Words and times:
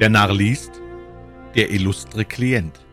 Der 0.00 0.10
Narr 0.10 0.34
liest 0.34 0.72
Der 1.54 1.70
illustre 1.70 2.24
Klient 2.24 2.84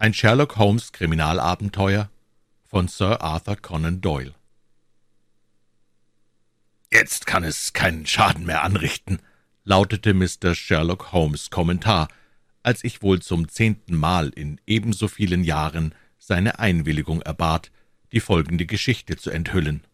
Ein 0.00 0.12
Sherlock 0.12 0.56
Holmes 0.56 0.90
Kriminalabenteuer 0.90 2.10
von 2.64 2.88
Sir 2.88 3.22
Arthur 3.22 3.54
Conan 3.54 4.00
Doyle 4.00 4.34
Jetzt 6.92 7.26
kann 7.26 7.44
es 7.44 7.72
keinen 7.74 8.06
Schaden 8.06 8.44
mehr 8.44 8.64
anrichten, 8.64 9.20
lautete 9.62 10.12
Mr. 10.12 10.56
Sherlock 10.56 11.12
Holmes 11.12 11.48
Kommentar, 11.48 12.08
als 12.64 12.82
ich 12.82 13.02
wohl 13.02 13.22
zum 13.22 13.48
zehnten 13.48 13.94
Mal 13.94 14.30
in 14.30 14.60
ebenso 14.66 15.06
vielen 15.06 15.44
Jahren 15.44 15.94
seine 16.18 16.58
Einwilligung 16.58 17.22
erbat, 17.22 17.70
die 18.10 18.18
folgende 18.18 18.66
Geschichte 18.66 19.16
zu 19.16 19.30
enthüllen. 19.30 19.84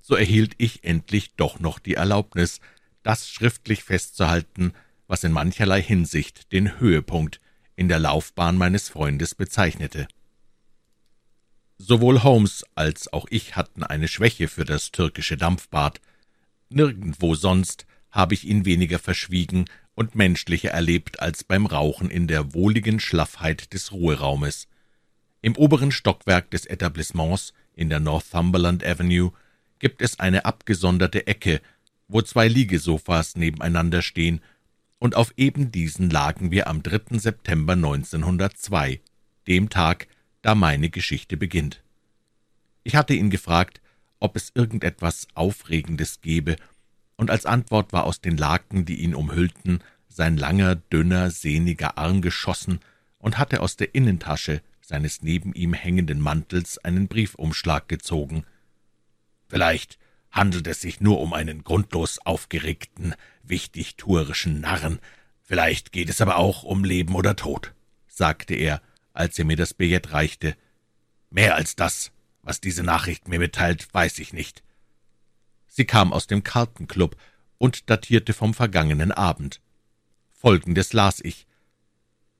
So 0.00 0.16
erhielt 0.16 0.54
ich 0.58 0.82
endlich 0.82 1.36
doch 1.36 1.60
noch 1.60 1.78
die 1.78 1.94
Erlaubnis, 1.94 2.58
das 3.04 3.30
schriftlich 3.30 3.84
festzuhalten, 3.84 4.72
was 5.12 5.24
in 5.24 5.32
mancherlei 5.32 5.82
Hinsicht 5.82 6.50
den 6.52 6.80
Höhepunkt 6.80 7.38
in 7.76 7.86
der 7.88 7.98
Laufbahn 7.98 8.56
meines 8.56 8.88
Freundes 8.88 9.34
bezeichnete. 9.34 10.08
Sowohl 11.76 12.22
Holmes 12.22 12.64
als 12.74 13.12
auch 13.12 13.26
ich 13.28 13.54
hatten 13.54 13.82
eine 13.82 14.08
Schwäche 14.08 14.48
für 14.48 14.64
das 14.64 14.90
türkische 14.90 15.36
Dampfbad. 15.36 16.00
Nirgendwo 16.70 17.34
sonst 17.34 17.84
habe 18.10 18.32
ich 18.32 18.46
ihn 18.46 18.64
weniger 18.64 18.98
verschwiegen 18.98 19.66
und 19.94 20.14
menschlicher 20.14 20.70
erlebt 20.70 21.20
als 21.20 21.44
beim 21.44 21.66
Rauchen 21.66 22.08
in 22.08 22.26
der 22.26 22.54
wohligen 22.54 22.98
Schlaffheit 22.98 23.74
des 23.74 23.92
Ruheraumes. 23.92 24.66
Im 25.42 25.56
oberen 25.56 25.92
Stockwerk 25.92 26.50
des 26.50 26.64
Etablissements 26.64 27.52
in 27.74 27.90
der 27.90 28.00
Northumberland 28.00 28.82
Avenue 28.82 29.32
gibt 29.78 30.00
es 30.00 30.18
eine 30.18 30.46
abgesonderte 30.46 31.26
Ecke, 31.26 31.60
wo 32.08 32.22
zwei 32.22 32.48
Liegesofas 32.48 33.36
nebeneinander 33.36 34.00
stehen 34.00 34.40
und 35.02 35.16
auf 35.16 35.34
eben 35.36 35.72
diesen 35.72 36.10
lagen 36.10 36.52
wir 36.52 36.68
am 36.68 36.84
3. 36.84 37.18
September 37.18 37.72
1902, 37.72 39.00
dem 39.48 39.68
Tag, 39.68 40.06
da 40.42 40.54
meine 40.54 40.90
Geschichte 40.90 41.36
beginnt. 41.36 41.82
Ich 42.84 42.94
hatte 42.94 43.12
ihn 43.12 43.28
gefragt, 43.28 43.80
ob 44.20 44.36
es 44.36 44.52
irgendetwas 44.54 45.26
Aufregendes 45.34 46.20
gebe, 46.20 46.54
und 47.16 47.32
als 47.32 47.46
Antwort 47.46 47.92
war 47.92 48.04
aus 48.04 48.20
den 48.20 48.36
Laken, 48.36 48.84
die 48.84 49.00
ihn 49.00 49.16
umhüllten, 49.16 49.82
sein 50.06 50.36
langer, 50.36 50.76
dünner, 50.76 51.32
sehniger 51.32 51.98
Arm 51.98 52.22
geschossen 52.22 52.78
und 53.18 53.38
hatte 53.38 53.60
aus 53.60 53.74
der 53.74 53.96
Innentasche 53.96 54.62
seines 54.80 55.20
neben 55.20 55.52
ihm 55.52 55.72
hängenden 55.72 56.20
Mantels 56.20 56.78
einen 56.78 57.08
Briefumschlag 57.08 57.88
gezogen. 57.88 58.44
Vielleicht 59.48 59.98
handelt 60.32 60.66
es 60.66 60.80
sich 60.80 61.00
nur 61.00 61.20
um 61.20 61.34
einen 61.34 61.62
grundlos 61.62 62.18
aufgeregten, 62.18 63.14
wichtigtuerischen 63.42 64.60
Narren. 64.60 64.98
Vielleicht 65.42 65.92
geht 65.92 66.08
es 66.08 66.20
aber 66.20 66.36
auch 66.36 66.62
um 66.62 66.84
Leben 66.84 67.14
oder 67.14 67.36
Tod, 67.36 67.74
sagte 68.08 68.54
er, 68.54 68.80
als 69.12 69.38
er 69.38 69.44
mir 69.44 69.56
das 69.56 69.74
Billett 69.74 70.12
reichte. 70.12 70.56
Mehr 71.30 71.54
als 71.54 71.76
das, 71.76 72.10
was 72.42 72.60
diese 72.60 72.82
Nachricht 72.82 73.28
mir 73.28 73.38
mitteilt, 73.38 73.92
weiß 73.92 74.18
ich 74.18 74.32
nicht. 74.32 74.62
Sie 75.68 75.84
kam 75.84 76.12
aus 76.12 76.26
dem 76.26 76.42
Kartenclub 76.42 77.16
und 77.58 77.88
datierte 77.90 78.32
vom 78.32 78.54
vergangenen 78.54 79.12
Abend. 79.12 79.60
Folgendes 80.32 80.92
las 80.92 81.20
ich. 81.20 81.46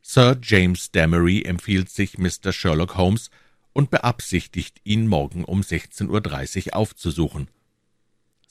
Sir 0.00 0.36
James 0.42 0.90
Damery 0.90 1.42
empfiehlt 1.42 1.88
sich 1.88 2.18
Mr. 2.18 2.52
Sherlock 2.52 2.96
Holmes 2.96 3.30
und 3.72 3.90
beabsichtigt, 3.90 4.80
ihn 4.82 5.06
morgen 5.06 5.44
um 5.44 5.60
16.30 5.60 6.68
Uhr 6.68 6.76
aufzusuchen. 6.76 7.48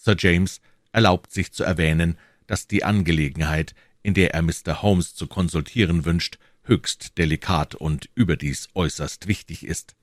Sir 0.03 0.15
James 0.17 0.61
erlaubt 0.91 1.31
sich 1.31 1.51
zu 1.51 1.63
erwähnen, 1.63 2.17
dass 2.47 2.67
die 2.67 2.83
Angelegenheit, 2.83 3.75
in 4.01 4.15
der 4.15 4.33
er 4.33 4.41
Mr. 4.41 4.81
Holmes 4.81 5.13
zu 5.13 5.27
konsultieren 5.27 6.05
wünscht, 6.05 6.39
höchst 6.63 7.19
delikat 7.19 7.75
und 7.75 8.09
überdies 8.15 8.69
äußerst 8.73 9.27
wichtig 9.27 9.63
ist. 9.63 9.95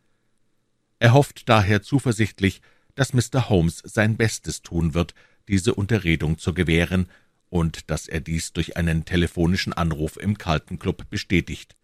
Er 1.01 1.15
hofft 1.15 1.49
daher 1.49 1.83
zuversichtlich, 1.83 2.63
dass 2.95 3.13
Mr. 3.13 3.49
Holmes 3.49 3.83
sein 3.85 4.17
Bestes 4.17 4.63
tun 4.63 4.95
wird, 4.95 5.15
diese 5.49 5.75
Unterredung 5.75 6.39
zu 6.39 6.55
gewähren, 6.55 7.09
und 7.51 7.91
dass 7.91 8.07
er 8.07 8.21
dies 8.21 8.53
durch 8.53 8.77
einen 8.77 9.05
telefonischen 9.05 9.73
Anruf 9.73 10.17
im 10.17 10.39
Carlton 10.39 10.79
Club 10.79 11.11
bestätigt. 11.11 11.77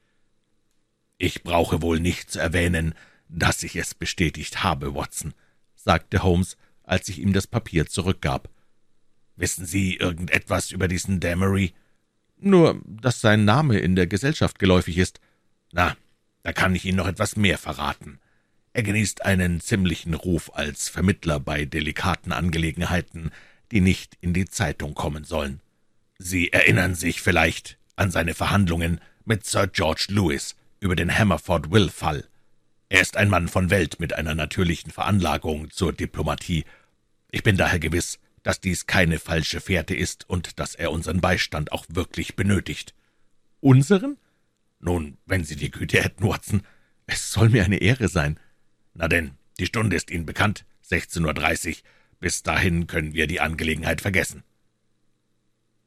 »Ich 1.18 1.42
brauche 1.42 1.82
wohl 1.82 1.98
nicht 1.98 2.30
zu 2.30 2.38
erwähnen, 2.38 2.94
dass 3.28 3.62
ich 3.62 3.74
es 3.74 3.94
bestätigt 3.94 4.62
habe, 4.62 4.94
Watson«, 4.94 5.34
sagte 5.74 6.22
Holmes, 6.22 6.56
als 6.84 7.08
ich 7.08 7.18
ihm 7.18 7.32
das 7.32 7.46
Papier 7.46 7.86
zurückgab. 7.86 8.48
»Wissen 9.36 9.66
Sie 9.66 9.96
irgendetwas 9.96 10.70
über 10.70 10.86
diesen 10.86 11.20
Damery?« 11.20 11.72
»Nur, 12.38 12.80
dass 12.86 13.20
sein 13.20 13.44
Name 13.44 13.78
in 13.78 13.96
der 13.96 14.06
Gesellschaft 14.06 14.58
geläufig 14.58 14.98
ist.« 14.98 15.20
»Na, 15.72 15.96
da 16.42 16.52
kann 16.52 16.74
ich 16.74 16.84
Ihnen 16.84 16.98
noch 16.98 17.08
etwas 17.08 17.36
mehr 17.36 17.58
verraten. 17.58 18.20
Er 18.74 18.82
genießt 18.82 19.24
einen 19.24 19.60
ziemlichen 19.60 20.14
Ruf 20.14 20.54
als 20.54 20.88
Vermittler 20.88 21.40
bei 21.40 21.64
delikaten 21.64 22.32
Angelegenheiten, 22.32 23.30
die 23.70 23.80
nicht 23.80 24.16
in 24.20 24.34
die 24.34 24.46
Zeitung 24.46 24.94
kommen 24.94 25.24
sollen. 25.24 25.60
Sie 26.18 26.52
erinnern 26.52 26.94
sich 26.94 27.20
vielleicht 27.20 27.78
an 27.96 28.10
seine 28.10 28.34
Verhandlungen 28.34 29.00
mit 29.24 29.46
Sir 29.46 29.68
George 29.68 30.06
Lewis 30.08 30.56
über 30.80 30.96
den 30.96 31.16
Hammerford-Will-Fall. 31.16 32.24
Er 32.88 33.00
ist 33.00 33.16
ein 33.16 33.28
Mann 33.28 33.48
von 33.48 33.70
Welt 33.70 33.98
mit 33.98 34.12
einer 34.12 34.34
natürlichen 34.34 34.90
Veranlagung 34.90 35.70
zur 35.70 35.92
Diplomatie. 35.92 36.64
Ich 37.30 37.42
bin 37.42 37.56
daher 37.56 37.78
gewiss, 37.78 38.18
dass 38.42 38.60
dies 38.60 38.86
keine 38.86 39.18
falsche 39.18 39.60
Fährte 39.60 39.94
ist 39.94 40.28
und 40.28 40.60
dass 40.60 40.74
er 40.74 40.92
unseren 40.92 41.20
Beistand 41.20 41.72
auch 41.72 41.86
wirklich 41.88 42.36
benötigt. 42.36 42.94
Unseren? 43.60 44.18
Nun, 44.80 45.16
wenn 45.24 45.44
Sie 45.44 45.56
die 45.56 45.70
Güte 45.70 46.02
hätten, 46.02 46.24
Watson, 46.24 46.62
es 47.06 47.32
soll 47.32 47.48
mir 47.48 47.64
eine 47.64 47.78
Ehre 47.78 48.08
sein. 48.08 48.38
Na 48.92 49.08
denn, 49.08 49.32
die 49.58 49.66
Stunde 49.66 49.96
ist 49.96 50.10
Ihnen 50.10 50.26
bekannt, 50.26 50.66
16.30 50.88 51.68
Uhr. 51.68 51.76
Bis 52.20 52.42
dahin 52.42 52.86
können 52.86 53.14
wir 53.14 53.26
die 53.26 53.40
Angelegenheit 53.40 54.02
vergessen. 54.02 54.44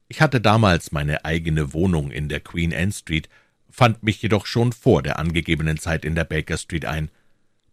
Ich 0.08 0.22
hatte 0.22 0.42
damals 0.42 0.92
meine 0.92 1.26
eigene 1.26 1.74
Wohnung 1.74 2.12
in 2.12 2.30
der 2.30 2.40
Queen 2.40 2.74
Anne 2.74 2.92
Street 2.92 3.30
fand 3.70 4.04
mich 4.04 4.22
jedoch 4.22 4.46
schon 4.46 4.74
vor 4.74 5.04
der 5.04 5.20
angegebenen 5.20 5.78
Zeit 5.78 6.06
in 6.06 6.16
der 6.16 6.24
Baker 6.24 6.58
Street 6.58 6.86
ein. 6.86 7.10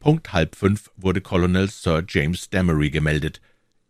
Punkt 0.01 0.33
halb 0.33 0.57
fünf 0.57 0.91
wurde 0.97 1.21
Colonel 1.21 1.71
Sir 1.71 2.05
James 2.07 2.51
Damery 2.51 2.91
gemeldet. 2.91 3.41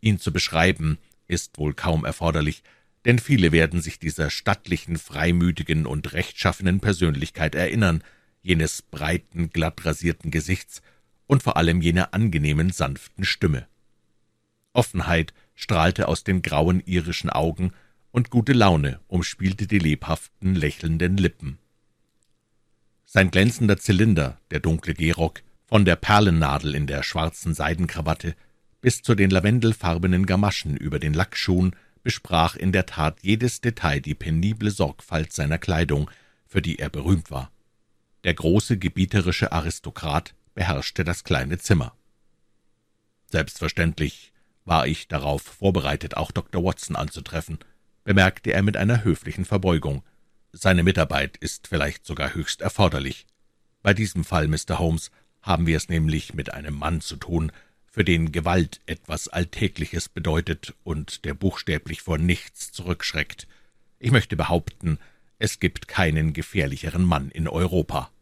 Ihn 0.01 0.19
zu 0.19 0.33
beschreiben, 0.33 0.99
ist 1.27 1.59
wohl 1.59 1.75
kaum 1.75 2.05
erforderlich, 2.05 2.63
denn 3.05 3.19
viele 3.19 3.53
werden 3.53 3.81
sich 3.81 3.99
dieser 3.99 4.31
stattlichen, 4.31 4.97
freimütigen 4.97 5.87
und 5.87 6.13
rechtschaffenen 6.13 6.81
Persönlichkeit 6.81 7.55
erinnern, 7.55 8.03
jenes 8.43 8.83
breiten, 8.83 9.51
glatt 9.51 9.85
rasierten 9.85 10.31
Gesichts 10.31 10.83
und 11.27 11.43
vor 11.43 11.57
allem 11.57 11.81
jener 11.81 12.15
angenehmen, 12.15 12.71
sanften 12.71 13.25
Stimme. 13.25 13.67
Offenheit 14.73 15.33
strahlte 15.55 16.09
aus 16.09 16.25
den 16.25 16.43
grauen 16.43 16.81
irischen 16.81 17.31
Augen, 17.31 17.73
und 18.11 18.31
gute 18.31 18.53
Laune 18.53 19.01
umspielte 19.09 19.67
die 19.67 19.81
lebhaften, 19.81 20.55
lächelnden 20.55 21.17
Lippen. 21.17 21.59
Sein 23.05 23.31
glänzender 23.31 23.79
Zylinder, 23.79 24.39
der 24.51 24.61
dunkle 24.61 24.95
Gehrock, 24.95 25.43
von 25.67 25.85
der 25.85 25.97
Perlennadel 25.97 26.75
in 26.75 26.87
der 26.87 27.03
schwarzen 27.03 27.55
Seidenkrawatte 27.55 28.35
bis 28.81 29.03
zu 29.03 29.15
den 29.15 29.31
lavendelfarbenen 29.31 30.27
Gamaschen 30.27 30.77
über 30.77 30.99
den 30.99 31.15
Lackschuhen 31.15 31.75
besprach 32.03 32.55
in 32.55 32.71
der 32.71 32.87
Tat 32.87 33.19
jedes 33.23 33.61
Detail 33.61 34.01
die 34.01 34.15
penible 34.15 34.71
Sorgfalt 34.71 35.33
seiner 35.33 35.59
Kleidung, 35.59 36.11
für 36.47 36.61
die 36.61 36.79
er 36.79 36.91
berühmt 36.91 37.31
war. 37.31 37.51
Der 38.25 38.35
große 38.35 38.79
gebieterische 38.79 39.53
Aristokrat 39.53 40.35
beherrschte 40.55 41.03
das 41.03 41.25
kleine 41.25 41.59
Zimmer. 41.59 41.95
Selbstverständlich 43.31 44.33
war 44.65 44.87
ich 44.87 45.09
darauf 45.09 45.43
vorbereitet, 45.43 46.17
auch 46.17 46.31
Dr. 46.31 46.63
Watson 46.63 46.97
anzutreffen, 46.97 47.59
bemerkte 48.05 48.53
er 48.53 48.63
mit 48.63 48.77
einer 48.77 49.03
höflichen 49.03 49.45
Verbeugung. 49.45 50.03
Seine 50.57 50.85
Mitarbeit 50.85 51.37
ist 51.39 51.67
vielleicht 51.67 52.07
sogar 52.07 52.33
höchst 52.33 52.61
erforderlich. 52.61 53.27
Bei 53.83 53.93
diesem 53.93 54.23
Fall, 54.23 54.47
Mr. 54.47 54.79
Holmes, 54.79 55.11
haben 55.43 55.67
wir 55.67 55.77
es 55.77 55.89
nämlich 55.89 56.33
mit 56.33 56.55
einem 56.55 56.75
Mann 56.75 57.01
zu 57.01 57.17
tun, 57.17 57.51
für 57.91 58.05
den 58.05 58.31
Gewalt 58.31 58.81
etwas 58.87 59.27
Alltägliches 59.27 60.09
bedeutet 60.09 60.73
und 60.85 61.25
der 61.25 61.35
buchstäblich 61.35 62.03
vor 62.03 62.19
nichts 62.19 62.71
zurückschreckt. 62.71 63.49
Ich 63.99 64.13
möchte 64.13 64.37
behaupten, 64.37 65.01
es 65.41 65.59
gibt 65.59 65.89
keinen 65.89 66.33
gefährlicheren 66.33 67.05
Mann 67.05 67.31
in 67.31 67.49
Europa. 67.49 68.13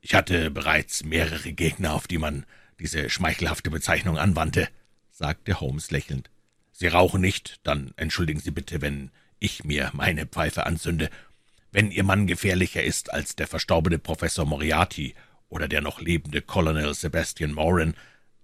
Ich 0.00 0.12
hatte 0.12 0.50
bereits 0.50 1.04
mehrere 1.04 1.52
Gegner, 1.52 1.94
auf 1.94 2.08
die 2.08 2.18
man 2.18 2.46
diese 2.80 3.10
schmeichelhafte 3.10 3.70
Bezeichnung 3.70 4.18
anwandte, 4.18 4.68
sagte 5.12 5.60
Holmes 5.60 5.92
lächelnd. 5.92 6.30
Sie 6.72 6.88
rauchen 6.88 7.20
nicht, 7.20 7.60
dann 7.62 7.94
entschuldigen 7.96 8.40
Sie 8.40 8.50
bitte, 8.50 8.82
wenn 8.82 9.12
ich 9.38 9.64
mir 9.64 9.90
meine 9.92 10.26
Pfeife 10.26 10.66
anzünde. 10.66 11.10
Wenn 11.72 11.90
Ihr 11.90 12.04
Mann 12.04 12.26
gefährlicher 12.26 12.82
ist 12.82 13.12
als 13.12 13.36
der 13.36 13.46
verstorbene 13.46 13.98
Professor 13.98 14.46
Moriarty 14.46 15.14
oder 15.48 15.68
der 15.68 15.80
noch 15.80 16.00
lebende 16.00 16.42
Colonel 16.42 16.94
Sebastian 16.94 17.52
Moran, 17.52 17.94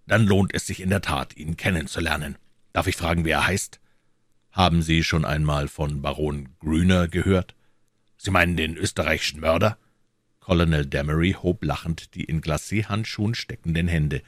dann 0.06 0.26
lohnt 0.26 0.54
es 0.54 0.66
sich 0.66 0.80
in 0.80 0.90
der 0.90 1.00
Tat, 1.00 1.36
ihn 1.36 1.56
kennenzulernen. 1.56 2.36
Darf 2.72 2.86
ich 2.86 2.96
fragen, 2.96 3.24
wie 3.24 3.30
er 3.30 3.46
heißt? 3.46 3.80
Haben 4.50 4.82
Sie 4.82 5.02
schon 5.02 5.24
einmal 5.24 5.68
von 5.68 6.02
Baron 6.02 6.50
Grüner 6.58 7.08
gehört? 7.08 7.54
Sie 8.18 8.30
meinen 8.30 8.56
den 8.56 8.76
österreichischen 8.76 9.40
Mörder? 9.40 9.78
Colonel 10.40 10.86
Damery 10.86 11.36
hob 11.42 11.64
lachend 11.64 12.14
die 12.14 12.24
in 12.24 12.42
Glacé-Handschuhen 12.42 13.34
steckenden 13.34 13.88
Hände. 13.88 14.22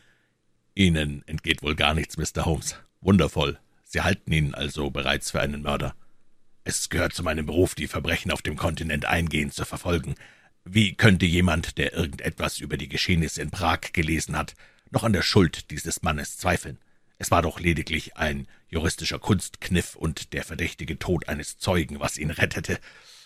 Ihnen 0.75 1.23
entgeht 1.27 1.63
wohl 1.63 1.75
gar 1.75 1.93
nichts, 1.95 2.17
Mr. 2.17 2.45
Holmes. 2.45 2.77
Wundervoll. 3.01 3.59
Sie 3.83 4.01
halten 4.01 4.33
ihn 4.33 4.55
also 4.55 4.91
bereits 4.91 5.31
für 5.31 5.41
einen 5.41 5.63
Mörder. 5.63 5.95
Es 6.67 6.89
gehört 6.89 7.13
zu 7.13 7.23
meinem 7.23 7.45
Beruf, 7.45 7.75
die 7.75 7.87
Verbrechen 7.87 8.31
auf 8.31 8.41
dem 8.41 8.57
Kontinent 8.57 9.05
eingehend 9.05 9.53
zu 9.53 9.67
verfolgen. 9.67 10.15
Wie 10.65 10.95
könnte 10.95 11.27
jemand, 11.27 11.77
der 11.77 11.93
irgendetwas 11.93 12.59
über 12.59 12.79
die 12.79 12.89
Geschehnisse 12.89 13.43
in 13.43 13.51
Prag 13.51 13.93
gelesen 13.93 14.35
hat, 14.35 14.55
noch 14.91 15.05
an 15.05 15.13
der 15.13 15.21
Schuld 15.21 15.71
dieses 15.71 16.03
Mannes 16.03 16.39
zweifeln? 16.39 16.79
Es 17.19 17.31
war 17.31 17.43
doch 17.43 17.61
lediglich 17.61 18.17
ein 18.17 18.49
juristischer 18.71 19.19
Kunstkniff 19.19 19.95
und 19.95 20.33
der 20.33 20.43
verdächtige 20.43 20.99
Tod 20.99 21.29
eines 21.29 21.59
Zeugen, 21.59 22.01
was 22.01 22.17
ihn 22.17 22.31
rettete. 22.31 22.79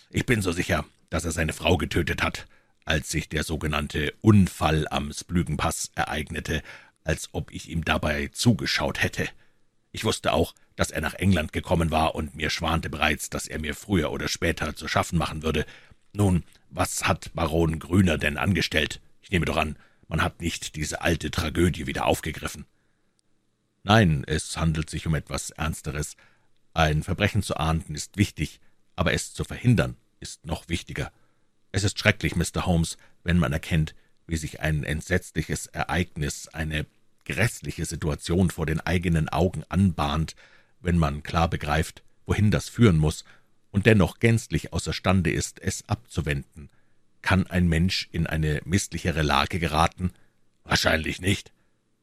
Ich 0.09 0.25
bin 0.25 0.41
so 0.41 0.51
sicher, 0.51 0.83
dass 1.09 1.23
er 1.23 1.31
seine 1.31 1.53
Frau 1.53 1.77
getötet 1.77 2.21
hat, 2.21 2.45
als 2.83 3.09
sich 3.09 3.29
der 3.29 3.45
sogenannte 3.45 4.13
Unfall 4.19 4.85
am 4.89 5.13
Splügenpass 5.13 5.91
ereignete, 5.95 6.61
als 7.05 7.29
ob 7.31 7.51
ich 7.51 7.69
ihm 7.69 7.85
dabei 7.85 8.27
zugeschaut 8.33 9.01
hätte. 9.01 9.29
Ich 9.93 10.03
wusste 10.03 10.33
auch, 10.33 10.53
dass 10.79 10.91
er 10.91 11.01
nach 11.01 11.15
England 11.15 11.51
gekommen 11.51 11.91
war, 11.91 12.15
und 12.15 12.37
mir 12.37 12.49
schwante 12.49 12.89
bereits, 12.89 13.29
dass 13.29 13.47
er 13.47 13.59
mir 13.59 13.75
früher 13.75 14.13
oder 14.13 14.29
später 14.29 14.77
zu 14.77 14.87
schaffen 14.87 15.19
machen 15.19 15.43
würde. 15.43 15.65
Nun, 16.13 16.45
was 16.69 17.05
hat 17.05 17.31
Baron 17.33 17.79
Grüner 17.79 18.17
denn 18.17 18.37
angestellt? 18.37 19.01
Ich 19.21 19.29
nehme 19.29 19.43
doch 19.43 19.57
an, 19.57 19.75
man 20.07 20.23
hat 20.23 20.39
nicht 20.39 20.77
diese 20.77 21.01
alte 21.01 21.31
Tragödie 21.31 21.85
wieder 21.85 22.05
aufgegriffen. 22.05 22.65
Nein, 23.83 24.23
es 24.25 24.55
handelt 24.55 24.89
sich 24.89 25.05
um 25.05 25.15
etwas 25.15 25.49
Ernsteres. 25.49 26.15
Ein 26.73 27.03
Verbrechen 27.03 27.43
zu 27.43 27.57
ahnden 27.57 27.93
ist 27.93 28.15
wichtig, 28.15 28.61
aber 28.95 29.11
es 29.11 29.33
zu 29.33 29.43
verhindern 29.43 29.97
ist 30.21 30.45
noch 30.45 30.69
wichtiger. 30.69 31.11
Es 31.73 31.83
ist 31.83 31.99
schrecklich, 31.99 32.37
Mr. 32.37 32.65
Holmes, 32.65 32.95
wenn 33.25 33.37
man 33.37 33.51
erkennt, 33.51 33.95
wie 34.27 34.37
sich 34.37 34.61
ein 34.61 34.85
entsetzliches 34.85 35.67
Ereignis, 35.67 36.47
eine 36.47 36.85
grässliche 37.25 37.83
Situation 37.83 38.49
vor 38.49 38.65
den 38.65 38.79
eigenen 38.79 39.27
Augen 39.27 39.65
anbahnt, 39.67 40.37
wenn 40.81 40.97
man 40.97 41.23
klar 41.23 41.49
begreift, 41.49 42.03
wohin 42.25 42.51
das 42.51 42.69
führen 42.69 42.97
muss, 42.97 43.25
und 43.71 43.85
dennoch 43.85 44.19
gänzlich 44.19 44.73
außerstande 44.73 45.31
ist, 45.31 45.59
es 45.61 45.87
abzuwenden. 45.87 46.69
Kann 47.21 47.47
ein 47.47 47.67
Mensch 47.67 48.09
in 48.11 48.25
eine 48.27 48.61
misslichere 48.65 49.21
Lage 49.21 49.59
geraten? 49.59 50.11
Wahrscheinlich 50.63 51.21
nicht. 51.21 51.51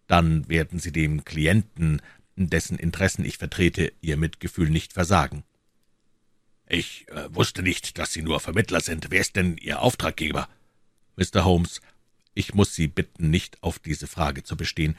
Dann 0.06 0.48
werden 0.48 0.78
Sie 0.78 0.92
dem 0.92 1.24
Klienten, 1.24 2.02
dessen 2.36 2.78
Interessen 2.78 3.24
ich 3.24 3.38
vertrete, 3.38 3.92
Ihr 4.00 4.16
Mitgefühl 4.16 4.70
nicht 4.70 4.92
versagen. 4.92 5.42
Ich 6.68 7.08
äh, 7.08 7.34
wusste 7.34 7.62
nicht, 7.62 7.98
dass 7.98 8.12
Sie 8.12 8.22
nur 8.22 8.40
Vermittler 8.40 8.80
sind. 8.80 9.10
Wer 9.10 9.20
ist 9.20 9.36
denn 9.36 9.56
Ihr 9.56 9.80
Auftraggeber? 9.80 10.48
Mr. 11.16 11.44
Holmes, 11.44 11.80
ich 12.34 12.54
muss 12.54 12.74
Sie 12.74 12.88
bitten, 12.88 13.30
nicht 13.30 13.62
auf 13.62 13.78
diese 13.78 14.06
Frage 14.06 14.42
zu 14.42 14.56
bestehen. 14.56 14.96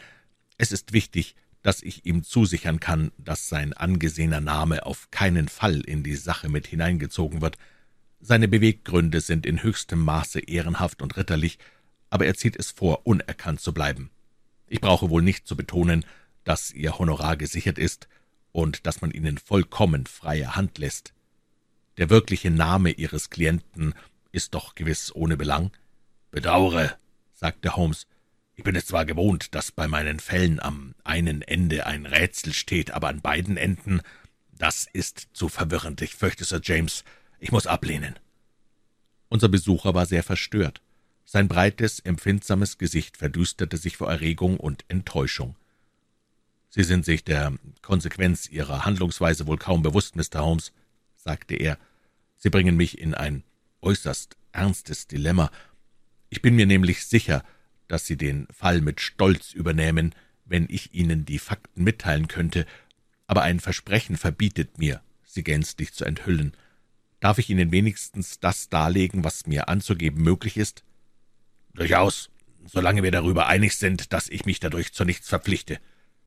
Es 0.57 0.71
ist 0.71 0.93
wichtig, 0.93 1.35
dass 1.67 1.83
ich 1.83 2.05
ihm 2.05 2.23
zusichern 2.23 2.79
kann, 2.79 3.11
dass 3.17 3.49
sein 3.49 3.73
angesehener 3.73 4.39
Name 4.39 4.85
auf 4.85 5.11
keinen 5.11 5.49
Fall 5.49 5.81
in 5.81 6.01
die 6.01 6.15
Sache 6.15 6.47
mit 6.47 6.65
hineingezogen 6.65 7.41
wird. 7.41 7.57
Seine 8.21 8.47
Beweggründe 8.47 9.19
sind 9.19 9.45
in 9.45 9.61
höchstem 9.61 9.99
Maße 9.99 10.39
ehrenhaft 10.39 11.01
und 11.01 11.17
ritterlich, 11.17 11.59
aber 12.09 12.25
er 12.25 12.35
zieht 12.35 12.55
es 12.55 12.71
vor, 12.71 13.05
unerkannt 13.05 13.59
zu 13.59 13.73
bleiben. 13.73 14.11
Ich 14.67 14.79
brauche 14.79 15.09
wohl 15.09 15.21
nicht 15.21 15.45
zu 15.45 15.57
betonen, 15.57 16.05
dass 16.45 16.71
Ihr 16.71 16.99
Honorar 16.99 17.35
gesichert 17.35 17.77
ist 17.77 18.07
und 18.53 18.87
dass 18.87 19.01
man 19.01 19.11
Ihnen 19.11 19.37
vollkommen 19.37 20.05
freie 20.05 20.55
Hand 20.55 20.77
lässt. 20.77 21.13
Der 21.97 22.09
wirkliche 22.09 22.49
Name 22.49 22.91
Ihres 22.91 23.29
Klienten 23.29 23.93
ist 24.31 24.53
doch 24.53 24.73
gewiss 24.73 25.13
ohne 25.13 25.35
Belang. 25.35 25.71
Bedauere, 26.31 26.97
sagte 27.33 27.75
Holmes, 27.75 28.07
ich 28.57 28.63
bin 28.63 28.75
es 28.75 28.87
zwar 28.87 29.05
gewohnt, 29.05 29.53
dass 29.53 29.71
bei 29.71 29.87
meinen 29.87 30.19
Fällen 30.19 30.59
am 30.59 30.95
einen 31.03 31.43
Ende 31.43 31.85
ein 31.85 32.07
Rätsel 32.07 32.53
steht, 32.53 32.89
aber 32.89 33.07
an 33.07 33.21
beiden 33.21 33.55
Enden, 33.55 34.01
das 34.51 34.87
ist 34.91 35.27
zu 35.33 35.47
verwirrend. 35.47 36.01
Ich 36.01 36.15
fürchte, 36.15 36.43
Sir 36.43 36.59
James, 36.63 37.03
ich 37.39 37.51
muss 37.51 37.67
ablehnen. 37.67 38.17
Unser 39.29 39.47
Besucher 39.47 39.93
war 39.93 40.07
sehr 40.07 40.23
verstört. 40.23 40.81
Sein 41.23 41.47
breites, 41.47 41.99
empfindsames 41.99 42.79
Gesicht 42.79 43.17
verdüsterte 43.17 43.77
sich 43.77 43.97
vor 43.97 44.09
Erregung 44.09 44.57
und 44.57 44.85
Enttäuschung. 44.87 45.55
»Sie 46.69 46.83
sind 46.83 47.05
sich 47.05 47.23
der 47.23 47.53
Konsequenz 47.83 48.49
Ihrer 48.49 48.85
Handlungsweise 48.85 49.45
wohl 49.45 49.57
kaum 49.57 49.83
bewusst, 49.83 50.15
Mr. 50.15 50.41
Holmes«, 50.41 50.73
sagte 51.15 51.53
er. 51.55 51.77
»Sie 52.37 52.49
bringen 52.49 52.75
mich 52.75 52.97
in 52.97 53.13
ein 53.13 53.43
äußerst 53.81 54.35
ernstes 54.51 55.05
Dilemma. 55.05 55.51
Ich 56.29 56.41
bin 56.41 56.55
mir 56.55 56.65
nämlich 56.65 57.05
sicher, 57.05 57.43
dass 57.87 58.05
Sie 58.05 58.17
den 58.17 58.47
Fall 58.51 58.81
mit 58.81 59.01
Stolz 59.01 59.53
übernehmen, 59.53 60.13
wenn 60.45 60.67
ich 60.69 60.93
Ihnen 60.93 61.25
die 61.25 61.39
Fakten 61.39 61.83
mitteilen 61.83 62.27
könnte, 62.27 62.65
aber 63.27 63.41
ein 63.43 63.59
Versprechen 63.59 64.17
verbietet 64.17 64.77
mir, 64.77 65.01
sie 65.23 65.43
gänzlich 65.43 65.93
zu 65.93 66.05
enthüllen. 66.05 66.55
Darf 67.19 67.37
ich 67.37 67.49
Ihnen 67.49 67.71
wenigstens 67.71 68.39
das 68.39 68.69
darlegen, 68.69 69.23
was 69.23 69.45
mir 69.45 69.67
anzugeben 69.67 70.23
möglich 70.23 70.57
ist?« 70.57 70.83
Durchaus, 71.73 72.29
solange 72.65 73.03
wir 73.03 73.11
darüber 73.11 73.47
einig 73.47 73.77
sind, 73.77 74.13
dass 74.13 74.29
ich 74.29 74.45
mich 74.45 74.59
dadurch 74.59 74.93
zu 74.93 75.03
nichts 75.03 75.27
verpflichte. 75.27 75.79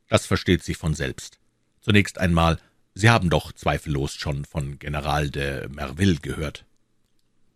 Das 0.09 0.27
versteht 0.27 0.63
sich 0.63 0.77
von 0.77 0.95
selbst. 0.95 1.39
Zunächst 1.81 2.19
einmal, 2.19 2.59
Sie 2.95 3.09
haben 3.09 3.31
doch 3.31 3.53
zweifellos 3.53 4.15
schon 4.15 4.45
von 4.45 4.79
General 4.79 5.31
de 5.31 5.69
Merville 5.69 6.17
gehört. 6.17 6.67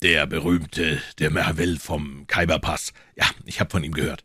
Der 0.04 0.26
berühmte 0.26 1.00
de 1.18 1.30
Merville 1.30 1.78
vom 1.78 2.26
Khyberpass. 2.26 2.92
Ja, 3.16 3.24
ich 3.46 3.58
habe 3.58 3.70
von 3.70 3.82
ihm 3.82 3.94
gehört. 3.94 4.22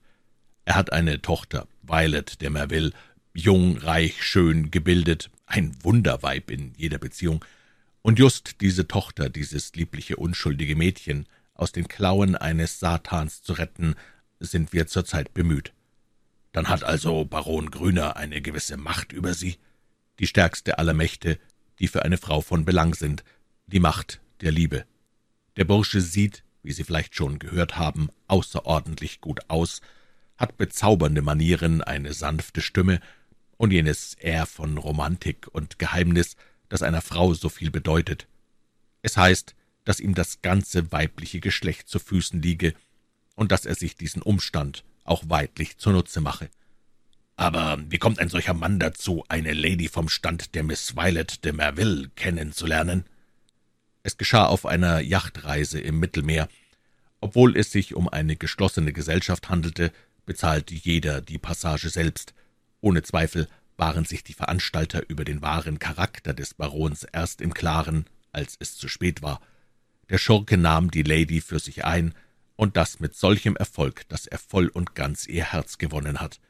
Er 0.65 0.75
hat 0.75 0.91
eine 0.91 1.21
Tochter, 1.21 1.69
Violet 1.83 2.41
de 2.41 2.49
Merville, 2.49 2.91
jung, 3.33 3.77
reich, 3.77 4.21
schön, 4.21 4.71
gebildet, 4.71 5.31
ein 5.45 5.73
Wunderweib 5.81 6.51
in 6.51 6.73
jeder 6.75 6.97
Beziehung. 6.97 7.45
Und 8.01 8.19
just 8.19 8.59
diese 8.59 8.89
Tochter, 8.89 9.29
dieses 9.29 9.73
liebliche, 9.73 10.17
unschuldige 10.17 10.75
Mädchen, 10.75 11.27
aus 11.53 11.71
den 11.71 11.87
Klauen 11.87 12.35
eines 12.35 12.81
Satans 12.81 13.41
zu 13.41 13.53
retten, 13.53 13.95
sind 14.41 14.73
wir 14.73 14.85
zurzeit 14.85 15.33
bemüht. 15.33 15.71
Dann 16.51 16.67
hat 16.67 16.83
also 16.83 17.23
Baron 17.23 17.71
Grüner 17.71 18.17
eine 18.17 18.41
gewisse 18.41 18.75
Macht 18.75 19.13
über 19.13 19.33
Sie? 19.33 19.55
Die 20.19 20.27
stärkste 20.27 20.77
aller 20.77 20.93
Mächte, 20.93 21.39
die 21.79 21.87
für 21.87 22.03
eine 22.03 22.17
Frau 22.17 22.41
von 22.41 22.65
Belang 22.65 22.95
sind, 22.95 23.23
die 23.65 23.79
Macht 23.79 24.19
der 24.41 24.51
Liebe. 24.51 24.83
Der 25.59 25.65
Bursche 25.65 25.99
sieht, 25.99 26.45
wie 26.63 26.71
Sie 26.71 26.85
vielleicht 26.85 27.15
schon 27.15 27.37
gehört 27.37 27.77
haben, 27.77 28.07
außerordentlich 28.27 29.19
gut 29.19 29.41
aus, 29.49 29.81
hat 30.37 30.55
bezaubernde 30.55 31.21
Manieren, 31.21 31.81
eine 31.81 32.13
sanfte 32.13 32.61
Stimme 32.61 33.01
und 33.57 33.71
jenes 33.71 34.13
Air 34.13 34.45
von 34.45 34.77
Romantik 34.77 35.49
und 35.51 35.77
Geheimnis, 35.77 36.37
das 36.69 36.81
einer 36.81 37.01
Frau 37.01 37.33
so 37.33 37.49
viel 37.49 37.71
bedeutet. 37.71 38.25
Es 39.01 39.17
heißt, 39.17 39.53
dass 39.83 39.99
ihm 39.99 40.15
das 40.15 40.41
ganze 40.41 40.93
weibliche 40.93 41.41
Geschlecht 41.41 41.89
zu 41.89 41.99
Füßen 41.99 42.41
liege 42.41 42.73
und 43.35 43.51
dass 43.51 43.65
er 43.65 43.75
sich 43.75 43.97
diesen 43.97 44.21
Umstand 44.21 44.85
auch 45.03 45.23
weidlich 45.27 45.77
zunutze 45.77 46.21
mache. 46.21 46.49
Aber 47.35 47.77
wie 47.89 47.97
kommt 47.97 48.19
ein 48.19 48.29
solcher 48.29 48.53
Mann 48.53 48.79
dazu, 48.79 49.25
eine 49.27 49.51
Lady 49.51 49.89
vom 49.89 50.07
Stand 50.07 50.55
der 50.55 50.63
Miss 50.63 50.95
Violet 50.95 51.43
de 51.43 51.51
Merville 51.51 52.11
kennenzulernen? 52.15 53.03
Es 54.03 54.17
geschah 54.17 54.45
auf 54.45 54.65
einer 54.65 54.99
Yachtreise 54.99 55.79
im 55.79 55.99
Mittelmeer. 55.99 56.47
Obwohl 57.21 57.57
es 57.57 57.71
sich 57.71 57.95
um 57.95 58.07
eine 58.07 58.35
geschlossene 58.35 58.93
Gesellschaft 58.93 59.49
handelte, 59.49 59.91
bezahlte 60.25 60.73
jeder 60.73 61.21
die 61.21 61.37
Passage 61.37 61.89
selbst. 61.89 62.33
Ohne 62.81 63.03
Zweifel 63.03 63.47
waren 63.77 64.05
sich 64.05 64.23
die 64.23 64.33
Veranstalter 64.33 65.09
über 65.09 65.25
den 65.25 65.41
wahren 65.41 65.79
Charakter 65.79 66.33
des 66.33 66.53
Barons 66.53 67.03
erst 67.03 67.41
im 67.41 67.53
Klaren, 67.53 68.05
als 68.31 68.55
es 68.59 68.77
zu 68.77 68.87
spät 68.87 69.21
war. 69.21 69.41
Der 70.09 70.17
Schurke 70.17 70.57
nahm 70.57 70.91
die 70.91 71.03
Lady 71.03 71.41
für 71.41 71.59
sich 71.59 71.85
ein, 71.85 72.13
und 72.55 72.75
das 72.75 72.99
mit 72.99 73.15
solchem 73.15 73.55
Erfolg, 73.55 74.07
dass 74.09 74.27
er 74.27 74.37
voll 74.37 74.67
und 74.67 74.93
ganz 74.93 75.27
ihr 75.27 75.45
Herz 75.45 75.77
gewonnen 75.77 76.19
hat. 76.19 76.41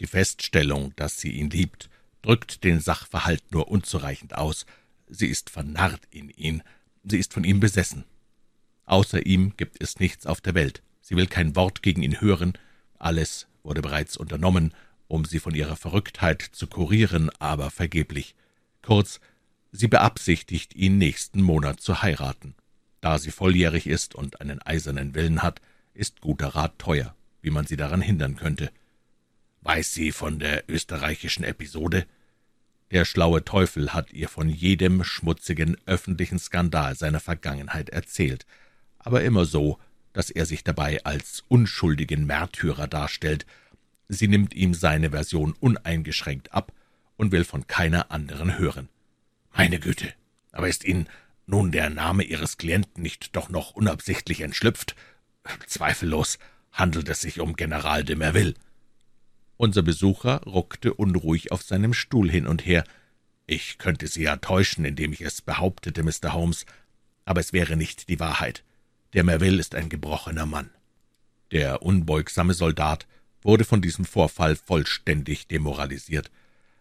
Die 0.00 0.06
Feststellung, 0.06 0.94
dass 0.96 1.20
sie 1.20 1.30
ihn 1.30 1.50
liebt, 1.50 1.90
drückt 2.22 2.64
den 2.64 2.80
Sachverhalt 2.80 3.52
nur 3.52 3.68
unzureichend 3.68 4.34
aus. 4.34 4.64
Sie 5.08 5.26
ist 5.26 5.50
vernarrt 5.50 6.02
in 6.10 6.30
ihn, 6.30 6.62
sie 7.04 7.18
ist 7.18 7.32
von 7.32 7.44
ihm 7.44 7.60
besessen. 7.60 8.04
Außer 8.84 9.26
ihm 9.26 9.56
gibt 9.56 9.82
es 9.82 9.98
nichts 9.98 10.26
auf 10.26 10.40
der 10.40 10.54
Welt. 10.54 10.82
Sie 11.00 11.16
will 11.16 11.26
kein 11.26 11.54
Wort 11.56 11.82
gegen 11.82 12.02
ihn 12.02 12.20
hören. 12.20 12.54
Alles 12.98 13.46
wurde 13.62 13.82
bereits 13.82 14.16
unternommen, 14.16 14.72
um 15.08 15.24
sie 15.24 15.38
von 15.38 15.54
ihrer 15.54 15.76
Verrücktheit 15.76 16.42
zu 16.42 16.66
kurieren, 16.66 17.30
aber 17.38 17.70
vergeblich. 17.70 18.34
Kurz, 18.82 19.20
sie 19.72 19.88
beabsichtigt, 19.88 20.74
ihn 20.74 20.98
nächsten 20.98 21.42
Monat 21.42 21.80
zu 21.80 22.02
heiraten. 22.02 22.54
Da 23.00 23.18
sie 23.18 23.30
volljährig 23.30 23.86
ist 23.86 24.14
und 24.14 24.40
einen 24.40 24.60
eisernen 24.62 25.14
Willen 25.14 25.42
hat, 25.42 25.60
ist 25.94 26.20
guter 26.20 26.48
Rat 26.48 26.78
teuer, 26.78 27.14
wie 27.42 27.50
man 27.50 27.66
sie 27.66 27.76
daran 27.76 28.00
hindern 28.00 28.36
könnte. 28.36 28.70
Weiß 29.62 29.94
sie 29.94 30.12
von 30.12 30.38
der 30.38 30.64
österreichischen 30.68 31.44
Episode? 31.44 32.06
Der 32.90 33.04
schlaue 33.04 33.44
Teufel 33.44 33.92
hat 33.94 34.12
ihr 34.12 34.28
von 34.28 34.48
jedem 34.48 35.02
schmutzigen 35.02 35.76
öffentlichen 35.86 36.38
Skandal 36.38 36.94
seiner 36.94 37.20
Vergangenheit 37.20 37.90
erzählt, 37.90 38.46
aber 38.98 39.22
immer 39.24 39.44
so, 39.44 39.78
dass 40.12 40.30
er 40.30 40.46
sich 40.46 40.62
dabei 40.62 41.04
als 41.04 41.44
unschuldigen 41.48 42.26
Märtyrer 42.26 42.86
darstellt. 42.86 43.44
Sie 44.08 44.28
nimmt 44.28 44.54
ihm 44.54 44.72
seine 44.72 45.10
Version 45.10 45.52
uneingeschränkt 45.58 46.52
ab 46.52 46.72
und 47.16 47.32
will 47.32 47.44
von 47.44 47.66
keiner 47.66 48.10
anderen 48.12 48.56
hören. 48.58 48.88
Meine 49.54 49.80
Güte, 49.80 50.12
aber 50.52 50.68
ist 50.68 50.84
Ihnen 50.84 51.08
nun 51.46 51.72
der 51.72 51.90
Name 51.90 52.22
Ihres 52.22 52.56
Klienten 52.56 53.02
nicht 53.02 53.34
doch 53.34 53.48
noch 53.48 53.72
unabsichtlich 53.72 54.42
entschlüpft? 54.42 54.94
Zweifellos 55.66 56.38
handelt 56.72 57.08
es 57.08 57.20
sich 57.20 57.40
um 57.40 57.56
General 57.56 58.04
de 58.04 58.16
Merville. 58.16 58.54
Unser 59.56 59.82
Besucher 59.82 60.42
ruckte 60.44 60.92
unruhig 60.92 61.50
auf 61.50 61.62
seinem 61.62 61.94
Stuhl 61.94 62.30
hin 62.30 62.46
und 62.46 62.66
her. 62.66 62.84
Ich 63.46 63.78
könnte 63.78 64.06
Sie 64.06 64.22
ja 64.22 64.36
täuschen, 64.36 64.84
indem 64.84 65.12
ich 65.12 65.22
es 65.22 65.40
behauptete, 65.40 66.02
Mr. 66.02 66.34
Holmes, 66.34 66.66
aber 67.24 67.40
es 67.40 67.52
wäre 67.52 67.76
nicht 67.76 68.08
die 68.08 68.20
Wahrheit. 68.20 68.64
Der 69.14 69.24
Merville 69.24 69.58
ist 69.58 69.74
ein 69.74 69.88
gebrochener 69.88 70.46
Mann. 70.46 70.70
Der 71.52 71.82
unbeugsame 71.82 72.54
Soldat 72.54 73.06
wurde 73.40 73.64
von 73.64 73.80
diesem 73.80 74.04
Vorfall 74.04 74.56
vollständig 74.56 75.46
demoralisiert. 75.46 76.30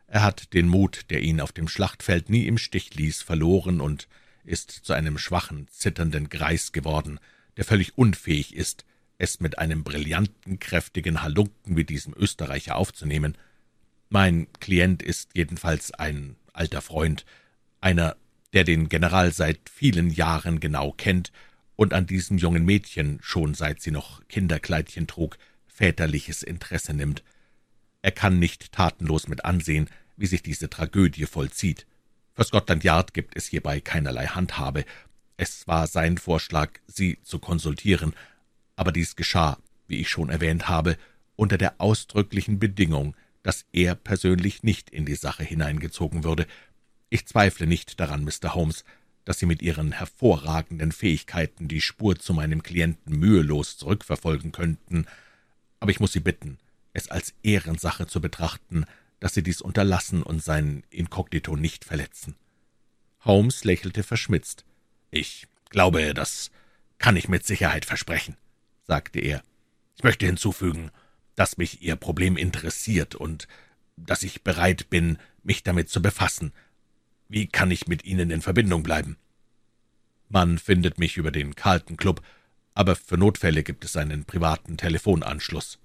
Er 0.08 0.24
hat 0.24 0.53
den 0.53 0.67
Mut, 0.67 1.05
der 1.10 1.22
ihn 1.22 1.39
auf 1.39 1.51
dem 1.51 1.67
Schlachtfeld 1.67 2.29
nie 2.29 2.46
im 2.48 2.58
Stich 2.58 2.94
ließ, 2.96 3.22
verloren 3.22 3.79
und 3.79 4.08
ist 4.44 4.72
zu 4.72 4.94
einem 4.94 5.17
schwachen, 5.17 5.67
zitternden 5.70 6.29
Greis 6.29 6.72
geworden, 6.72 7.20
der 7.58 7.65
völlig 7.65 7.98
unfähig 7.98 8.55
ist, 8.55 8.86
es 9.18 9.40
mit 9.40 9.58
einem 9.58 9.84
brillanten, 9.84 10.60
kräftigen 10.60 11.22
Halunken 11.22 11.78
wie 11.78 11.84
diesem 11.84 12.14
Österreicher 12.16 12.76
aufzunehmen. 12.76 13.38
Mein 14.10 14.48
Klient 14.60 15.02
ist 15.02 15.32
jedenfalls 15.34 15.92
ein 15.92 16.36
alter 16.54 16.82
Freund, 16.82 17.26
einer, 17.82 18.16
der 18.54 18.64
den 18.64 18.90
General 18.90 19.32
seit 19.32 19.70
vielen 19.70 20.10
Jahren 20.10 20.60
genau 20.60 20.92
kennt 20.92 21.32
und 21.76 21.94
an 21.94 22.08
diesem 22.08 22.38
jungen 22.38 22.66
Mädchen, 22.66 23.20
schon 23.22 23.54
seit 23.54 23.82
sie 23.82 23.92
noch 23.92 24.26
Kinderkleidchen 24.28 25.08
trug, 25.08 25.38
väterliches 25.68 26.44
Interesse 26.44 26.94
nimmt. 26.94 27.24
Er 28.02 28.12
kann 28.12 28.40
nicht 28.40 28.72
tatenlos 28.72 29.28
mit 29.28 29.44
ansehen, 29.44 29.90
wie 30.16 30.28
sich 30.28 30.42
diese 30.42 30.70
Tragödie 30.70 31.26
vollzieht. 31.26 31.86
Für 32.34 32.44
Scotland 32.44 32.84
Yard 32.84 33.14
gibt 33.14 33.36
es 33.36 33.48
hierbei 33.48 33.82
keinerlei 33.82 34.28
Handhabe. 34.28 34.86
Es 35.38 35.68
war 35.68 35.88
sein 35.88 36.18
Vorschlag, 36.18 36.70
Sie 36.88 37.18
zu 37.24 37.40
konsultieren, 37.40 38.14
aber 38.75 38.91
dies 38.91 39.15
geschah, 39.15 39.58
wie 39.88 40.00
ich 40.00 40.10
schon 40.10 40.29
erwähnt 40.29 40.67
habe, 40.67 40.98
unter 41.36 41.58
der 41.58 41.79
ausdrücklichen 41.79 42.60
Bedingung, 42.60 43.15
dass 43.44 43.65
er 43.72 43.96
persönlich 43.96 44.63
nicht 44.63 44.89
in 44.89 45.05
die 45.05 45.15
Sache 45.15 45.44
hineingezogen 45.44 46.24
würde. 46.24 46.48
Ich 47.10 47.27
zweifle 47.27 47.67
nicht 47.67 48.00
daran, 48.00 48.24
Mr. 48.24 48.55
Holmes, 48.55 48.84
dass 49.24 49.39
Sie 49.39 49.46
mit 49.46 49.62
Ihren 49.62 49.91
hervorragenden 49.91 50.91
Fähigkeiten 50.91 51.67
die 51.67 51.82
Spur 51.82 52.17
zu 52.17 52.34
meinem 52.34 52.63
Klienten 52.63 53.17
mühelos 53.17 53.77
zurückverfolgen 53.77 54.51
könnten, 54.51 55.05
aber 55.79 55.91
ich 55.91 56.00
muss 56.00 56.13
Sie 56.13 56.20
bitten, 56.20 56.58
es 56.94 57.10
als 57.10 57.34
Ehrensache 57.44 58.08
zu 58.08 58.22
betrachten, 58.22 58.86
dass 59.20 59.34
Sie 59.34 59.44
dies 59.44 59.62
unterlassen 59.62 60.24
und 60.24 60.44
sein 60.44 60.84
Inkognito 60.89 61.55
nicht 61.55 61.86
verletzen. 61.86 62.36
Holmes 63.24 63.63
lächelte 63.63 64.03
verschmitzt. 64.03 64.65
Ich 65.12 65.48
glaube, 65.70 66.13
das 66.13 66.51
kann 66.98 67.15
ich 67.15 67.27
mit 67.27 67.46
Sicherheit 67.46 67.86
versprechen 67.86 68.38
sagte 68.86 69.20
er. 69.20 69.44
Ich 69.98 70.04
möchte 70.04 70.25
hinzufügen, 70.25 70.92
dass 71.36 71.58
mich 71.58 71.82
Ihr 71.82 71.96
Problem 71.96 72.38
interessiert 72.38 73.15
und 73.15 73.48
dass 73.98 74.24
ich 74.24 74.44
bereit 74.44 74.89
bin, 74.89 75.18
mich 75.44 75.63
damit 75.63 75.89
zu 75.89 76.01
befassen. 76.01 76.54
Wie 77.27 77.48
kann 77.48 77.72
ich 77.72 77.88
mit 77.88 78.06
Ihnen 78.06 78.30
in 78.30 78.42
Verbindung 78.42 78.84
bleiben? 78.84 79.18
Man 80.30 80.58
findet 80.58 81.00
mich 81.00 81.18
über 81.18 81.32
den 81.32 81.56
Carlton 81.56 81.98
Club, 81.98 82.22
aber 82.74 82.96
für 82.96 83.18
Notfälle 83.18 83.63
gibt 83.63 83.86
es 83.86 83.96
einen 83.96 84.25
privaten 84.25 84.77
Telefonanschluss. 84.77 85.80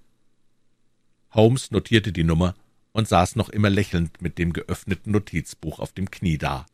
Holmes 1.31 1.71
notierte 1.71 2.11
die 2.11 2.23
Nummer 2.23 2.55
und 2.91 3.07
saß 3.07 3.35
noch 3.35 3.49
immer 3.49 3.69
lächelnd 3.69 4.21
mit 4.21 4.37
dem 4.37 4.51
geöffneten 4.51 5.11
Notizbuch 5.11 5.79
auf 5.79 5.93
dem 5.93 6.11
Knie 6.11 6.37
da. 6.37 6.65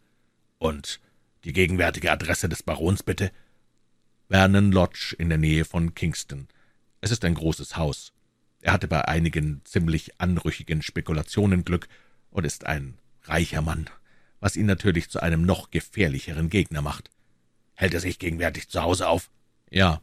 Und 0.58 1.00
die 1.44 1.54
gegenwärtige 1.54 2.12
Adresse 2.12 2.50
des 2.50 2.64
Barons 2.64 3.04
bitte? 3.04 3.32
Vernon 4.30 4.74
Lodge 4.74 5.16
in 5.18 5.30
der 5.30 5.38
Nähe 5.38 5.64
von 5.64 5.96
Kingston. 5.96 6.50
Es 7.00 7.12
ist 7.12 7.24
ein 7.24 7.34
großes 7.34 7.78
Haus. 7.78 8.12
Er 8.62 8.74
hatte 8.74 8.90
bei 8.90 9.08
einigen 9.08 9.62
ziemlich 9.64 10.20
anrüchigen 10.20 10.82
Spekulationen 10.82 11.64
Glück 11.64 11.88
und 12.30 12.46
ist 12.46 12.66
ein 12.66 12.98
reicher 13.24 13.62
Mann, 13.62 13.90
was 14.42 14.58
ihn 14.58 14.66
natürlich 14.66 15.10
zu 15.10 15.22
einem 15.22 15.44
noch 15.44 15.72
gefährlicheren 15.72 16.50
Gegner 16.50 16.82
macht. 16.82 17.10
Hält 17.76 17.94
er 17.94 18.02
sich 18.02 18.20
gegenwärtig 18.20 18.68
zu 18.68 18.82
Hause 18.82 19.08
auf? 19.08 19.30
Ja. 19.70 20.02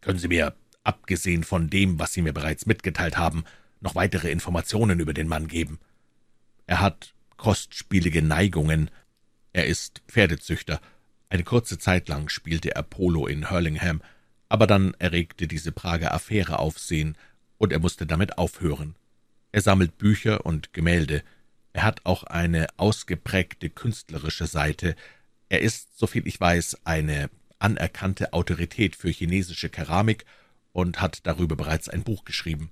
Können 0.00 0.18
Sie 0.18 0.28
mir, 0.28 0.54
abgesehen 0.82 1.44
von 1.44 1.68
dem, 1.68 1.98
was 1.98 2.14
Sie 2.14 2.22
mir 2.22 2.32
bereits 2.32 2.64
mitgeteilt 2.64 3.18
haben, 3.18 3.44
noch 3.80 3.94
weitere 3.94 4.30
Informationen 4.30 5.00
über 5.00 5.12
den 5.12 5.28
Mann 5.28 5.48
geben? 5.48 5.80
Er 6.66 6.80
hat 6.80 7.12
kostspielige 7.36 8.22
Neigungen. 8.22 8.90
Er 9.52 9.66
ist 9.66 10.00
Pferdezüchter 10.08 10.80
eine 11.30 11.44
kurze 11.44 11.78
Zeit 11.78 12.08
lang 12.08 12.28
spielte 12.28 12.74
er 12.74 12.82
Polo 12.82 13.26
in 13.26 13.50
Hurlingham, 13.50 14.02
aber 14.48 14.66
dann 14.66 14.94
erregte 14.98 15.46
diese 15.46 15.72
Prager 15.72 16.12
Affäre 16.12 16.58
Aufsehen, 16.58 17.16
und 17.56 17.72
er 17.72 17.78
musste 17.78 18.06
damit 18.06 18.36
aufhören. 18.38 18.96
Er 19.52 19.60
sammelt 19.60 19.98
Bücher 19.98 20.44
und 20.46 20.72
Gemälde. 20.72 21.22
Er 21.72 21.84
hat 21.84 22.04
auch 22.04 22.24
eine 22.24 22.66
ausgeprägte 22.78 23.70
künstlerische 23.70 24.46
Seite. 24.46 24.96
Er 25.48 25.60
ist, 25.60 25.98
soviel 25.98 26.26
ich 26.26 26.40
weiß, 26.40 26.78
eine 26.84 27.30
anerkannte 27.58 28.32
Autorität 28.32 28.96
für 28.96 29.10
chinesische 29.10 29.68
Keramik 29.68 30.24
und 30.72 31.00
hat 31.00 31.26
darüber 31.26 31.54
bereits 31.54 31.88
ein 31.88 32.02
Buch 32.02 32.24
geschrieben. 32.24 32.70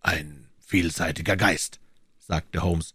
Ein 0.00 0.46
vielseitiger 0.60 1.36
Geist, 1.36 1.80
sagte 2.18 2.62
Holmes. 2.62 2.94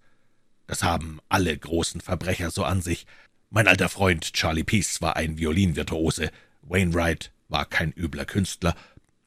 Das 0.67 0.83
haben 0.83 1.19
alle 1.27 1.57
großen 1.57 1.99
Verbrecher 1.99 2.51
so 2.51 2.63
an 2.63 2.81
sich. 2.81 3.07
Mein 3.53 3.67
alter 3.67 3.89
Freund 3.89 4.31
Charlie 4.31 4.63
Peace 4.63 5.01
war 5.01 5.17
ein 5.17 5.37
Violinvirtuose, 5.37 6.31
Wainwright 6.61 7.33
war 7.49 7.65
kein 7.65 7.91
übler 7.91 8.23
Künstler. 8.23 8.77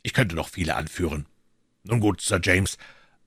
Ich 0.02 0.14
könnte 0.14 0.35
noch 0.35 0.49
viele 0.49 0.76
anführen. 0.76 1.26
Nun 1.83 2.00
gut, 2.00 2.23
Sir 2.23 2.40
James, 2.43 2.78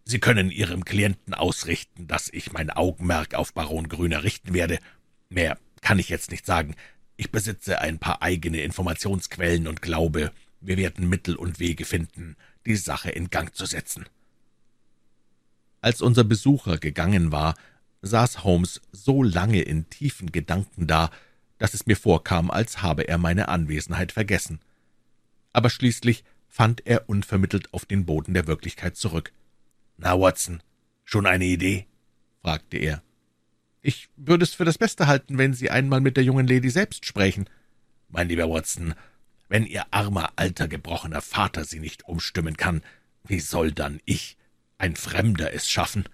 Sie 0.06 0.18
können 0.18 0.50
Ihrem 0.50 0.86
Klienten 0.86 1.36
ausrichten, 1.36 2.08
dass 2.08 2.30
ich 2.34 2.52
mein 2.52 2.72
Augenmerk 2.72 3.36
auf 3.36 3.54
Baron 3.54 3.90
Grüner 3.90 4.24
richten 4.24 4.56
werde. 4.56 4.80
Mehr 5.30 5.60
kann 5.82 6.00
ich 6.00 6.10
jetzt 6.10 6.32
nicht 6.32 6.48
sagen. 6.48 6.74
Ich 7.16 7.30
besitze 7.30 7.80
ein 7.80 8.00
paar 8.00 8.24
eigene 8.24 8.62
Informationsquellen 8.62 9.68
und 9.68 9.84
glaube, 9.84 10.32
wir 10.62 10.78
werden 10.78 11.08
Mittel 11.08 11.36
und 11.36 11.60
Wege 11.60 11.86
finden, 11.86 12.36
die 12.66 12.76
Sache 12.76 13.12
in 13.12 13.30
Gang 13.30 13.54
zu 13.54 13.68
setzen. 13.68 14.08
Als 15.80 16.02
unser 16.02 16.24
Besucher 16.24 16.80
gegangen 16.80 17.32
war, 17.32 17.54
saß 18.02 18.44
Holmes 18.44 18.82
so 18.92 19.24
lange 19.24 19.62
in 19.62 19.90
tiefen 19.90 20.32
Gedanken 20.32 20.88
da, 20.88 21.12
dass 21.58 21.74
es 21.74 21.86
mir 21.86 21.98
vorkam, 21.98 22.52
als 22.52 22.82
habe 22.82 23.08
er 23.08 23.18
meine 23.18 23.48
Anwesenheit 23.48 24.12
vergessen. 24.12 24.60
Aber 25.54 25.70
schließlich 25.70 26.24
fand 26.48 26.86
er 26.86 27.10
unvermittelt 27.10 27.74
auf 27.74 27.86
den 27.86 28.06
Boden 28.06 28.34
der 28.34 28.48
Wirklichkeit 28.48 28.96
zurück. 28.96 29.32
»Na, 29.98 30.20
Watson, 30.20 30.62
schon 31.04 31.26
eine 31.26 31.46
Idee?« 31.46 31.88
fragte 32.42 32.78
er. 32.78 33.02
»Ich 33.82 34.10
würde 34.16 34.44
es 34.44 34.54
für 34.54 34.66
das 34.66 34.78
Beste 34.78 35.08
halten, 35.08 35.38
wenn 35.38 35.54
Sie 35.54 35.70
einmal 35.70 36.02
mit 36.02 36.18
der 36.18 36.24
jungen 36.24 36.48
Lady 36.48 36.70
selbst 36.70 37.06
sprechen.« 37.06 37.50
»Mein 38.10 38.30
lieber 38.30 38.50
Watson, 38.50 38.94
wenn 39.50 39.66
Ihr 39.66 39.86
armer, 39.92 40.32
alter, 40.36 40.68
gebrochener 40.68 41.22
Vater 41.22 41.66
Sie 41.66 41.80
nicht 41.80 42.06
umstimmen 42.06 42.58
kann, 42.58 42.82
wie 43.24 43.40
soll 43.40 43.72
dann 43.72 44.00
ich, 44.06 44.38
ein 44.78 44.96
Fremder, 44.96 45.54
es 45.54 45.70
schaffen?« 45.70 46.06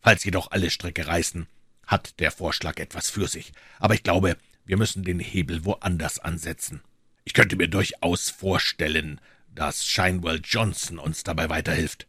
Falls 0.00 0.24
jedoch 0.24 0.50
alle 0.50 0.70
Stricke 0.70 1.06
reißen, 1.06 1.46
hat 1.86 2.18
der 2.20 2.30
Vorschlag 2.30 2.78
etwas 2.78 3.10
für 3.10 3.28
sich, 3.28 3.52
aber 3.78 3.94
ich 3.94 4.02
glaube, 4.02 4.36
wir 4.64 4.76
müssen 4.76 5.04
den 5.04 5.18
Hebel 5.18 5.64
woanders 5.64 6.18
ansetzen. 6.18 6.80
Ich 7.24 7.34
könnte 7.34 7.56
mir 7.56 7.68
durchaus 7.68 8.30
vorstellen, 8.30 9.20
dass 9.54 9.86
Shinewell 9.86 10.40
Johnson 10.42 10.98
uns 10.98 11.24
dabei 11.24 11.48
weiterhilft. 11.48 12.06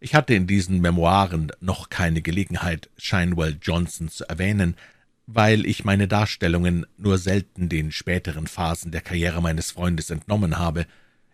Ich 0.00 0.14
hatte 0.14 0.34
in 0.34 0.46
diesen 0.46 0.80
Memoiren 0.80 1.52
noch 1.60 1.88
keine 1.88 2.20
Gelegenheit, 2.20 2.90
Shinewell 2.98 3.58
Johnson 3.60 4.08
zu 4.08 4.28
erwähnen, 4.28 4.76
weil 5.26 5.64
ich 5.64 5.84
meine 5.84 6.08
Darstellungen 6.08 6.84
nur 6.98 7.18
selten 7.18 7.68
den 7.68 7.92
späteren 7.92 8.46
Phasen 8.46 8.90
der 8.90 9.00
Karriere 9.00 9.40
meines 9.40 9.70
Freundes 9.70 10.10
entnommen 10.10 10.58
habe. 10.58 10.86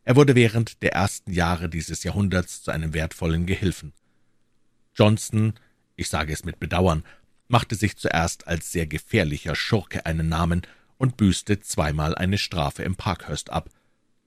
Er 0.05 0.17
wurde 0.17 0.35
während 0.35 0.83
der 0.83 0.93
ersten 0.93 1.33
Jahre 1.33 1.69
dieses 1.69 2.05
Jahrhunderts 2.05 2.63
zu 2.63 2.71
einem 2.71 2.95
wertvollen 2.95 3.47
Gehilfen. 3.47 3.93
Johnston, 4.95 5.55
ich 5.97 6.09
sage 6.09 6.33
es 6.33 6.45
mit 6.45 6.61
Bedauern, 6.61 7.05
machte 7.49 7.75
sich 7.75 7.97
zuerst 7.97 8.47
als 8.47 8.71
sehr 8.71 8.87
gefährlicher 8.87 9.55
Schurke 9.55 10.07
einen 10.07 10.29
Namen 10.29 10.63
und 10.99 11.17
büßte 11.17 11.61
zweimal 11.61 12.15
eine 12.15 12.39
Strafe 12.39 12.83
im 12.83 12.95
Parkhurst 12.95 13.51
ab. 13.51 13.71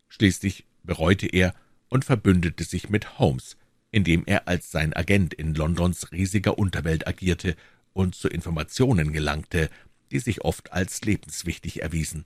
Schließlich 0.09 0.65
bereute 0.83 1.27
er 1.27 1.53
und 1.89 2.05
verbündete 2.05 2.63
sich 2.63 2.89
mit 2.89 3.19
Holmes, 3.19 3.57
indem 3.91 4.23
er 4.25 4.47
als 4.47 4.71
sein 4.71 4.93
Agent 4.93 5.33
in 5.33 5.53
Londons 5.53 6.11
riesiger 6.11 6.57
Unterwelt 6.57 7.07
agierte 7.07 7.55
und 7.93 8.15
zu 8.15 8.27
Informationen 8.27 9.13
gelangte, 9.13 9.69
die 10.11 10.19
sich 10.19 10.41
oft 10.41 10.73
als 10.73 11.01
lebenswichtig 11.01 11.81
erwiesen. 11.81 12.25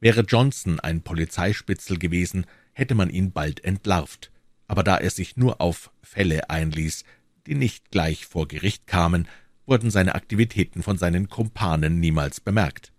Wäre 0.00 0.20
Johnson 0.22 0.80
ein 0.80 1.02
Polizeispitzel 1.02 1.98
gewesen, 1.98 2.46
hätte 2.72 2.94
man 2.94 3.10
ihn 3.10 3.32
bald 3.32 3.64
entlarvt, 3.64 4.30
aber 4.66 4.82
da 4.82 4.96
er 4.98 5.10
sich 5.10 5.36
nur 5.36 5.60
auf 5.60 5.90
Fälle 6.02 6.50
einließ, 6.50 7.04
die 7.48 7.54
nicht 7.54 7.90
gleich 7.90 8.26
vor 8.26 8.46
Gericht 8.46 8.86
kamen, 8.86 9.26
wurden 9.64 9.90
seine 9.90 10.14
Aktivitäten 10.14 10.82
von 10.82 10.98
seinen 10.98 11.28
Kumpanen 11.28 11.98
niemals 11.98 12.40
bemerkt. 12.40 12.92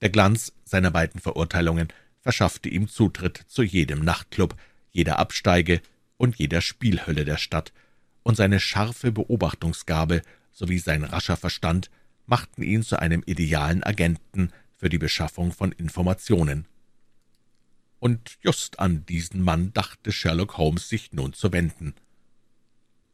Der 0.00 0.10
Glanz 0.10 0.52
seiner 0.64 0.92
beiden 0.92 1.20
Verurteilungen 1.20 1.88
verschaffte 2.20 2.68
ihm 2.68 2.88
Zutritt 2.88 3.44
zu 3.48 3.62
jedem 3.62 4.04
Nachtclub, 4.04 4.56
jeder 4.92 5.18
Absteige 5.18 5.80
und 6.16 6.36
jeder 6.36 6.60
Spielhölle 6.60 7.24
der 7.24 7.36
Stadt, 7.36 7.72
und 8.22 8.36
seine 8.36 8.60
scharfe 8.60 9.12
Beobachtungsgabe 9.12 10.22
sowie 10.52 10.78
sein 10.78 11.04
rascher 11.04 11.36
Verstand 11.36 11.90
machten 12.26 12.62
ihn 12.62 12.82
zu 12.82 12.98
einem 12.98 13.22
idealen 13.26 13.82
Agenten 13.82 14.50
für 14.78 14.88
die 14.88 14.98
Beschaffung 14.98 15.52
von 15.52 15.72
Informationen. 15.72 16.66
Und 17.98 18.38
just 18.42 18.78
an 18.78 19.04
diesen 19.06 19.42
Mann 19.42 19.72
dachte 19.72 20.12
Sherlock 20.12 20.56
Holmes 20.56 20.88
sich 20.88 21.12
nun 21.12 21.32
zu 21.32 21.52
wenden. 21.52 21.94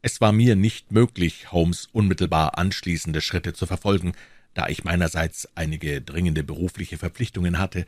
Es 0.03 0.21
war 0.21 0.33
mir 0.33 0.57
nicht 0.57 0.93
möglich, 0.93 1.53
Holmes 1.53 1.89
unmittelbar 1.93 2.57
anschließende 2.57 3.21
Schritte 3.21 3.53
zu 3.53 3.67
verfolgen, 3.67 4.15
da 4.55 4.69
ich 4.69 4.85
meinerseits 4.85 5.49
einige 5.55 6.01
dringende 6.01 6.43
berufliche 6.43 6.97
Verpflichtungen 6.99 7.59
hatte, 7.59 7.87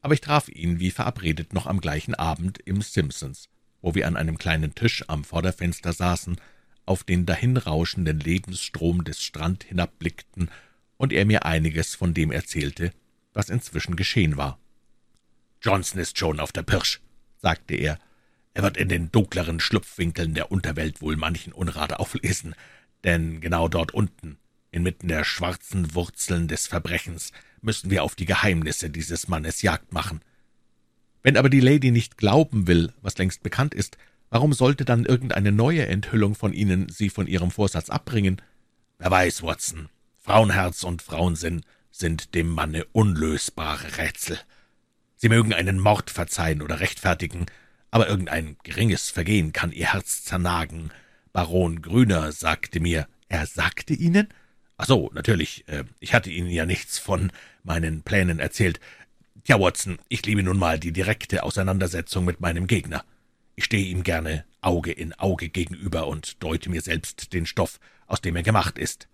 aber 0.00 0.14
ich 0.14 0.22
traf 0.22 0.48
ihn 0.48 0.80
wie 0.80 0.90
verabredet 0.90 1.52
noch 1.52 1.66
am 1.66 1.80
gleichen 1.80 2.14
Abend 2.14 2.58
im 2.64 2.80
Simpsons, 2.80 3.50
wo 3.82 3.94
wir 3.94 4.06
an 4.06 4.16
einem 4.16 4.38
kleinen 4.38 4.74
Tisch 4.74 5.04
am 5.08 5.24
Vorderfenster 5.24 5.92
saßen, 5.92 6.40
auf 6.86 7.04
den 7.04 7.26
dahinrauschenden 7.26 8.18
Lebensstrom 8.18 9.04
des 9.04 9.22
Strand 9.22 9.64
hinabblickten 9.64 10.50
und 10.96 11.12
er 11.12 11.26
mir 11.26 11.44
einiges 11.44 11.94
von 11.94 12.14
dem 12.14 12.32
erzählte, 12.32 12.92
was 13.34 13.50
inzwischen 13.50 13.96
geschehen 13.96 14.36
war. 14.36 14.58
Johnson 15.62 16.00
ist 16.00 16.18
schon 16.18 16.40
auf 16.40 16.52
der 16.52 16.62
Pirsch, 16.62 17.00
sagte 17.36 17.74
er. 17.74 17.98
Er 18.54 18.62
wird 18.62 18.76
in 18.76 18.88
den 18.88 19.12
dunkleren 19.12 19.60
Schlupfwinkeln 19.60 20.34
der 20.34 20.50
Unterwelt 20.50 21.00
wohl 21.00 21.16
manchen 21.16 21.52
Unrat 21.52 21.92
auflesen, 21.94 22.54
denn 23.04 23.40
genau 23.40 23.68
dort 23.68 23.92
unten, 23.92 24.38
inmitten 24.70 25.08
der 25.08 25.24
schwarzen 25.24 25.94
Wurzeln 25.94 26.48
des 26.48 26.66
Verbrechens, 26.66 27.32
müssen 27.60 27.90
wir 27.90 28.02
auf 28.02 28.14
die 28.14 28.26
Geheimnisse 28.26 28.90
dieses 28.90 29.28
Mannes 29.28 29.62
Jagd 29.62 29.92
machen. 29.92 30.20
Wenn 31.22 31.36
aber 31.36 31.50
die 31.50 31.60
Lady 31.60 31.90
nicht 31.90 32.16
glauben 32.16 32.66
will, 32.66 32.92
was 33.02 33.18
längst 33.18 33.42
bekannt 33.42 33.74
ist, 33.74 33.98
warum 34.30 34.52
sollte 34.52 34.84
dann 34.84 35.04
irgendeine 35.04 35.52
neue 35.52 35.86
Enthüllung 35.86 36.34
von 36.34 36.52
Ihnen 36.52 36.88
sie 36.88 37.10
von 37.10 37.26
Ihrem 37.26 37.50
Vorsatz 37.50 37.90
abbringen? 37.90 38.40
Wer 38.98 39.10
weiß, 39.10 39.42
Watson, 39.42 39.88
Frauenherz 40.18 40.84
und 40.84 41.02
Frauensinn 41.02 41.62
sind 41.90 42.34
dem 42.34 42.48
Manne 42.48 42.84
unlösbare 42.92 43.98
Rätsel. 43.98 44.38
Sie 45.16 45.28
mögen 45.28 45.52
einen 45.52 45.78
Mord 45.78 46.10
verzeihen 46.10 46.62
oder 46.62 46.80
rechtfertigen, 46.80 47.46
aber 47.90 48.08
irgendein 48.08 48.56
geringes 48.62 49.10
Vergehen 49.10 49.52
kann 49.52 49.72
ihr 49.72 49.92
Herz 49.92 50.24
zernagen. 50.24 50.90
Baron 51.32 51.82
Grüner 51.82 52.32
sagte 52.32 52.80
mir, 52.80 53.06
er 53.28 53.46
sagte 53.46 53.94
Ihnen? 53.94 54.28
Ach 54.76 54.86
so, 54.86 55.10
natürlich, 55.14 55.68
äh, 55.68 55.84
ich 56.00 56.14
hatte 56.14 56.30
Ihnen 56.30 56.48
ja 56.48 56.66
nichts 56.66 56.98
von 56.98 57.30
meinen 57.62 58.02
Plänen 58.02 58.38
erzählt. 58.38 58.80
Tja, 59.44 59.60
Watson, 59.60 59.98
ich 60.08 60.24
liebe 60.26 60.42
nun 60.42 60.58
mal 60.58 60.78
die 60.78 60.92
direkte 60.92 61.42
Auseinandersetzung 61.42 62.24
mit 62.24 62.40
meinem 62.40 62.66
Gegner. 62.66 63.04
Ich 63.56 63.64
stehe 63.64 63.86
ihm 63.86 64.02
gerne 64.02 64.44
Auge 64.60 64.92
in 64.92 65.12
Auge 65.14 65.48
gegenüber 65.48 66.06
und 66.06 66.42
deute 66.42 66.70
mir 66.70 66.80
selbst 66.80 67.32
den 67.32 67.46
Stoff, 67.46 67.78
aus 68.06 68.20
dem 68.20 68.36
er 68.36 68.42
gemacht 68.42 68.78
ist. 68.78 69.08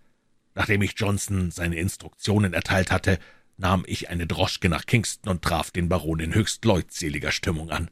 Nachdem 0.55 0.81
ich 0.81 0.93
Johnson 0.95 1.51
seine 1.51 1.75
Instruktionen 1.75 2.53
erteilt 2.53 2.91
hatte, 2.91 3.19
nahm 3.57 3.83
ich 3.87 4.09
eine 4.09 4.25
Droschke 4.25 4.69
nach 4.69 4.85
Kingston 4.85 5.31
und 5.31 5.43
traf 5.43 5.71
den 5.71 5.89
Baron 5.89 6.19
in 6.19 6.33
höchst 6.33 6.63
leutseliger 6.65 7.31
Stimmung 7.31 7.69
an. 7.69 7.89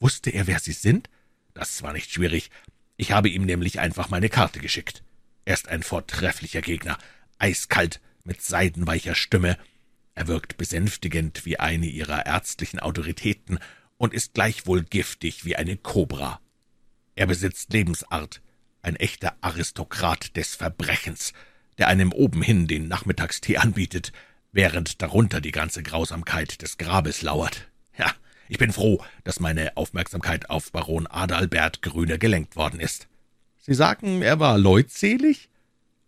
Wusste 0.00 0.30
er, 0.30 0.46
wer 0.46 0.58
Sie 0.58 0.72
sind? 0.72 1.08
Das 1.54 1.82
war 1.82 1.92
nicht 1.92 2.10
schwierig. 2.10 2.50
Ich 2.96 3.12
habe 3.12 3.28
ihm 3.28 3.44
nämlich 3.44 3.80
einfach 3.80 4.10
meine 4.10 4.28
Karte 4.28 4.60
geschickt. 4.60 5.02
Er 5.44 5.54
ist 5.54 5.68
ein 5.68 5.82
vortrefflicher 5.82 6.60
Gegner, 6.60 6.98
eiskalt, 7.38 8.00
mit 8.24 8.42
seidenweicher 8.42 9.14
Stimme. 9.14 9.56
Er 10.14 10.26
wirkt 10.26 10.56
besänftigend 10.56 11.46
wie 11.46 11.58
eine 11.58 11.86
ihrer 11.86 12.26
ärztlichen 12.26 12.80
Autoritäten 12.80 13.58
und 13.96 14.12
ist 14.12 14.34
gleichwohl 14.34 14.82
giftig 14.82 15.44
wie 15.44 15.56
eine 15.56 15.76
Kobra. 15.76 16.40
Er 17.14 17.26
besitzt 17.26 17.72
Lebensart, 17.72 18.42
ein 18.82 18.96
echter 18.96 19.36
Aristokrat 19.40 20.36
des 20.36 20.54
Verbrechens, 20.54 21.32
der 21.78 21.88
einem 21.88 22.12
obenhin 22.12 22.66
den 22.66 22.88
Nachmittagstee 22.88 23.58
anbietet, 23.58 24.12
während 24.52 25.02
darunter 25.02 25.40
die 25.40 25.52
ganze 25.52 25.82
Grausamkeit 25.82 26.62
des 26.62 26.78
Grabes 26.78 27.22
lauert. 27.22 27.68
Ja, 27.98 28.12
ich 28.48 28.58
bin 28.58 28.72
froh, 28.72 29.02
dass 29.24 29.40
meine 29.40 29.76
Aufmerksamkeit 29.76 30.50
auf 30.50 30.72
Baron 30.72 31.06
Adalbert 31.06 31.82
Grüne 31.82 32.18
gelenkt 32.18 32.56
worden 32.56 32.80
ist. 32.80 33.08
Sie 33.58 33.74
sagen, 33.74 34.22
er 34.22 34.38
war 34.38 34.58
leutselig? 34.58 35.48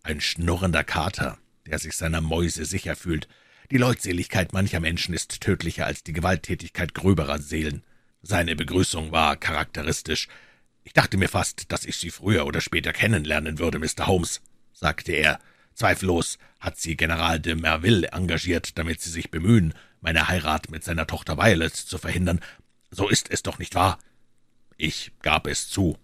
Ein 0.03 0.21
schnurrender 0.21 0.83
Kater, 0.83 1.37
der 1.65 1.79
sich 1.79 1.95
seiner 1.95 2.21
Mäuse 2.21 2.65
sicher 2.65 2.95
fühlt. 2.95 3.27
Die 3.71 3.77
Leutseligkeit 3.77 4.53
mancher 4.53 4.79
Menschen 4.79 5.13
ist 5.13 5.41
tödlicher 5.41 5.85
als 5.85 6.03
die 6.03 6.13
Gewalttätigkeit 6.13 6.93
gröberer 6.93 7.39
Seelen. 7.39 7.83
Seine 8.21 8.55
Begrüßung 8.55 9.11
war 9.11 9.35
charakteristisch. 9.35 10.27
Ich 10.83 10.93
dachte 10.93 11.17
mir 11.17 11.29
fast, 11.29 11.71
dass 11.71 11.85
ich 11.85 11.97
Sie 11.97 12.09
früher 12.09 12.45
oder 12.45 12.61
später 12.61 12.93
kennenlernen 12.93 13.59
würde, 13.59 13.79
Mr. 13.79 14.07
Holmes, 14.07 14.41
sagte 14.73 15.11
er. 15.11 15.39
Zweifellos 15.73 16.39
hat 16.59 16.77
sie 16.77 16.97
General 16.97 17.39
de 17.39 17.55
Merville 17.55 18.07
engagiert, 18.11 18.77
damit 18.77 19.01
sie 19.01 19.09
sich 19.09 19.31
bemühen, 19.31 19.73
meine 20.01 20.27
Heirat 20.27 20.69
mit 20.69 20.83
seiner 20.83 21.07
Tochter 21.07 21.37
Violet 21.37 21.75
zu 21.75 21.97
verhindern. 21.97 22.39
So 22.91 23.07
ist 23.09 23.29
es 23.29 23.43
doch 23.43 23.59
nicht 23.59 23.75
wahr? 23.75 23.99
Ich 24.77 25.11
gab 25.21 25.47
es 25.47 25.69
zu. 25.69 25.97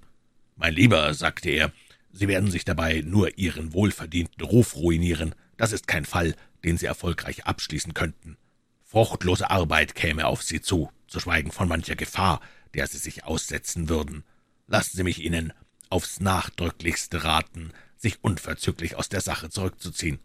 Mein 0.56 0.74
Lieber, 0.74 1.14
sagte 1.14 1.50
er, 1.50 1.72
Sie 2.12 2.28
werden 2.28 2.50
sich 2.50 2.64
dabei 2.64 3.02
nur 3.06 3.38
Ihren 3.38 3.74
wohlverdienten 3.74 4.46
Ruf 4.46 4.76
ruinieren. 4.76 5.36
Das 5.58 5.74
ist 5.74 5.88
kein 5.88 6.06
Fall, 6.06 6.36
den 6.64 6.78
Sie 6.78 6.86
erfolgreich 6.86 7.46
abschließen 7.46 7.94
könnten. 7.94 8.38
Fruchtlose 8.84 9.50
Arbeit 9.50 9.96
käme 9.96 10.28
auf 10.28 10.42
Sie 10.42 10.62
zu, 10.62 10.90
zu 11.08 11.20
schweigen 11.20 11.52
von 11.52 11.68
mancher 11.68 11.96
Gefahr, 11.96 12.40
der 12.74 12.88
Sie 12.88 12.98
sich 12.98 13.26
aussetzen 13.26 13.90
würden. 13.90 14.24
Lassen 14.68 14.96
Sie 14.96 15.04
mich 15.04 15.24
Ihnen 15.24 15.52
aufs 15.90 16.20
nachdrücklichste 16.20 17.24
raten, 17.24 17.72
sich 17.98 18.24
unverzüglich 18.24 18.96
aus 18.96 19.10
der 19.10 19.22
Sache 19.22 19.50
zurückzuziehen. 19.50 20.20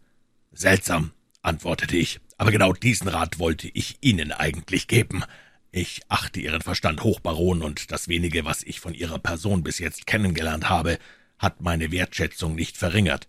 Seltsam, 0.51 1.11
antwortete 1.41 1.97
ich, 1.97 2.19
aber 2.41 2.49
genau 2.49 2.73
diesen 2.73 3.07
Rat 3.07 3.37
wollte 3.37 3.69
ich 3.71 3.99
Ihnen 4.01 4.31
eigentlich 4.31 4.87
geben. 4.87 5.23
Ich 5.71 6.01
achte 6.07 6.39
Ihren 6.39 6.61
Verstand 6.61 7.03
hoch, 7.03 7.19
Baron, 7.19 7.61
und 7.61 7.91
das 7.91 8.07
wenige, 8.07 8.45
was 8.45 8.63
ich 8.63 8.79
von 8.79 8.95
Ihrer 8.95 9.19
Person 9.19 9.61
bis 9.61 9.77
jetzt 9.77 10.07
kennengelernt 10.07 10.67
habe, 10.67 10.97
hat 11.37 11.61
meine 11.61 11.91
Wertschätzung 11.91 12.55
nicht 12.55 12.77
verringert. 12.77 13.27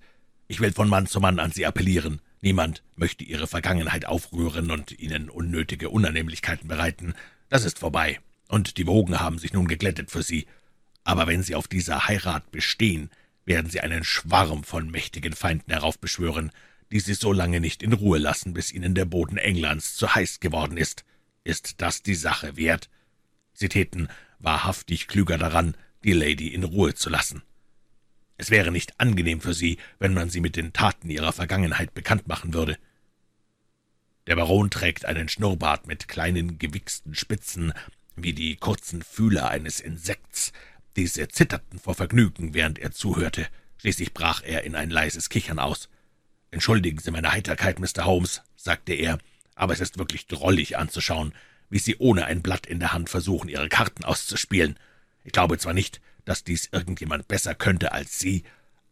Ich 0.48 0.60
will 0.60 0.72
von 0.72 0.88
Mann 0.88 1.06
zu 1.06 1.20
Mann 1.20 1.40
an 1.40 1.52
Sie 1.52 1.66
appellieren. 1.66 2.22
Niemand 2.40 2.82
möchte 2.96 3.22
Ihre 3.22 3.46
Vergangenheit 3.46 4.06
aufrühren 4.06 4.70
und 4.70 4.98
Ihnen 4.98 5.28
unnötige 5.28 5.90
Unannehmlichkeiten 5.90 6.66
bereiten. 6.66 7.12
Das 7.50 7.66
ist 7.66 7.80
vorbei, 7.80 8.18
und 8.48 8.78
die 8.78 8.86
Wogen 8.86 9.20
haben 9.20 9.36
sich 9.36 9.52
nun 9.52 9.68
geglättet 9.68 10.10
für 10.10 10.22
Sie. 10.22 10.46
Aber 11.04 11.26
wenn 11.26 11.42
Sie 11.42 11.54
auf 11.54 11.68
dieser 11.68 12.08
Heirat 12.08 12.50
bestehen, 12.50 13.10
werden 13.44 13.70
sie 13.70 13.80
einen 13.80 14.04
Schwarm 14.04 14.64
von 14.64 14.90
mächtigen 14.90 15.32
Feinden 15.32 15.70
heraufbeschwören, 15.70 16.50
die 16.92 17.00
sie 17.00 17.14
so 17.14 17.32
lange 17.32 17.58
nicht 17.58 17.82
in 17.82 17.94
Ruhe 17.94 18.18
lassen, 18.18 18.52
bis 18.52 18.70
ihnen 18.70 18.94
der 18.94 19.06
Boden 19.06 19.38
Englands 19.38 19.96
zu 19.96 20.14
heiß 20.14 20.40
geworden 20.40 20.76
ist. 20.76 21.04
Ist 21.42 21.80
das 21.80 22.02
die 22.02 22.14
Sache 22.14 22.56
wert? 22.56 22.90
Sie 23.54 23.68
täten 23.68 24.08
wahrhaftig 24.38 25.08
klüger 25.08 25.38
daran, 25.38 25.74
die 26.04 26.12
Lady 26.12 26.48
in 26.48 26.64
Ruhe 26.64 26.94
zu 26.94 27.08
lassen. 27.08 27.42
Es 28.36 28.50
wäre 28.50 28.70
nicht 28.70 29.00
angenehm 29.00 29.40
für 29.40 29.54
sie, 29.54 29.78
wenn 29.98 30.14
man 30.14 30.28
sie 30.28 30.40
mit 30.40 30.56
den 30.56 30.72
Taten 30.72 31.08
ihrer 31.10 31.32
Vergangenheit 31.32 31.94
bekannt 31.94 32.26
machen 32.26 32.52
würde. 32.52 32.76
Der 34.26 34.36
Baron 34.36 34.70
trägt 34.70 35.04
einen 35.04 35.28
Schnurrbart 35.28 35.86
mit 35.86 36.08
kleinen 36.08 36.58
gewichsten 36.58 37.14
Spitzen, 37.14 37.72
wie 38.16 38.32
die 38.32 38.56
kurzen 38.56 39.02
Fühler 39.02 39.48
eines 39.48 39.80
Insekts, 39.80 40.52
diese 40.96 41.28
zitterten 41.28 41.78
vor 41.78 41.94
Vergnügen, 41.94 42.52
während 42.52 42.78
er 42.78 42.92
zuhörte. 42.92 43.48
Schließlich 43.78 44.12
brach 44.12 44.42
er 44.44 44.64
in 44.64 44.74
ein 44.74 44.90
leises 44.90 45.28
Kichern 45.28 45.58
aus. 45.58 45.88
Entschuldigen 46.52 47.00
Sie 47.00 47.10
meine 47.10 47.32
Heiterkeit, 47.32 47.80
Mr. 47.80 48.04
Holmes, 48.04 48.42
sagte 48.54 48.92
er, 48.92 49.18
aber 49.56 49.72
es 49.72 49.80
ist 49.80 49.98
wirklich 49.98 50.28
drollig 50.28 50.78
anzuschauen, 50.78 51.34
wie 51.68 51.80
Sie 51.80 51.96
ohne 51.96 52.26
ein 52.26 52.42
Blatt 52.42 52.66
in 52.66 52.78
der 52.78 52.92
Hand 52.92 53.10
versuchen, 53.10 53.48
Ihre 53.48 53.68
Karten 53.68 54.04
auszuspielen. 54.04 54.78
Ich 55.24 55.32
glaube 55.32 55.58
zwar 55.58 55.74
nicht, 55.74 56.00
dass 56.24 56.44
dies 56.44 56.68
irgendjemand 56.70 57.26
besser 57.26 57.56
könnte 57.56 57.90
als 57.90 58.20
Sie, 58.20 58.44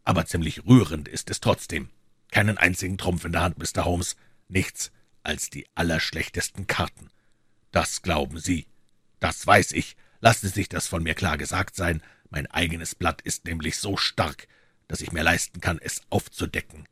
aber 0.03 0.27
ziemlich 0.27 0.67
rührend 0.67 1.07
ist 1.07 1.31
es 1.31 1.39
trotzdem. 1.39 1.91
Keinen 2.33 2.59
einzigen 2.59 2.99
Trumpf 2.99 3.25
in 3.25 3.33
der 3.33 3.43
Hand, 3.43 3.59
Mr. 3.59 3.85
Holmes, 3.85 4.17
nichts 4.49 4.91
als 5.23 5.51
die 5.51 5.67
allerschlechtesten 5.77 6.67
Karten. 6.67 7.11
Das 7.71 8.03
glauben 8.03 8.41
Sie. 8.41 8.67
Das 9.21 9.47
weiß 9.47 9.71
ich, 9.73 9.97
Lassen 10.21 10.49
Sie 10.49 10.55
sich 10.55 10.69
das 10.69 10.87
von 10.87 11.03
mir 11.03 11.15
klar 11.15 11.39
gesagt 11.39 11.75
sein, 11.75 12.03
mein 12.29 12.47
eigenes 12.47 12.95
Blatt 12.95 13.23
ist 13.23 13.47
nämlich 13.47 13.79
so 13.79 13.97
stark, 13.97 14.47
dass 14.87 15.01
ich 15.01 15.13
mir 15.13 15.23
leisten 15.23 15.61
kann, 15.61 15.79
es 15.81 16.03
aufzudecken. 16.11 16.87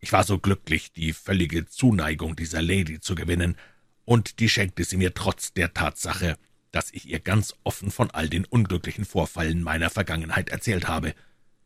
Ich 0.00 0.12
war 0.12 0.24
so 0.24 0.38
glücklich, 0.38 0.92
die 0.92 1.12
völlige 1.12 1.66
Zuneigung 1.66 2.36
dieser 2.36 2.62
Lady 2.62 3.00
zu 3.00 3.14
gewinnen, 3.14 3.56
und 4.04 4.38
die 4.38 4.48
schenkte 4.48 4.84
sie 4.84 4.96
mir 4.96 5.14
trotz 5.14 5.52
der 5.52 5.74
Tatsache, 5.74 6.36
dass 6.70 6.92
ich 6.92 7.08
ihr 7.08 7.18
ganz 7.18 7.54
offen 7.64 7.90
von 7.90 8.10
all 8.10 8.28
den 8.28 8.44
unglücklichen 8.44 9.04
Vorfallen 9.04 9.62
meiner 9.62 9.90
Vergangenheit 9.90 10.50
erzählt 10.50 10.86
habe. 10.86 11.14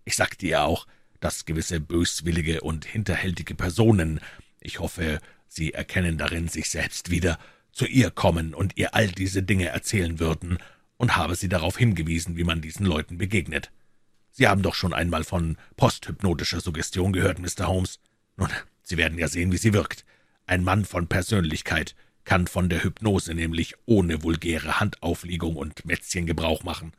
Ich 0.05 0.17
sagte 0.17 0.47
ihr 0.47 0.63
auch, 0.63 0.87
dass 1.21 1.45
gewisse 1.45 1.81
böswillige 1.81 2.63
und 2.63 2.87
hinterhältige 2.87 3.55
Personen, 3.55 4.21
ich 4.61 4.79
hoffe, 4.79 5.21
Sie 5.53 5.75
erkennen 5.75 6.17
darin 6.17 6.47
sich 6.47 6.71
selbst 6.71 7.11
wieder, 7.11 7.39
zu 7.73 7.85
ihr 7.85 8.13
kommen 8.13 8.55
und 8.55 8.77
ihr 8.77 8.95
all 8.95 9.09
diese 9.09 9.43
Dinge 9.43 9.67
erzählen 9.67 10.21
würden, 10.21 10.59
und 10.97 11.17
habe 11.17 11.35
sie 11.35 11.49
darauf 11.49 11.79
hingewiesen, 11.79 12.37
wie 12.37 12.45
man 12.45 12.61
diesen 12.61 12.85
Leuten 12.85 13.17
begegnet. 13.17 13.73
Sie 14.33 14.47
haben 14.47 14.63
doch 14.63 14.75
schon 14.75 14.93
einmal 14.93 15.25
von 15.25 15.57
posthypnotischer 15.77 16.61
Suggestion 16.61 17.13
gehört, 17.13 17.39
Mr. 17.39 17.67
Holmes. 17.69 17.99
Nun, 18.41 18.51
Sie 18.83 18.97
werden 18.97 19.19
ja 19.19 19.29
sehen, 19.29 19.53
wie 19.53 19.59
sie 19.59 19.73
wirkt. 19.73 20.05
Ein 20.47 20.65
Mann 20.65 20.85
von 20.85 21.07
Persönlichkeit 21.07 21.95
kann 22.25 22.47
von 22.47 22.69
der 22.69 22.83
Hypnose 22.83 23.35
nämlich 23.35 23.75
ohne 23.87 24.23
vulgäre 24.23 24.81
Handauflegung 24.81 25.57
und 25.57 25.85
Mätzchen 25.85 26.27
Gebrauch 26.27 26.65
machen. 26.65 26.93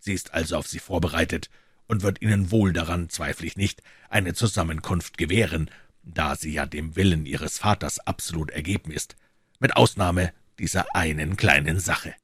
Sie 0.00 0.14
ist 0.14 0.34
also 0.34 0.56
auf 0.56 0.66
Sie 0.66 0.78
vorbereitet 0.78 1.50
und 1.86 2.02
wird 2.02 2.22
Ihnen 2.22 2.50
wohl 2.50 2.72
daran, 2.72 3.10
zweifle 3.10 3.46
ich 3.46 3.56
nicht, 3.56 3.82
eine 4.08 4.34
Zusammenkunft 4.34 5.18
gewähren, 5.18 5.70
da 6.02 6.34
sie 6.34 6.52
ja 6.52 6.66
dem 6.66 6.96
Willen 6.96 7.26
Ihres 7.26 7.58
Vaters 7.58 7.98
absolut 8.00 8.50
ergeben 8.50 8.90
ist, 8.90 9.16
mit 9.58 9.76
Ausnahme 9.76 10.32
dieser 10.58 10.94
einen 10.94 11.36
kleinen 11.36 11.78
Sache. 11.78 12.14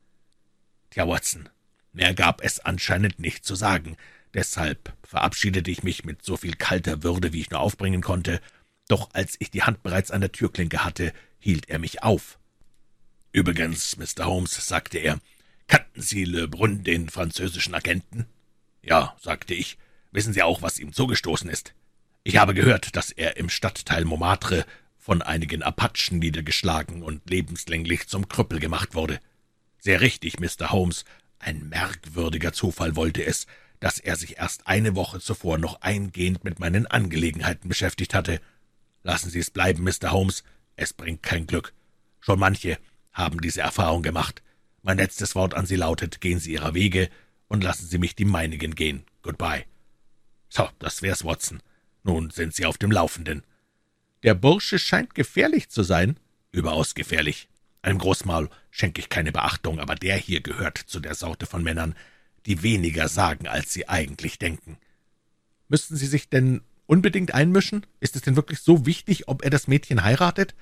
Tja, 0.90 1.06
Watson, 1.06 1.48
mehr 1.92 2.14
gab 2.14 2.42
es 2.42 2.58
anscheinend 2.58 3.18
nicht 3.18 3.44
zu 3.44 3.54
sagen, 3.54 3.96
deshalb 4.35 4.94
verabschiedete 5.02 5.70
ich 5.70 5.82
mich 5.82 6.04
mit 6.04 6.24
so 6.24 6.37
viel 6.37 6.54
kalter 6.54 7.02
Würde, 7.02 7.32
wie 7.32 7.40
ich 7.40 7.50
nur 7.50 7.61
aufbringen 7.61 8.02
konnte, 8.02 8.40
doch 8.88 9.11
als 9.12 9.37
ich 9.38 9.51
die 9.51 9.62
Hand 9.62 9.83
bereits 9.83 10.11
an 10.11 10.21
der 10.21 10.33
Türklinke 10.33 10.85
hatte, 10.85 11.12
hielt 11.38 11.68
er 11.68 11.79
mich 11.79 12.03
auf. 12.03 12.38
»Übrigens, 13.33 13.97
Mr. 13.97 14.27
Holmes«, 14.27 14.66
sagte 14.66 14.99
er, 14.99 15.18
»kannten 15.66 16.03
Sie 16.03 16.25
Le 16.25 16.49
Brun, 16.49 16.85
den 16.85 17.09
französischen 17.09 17.75
Agenten?« 17.75 18.27
»Ja«, 18.83 19.16
sagte 19.21 19.55
ich, 19.55 19.79
»wissen 20.11 20.35
Sie 20.35 20.42
auch, 20.42 20.61
was 20.61 20.79
ihm 20.79 20.92
zugestoßen 20.92 21.49
ist?« 21.49 21.75
»Ich 22.25 22.37
habe 22.37 22.55
gehört, 22.55 22.95
dass 22.95 23.11
er 23.11 23.37
im 23.38 23.49
Stadtteil 23.49 24.05
Montmartre 24.05 24.66
von 24.99 25.23
einigen 25.23 25.62
Apachen 25.62 26.18
niedergeschlagen 26.18 27.03
und 27.03 27.29
lebenslänglich 27.29 28.07
zum 28.07 28.29
Krüppel 28.29 28.61
gemacht 28.61 28.95
wurde.« 28.95 29.21
»Sehr 29.79 30.01
richtig, 30.01 30.38
Mr. 30.38 30.71
Holmes. 30.71 31.05
Ein 31.38 31.68
merkwürdiger 31.68 32.53
Zufall 32.53 32.95
wollte 32.95 33.25
es, 33.25 33.47
dass 33.81 33.99
er 33.99 34.16
sich 34.16 34.38
erst 34.38 34.68
eine 34.68 34.95
Woche 34.95 35.18
zuvor 35.18 35.59
noch 35.59 35.81
eingehend 35.81 36.45
mit 36.45 36.61
meinen 36.61 36.87
Angelegenheiten 36.87 37.68
beschäftigt 37.68 38.14
hatte. 38.14 38.40
Lassen 39.02 39.30
Sie 39.30 39.38
es 39.38 39.50
bleiben, 39.50 39.82
Mr. 39.84 40.12
Holmes, 40.12 40.44
es 40.76 40.92
bringt 40.92 41.22
kein 41.22 41.46
Glück. 41.46 41.72
Schon 42.20 42.38
manche 42.38 42.78
haben 43.12 43.40
diese 43.40 43.60
Erfahrung 43.60 44.02
gemacht. 44.02 44.42
Mein 44.82 44.98
letztes 44.98 45.34
Wort 45.34 45.54
an 45.54 45.66
Sie 45.66 45.76
lautet, 45.76 46.20
gehen 46.20 46.38
Sie 46.38 46.52
Ihrer 46.52 46.74
Wege 46.74 47.08
und 47.48 47.62
lassen 47.62 47.86
Sie 47.86 47.98
mich 47.98 48.14
die 48.14 48.24
meinigen 48.24 48.74
gehen. 48.74 49.04
Goodbye. 49.22 49.64
So, 50.48 50.68
das 50.78 51.02
wär's, 51.02 51.24
Watson. 51.24 51.62
Nun 52.04 52.30
sind 52.30 52.54
Sie 52.54 52.66
auf 52.66 52.78
dem 52.78 52.90
Laufenden. 52.90 53.44
Der 54.22 54.34
Bursche 54.34 54.78
scheint 54.78 55.14
gefährlich 55.14 55.68
zu 55.68 55.82
sein. 55.82 56.18
Überaus 56.50 56.94
gefährlich. 56.94 57.48
Einem 57.82 57.98
Großmaul 57.98 58.48
schenke 58.70 59.00
ich 59.00 59.08
keine 59.08 59.32
Beachtung, 59.32 59.80
aber 59.80 59.96
der 59.96 60.16
hier 60.16 60.40
gehört 60.40 60.78
zu 60.78 61.00
der 61.00 61.14
Sorte 61.14 61.46
von 61.46 61.62
Männern, 61.62 61.96
die 62.46 62.62
weniger 62.62 63.08
sagen, 63.08 63.48
als 63.48 63.72
sie 63.72 63.88
eigentlich 63.88 64.38
denken. 64.38 64.78
Müssten 65.68 65.96
Sie 65.96 66.06
sich 66.06 66.28
denn 66.28 66.62
unbedingt 66.92 67.33
einmischen? 67.33 67.87
Ist 68.00 68.16
es 68.16 68.22
denn 68.22 68.37
wirklich 68.37 68.59
so 68.61 68.85
wichtig, 68.85 69.26
ob 69.26 69.42
er 69.42 69.48
das 69.48 69.66
Mädchen 69.66 70.05
heiratet? 70.05 70.55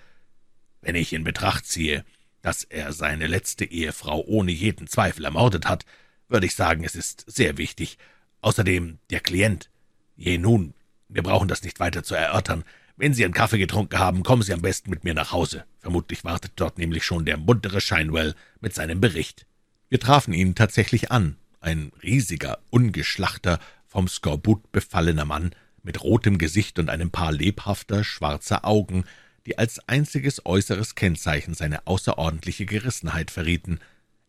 Wenn 0.80 0.94
ich 0.94 1.12
in 1.12 1.24
Betracht 1.24 1.66
ziehe, 1.66 2.04
dass 2.40 2.62
er 2.62 2.92
seine 2.92 3.26
letzte 3.26 3.64
Ehefrau 3.64 4.24
ohne 4.24 4.52
jeden 4.52 4.86
Zweifel 4.86 5.24
ermordet 5.24 5.66
hat, 5.66 5.84
würde 6.28 6.46
ich 6.46 6.54
sagen, 6.54 6.84
es 6.84 6.94
ist 6.94 7.24
sehr 7.26 7.58
wichtig. 7.58 7.98
Außerdem 8.42 8.98
der 9.10 9.18
Klient. 9.18 9.70
Je 10.16 10.38
nun, 10.38 10.74
wir 11.08 11.24
brauchen 11.24 11.48
das 11.48 11.64
nicht 11.64 11.80
weiter 11.80 12.04
zu 12.04 12.14
erörtern. 12.14 12.62
Wenn 12.96 13.12
Sie 13.12 13.24
einen 13.24 13.34
Kaffee 13.34 13.58
getrunken 13.58 13.98
haben, 13.98 14.22
kommen 14.22 14.42
Sie 14.42 14.52
am 14.52 14.62
besten 14.62 14.88
mit 14.88 15.02
mir 15.02 15.14
nach 15.14 15.32
Hause. 15.32 15.64
Vermutlich 15.80 16.22
wartet 16.22 16.52
dort 16.54 16.78
nämlich 16.78 17.04
schon 17.04 17.24
der 17.24 17.38
muntere 17.38 17.80
Shinewell 17.80 18.36
mit 18.60 18.72
seinem 18.72 19.00
Bericht. 19.00 19.46
Wir 19.88 19.98
trafen 19.98 20.32
ihn 20.32 20.54
tatsächlich 20.54 21.10
an. 21.10 21.38
Ein 21.60 21.90
riesiger, 22.04 22.60
ungeschlachter, 22.70 23.58
vom 23.84 24.06
Skorbut 24.06 24.70
befallener 24.70 25.24
Mann, 25.24 25.50
mit 25.82 26.02
rotem 26.02 26.38
Gesicht 26.38 26.78
und 26.78 26.90
einem 26.90 27.10
Paar 27.10 27.32
lebhafter, 27.32 28.04
schwarzer 28.04 28.64
Augen, 28.64 29.04
die 29.46 29.58
als 29.58 29.88
einziges 29.88 30.44
äußeres 30.44 30.94
Kennzeichen 30.94 31.54
seine 31.54 31.86
außerordentliche 31.86 32.66
Gerissenheit 32.66 33.30
verrieten. 33.30 33.80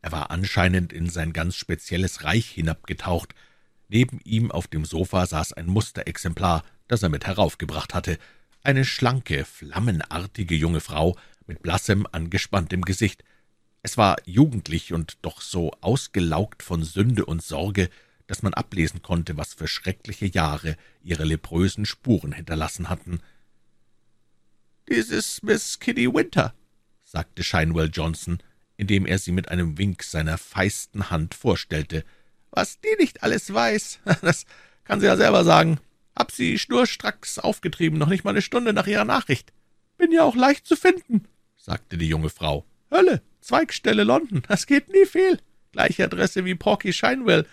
Er 0.01 0.11
war 0.11 0.31
anscheinend 0.31 0.93
in 0.93 1.09
sein 1.09 1.33
ganz 1.33 1.55
spezielles 1.55 2.23
Reich 2.23 2.47
hinabgetaucht. 2.47 3.35
Neben 3.89 4.19
ihm 4.23 4.51
auf 4.51 4.67
dem 4.67 4.85
Sofa 4.85 5.25
saß 5.25 5.53
ein 5.53 5.67
Musterexemplar, 5.67 6.63
das 6.87 7.03
er 7.03 7.09
mit 7.09 7.27
heraufgebracht 7.27 7.93
hatte, 7.93 8.17
eine 8.63 8.85
schlanke, 8.85 9.45
flammenartige 9.45 10.55
junge 10.55 10.79
Frau 10.79 11.17
mit 11.47 11.61
blassem, 11.61 12.07
angespanntem 12.11 12.83
Gesicht. 12.83 13.23
Es 13.83 13.97
war 13.97 14.17
jugendlich 14.25 14.93
und 14.93 15.17
doch 15.23 15.41
so 15.41 15.71
ausgelaugt 15.81 16.63
von 16.63 16.83
Sünde 16.83 17.25
und 17.25 17.41
Sorge, 17.41 17.89
dass 18.31 18.43
man 18.43 18.53
ablesen 18.53 19.01
konnte, 19.01 19.35
was 19.35 19.53
für 19.53 19.67
schreckliche 19.67 20.25
Jahre 20.25 20.77
ihre 21.03 21.25
leprösen 21.25 21.85
Spuren 21.85 22.31
hinterlassen 22.31 22.87
hatten. 22.87 23.19
»Dies 24.87 25.09
ist 25.09 25.43
Miss 25.43 25.79
Kitty 25.79 26.13
Winter«, 26.13 26.53
sagte 27.03 27.43
Shinewell 27.43 27.89
Johnson, 27.91 28.41
indem 28.77 29.05
er 29.05 29.19
sie 29.19 29.33
mit 29.33 29.49
einem 29.49 29.77
Wink 29.77 30.03
seiner 30.03 30.37
feisten 30.37 31.09
Hand 31.09 31.35
vorstellte. 31.35 32.05
»Was 32.51 32.79
die 32.79 32.95
nicht 32.99 33.21
alles 33.21 33.53
weiß, 33.53 33.99
das 34.21 34.45
kann 34.85 35.01
sie 35.01 35.07
ja 35.07 35.17
selber 35.17 35.43
sagen. 35.43 35.81
Hab 36.15 36.31
sie 36.31 36.57
schnurstracks 36.57 37.37
aufgetrieben, 37.37 37.99
noch 37.99 38.07
nicht 38.07 38.23
mal 38.23 38.29
eine 38.29 38.41
Stunde 38.41 38.71
nach 38.71 38.87
ihrer 38.87 39.03
Nachricht. 39.03 39.51
Bin 39.97 40.13
ja 40.13 40.23
auch 40.23 40.37
leicht 40.37 40.65
zu 40.65 40.77
finden«, 40.77 41.27
sagte 41.57 41.97
die 41.97 42.07
junge 42.07 42.29
Frau. 42.29 42.65
»Hölle, 42.89 43.21
Zweigstelle 43.41 44.05
London, 44.05 44.43
das 44.47 44.67
geht 44.67 44.87
nie 44.87 45.05
fehl. 45.05 45.37
Gleiche 45.73 46.05
Adresse 46.05 46.45
wie 46.45 46.55
Porky 46.55 46.93
Shinewell. 46.93 47.45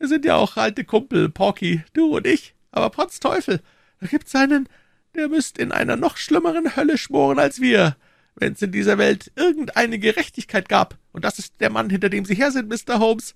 Wir 0.00 0.08
sind 0.08 0.24
ja 0.24 0.34
auch 0.34 0.56
alte 0.56 0.82
Kumpel, 0.82 1.28
Porky, 1.28 1.84
du 1.92 2.16
und 2.16 2.26
ich. 2.26 2.54
Aber 2.72 2.90
potz 2.90 3.20
Teufel, 3.20 3.60
da 4.00 4.08
gibt's 4.08 4.34
einen 4.34 4.68
der 5.14 5.28
müsst 5.28 5.58
in 5.58 5.72
einer 5.72 5.96
noch 5.96 6.16
schlimmeren 6.16 6.76
Hölle 6.76 6.98
schmoren 6.98 7.38
als 7.38 7.60
wir, 7.60 7.96
wenn's 8.36 8.62
in 8.62 8.72
dieser 8.72 8.98
Welt 8.98 9.32
irgendeine 9.36 9.98
Gerechtigkeit 9.98 10.68
gab, 10.68 10.98
und 11.12 11.24
das 11.24 11.38
ist 11.38 11.54
der 11.60 11.70
Mann, 11.70 11.90
hinter 11.90 12.08
dem 12.08 12.24
Sie 12.24 12.34
her 12.34 12.50
sind, 12.52 12.68
Mr. 12.68 12.98
Holmes. 12.98 13.34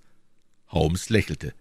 Holmes 0.69 1.11
lächelte. 1.11 1.53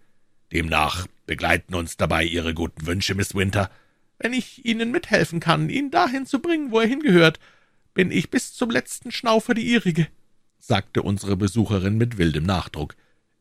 Demnach 0.52 1.06
begleiten 1.26 1.74
uns 1.74 1.96
dabei 1.96 2.24
Ihre 2.24 2.54
guten 2.54 2.86
Wünsche, 2.86 3.14
Miss 3.14 3.34
Winter. 3.34 3.70
Wenn 4.18 4.32
ich 4.32 4.64
Ihnen 4.64 4.92
mithelfen 4.92 5.40
kann, 5.40 5.68
ihn 5.68 5.90
dahin 5.90 6.26
zu 6.26 6.38
bringen, 6.38 6.70
wo 6.70 6.80
er 6.80 6.86
hingehört, 6.86 7.40
bin 7.92 8.10
ich 8.10 8.30
bis 8.30 8.52
zum 8.52 8.70
letzten 8.70 9.10
Schnaufer 9.10 9.54
die 9.54 9.66
Ihrige, 9.66 10.06
sagte 10.58 11.02
unsere 11.02 11.36
Besucherin 11.36 11.96
mit 11.96 12.18
wildem 12.18 12.44
Nachdruck. 12.44 12.94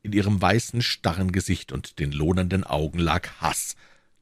In 0.04 0.12
ihrem 0.12 0.42
weißen, 0.42 0.82
starren 0.82 1.32
Gesicht 1.32 1.72
und 1.72 1.98
den 1.98 2.12
lohnenden 2.12 2.66
Augen 2.66 3.00
lag 3.00 3.30
Hass 3.39 3.76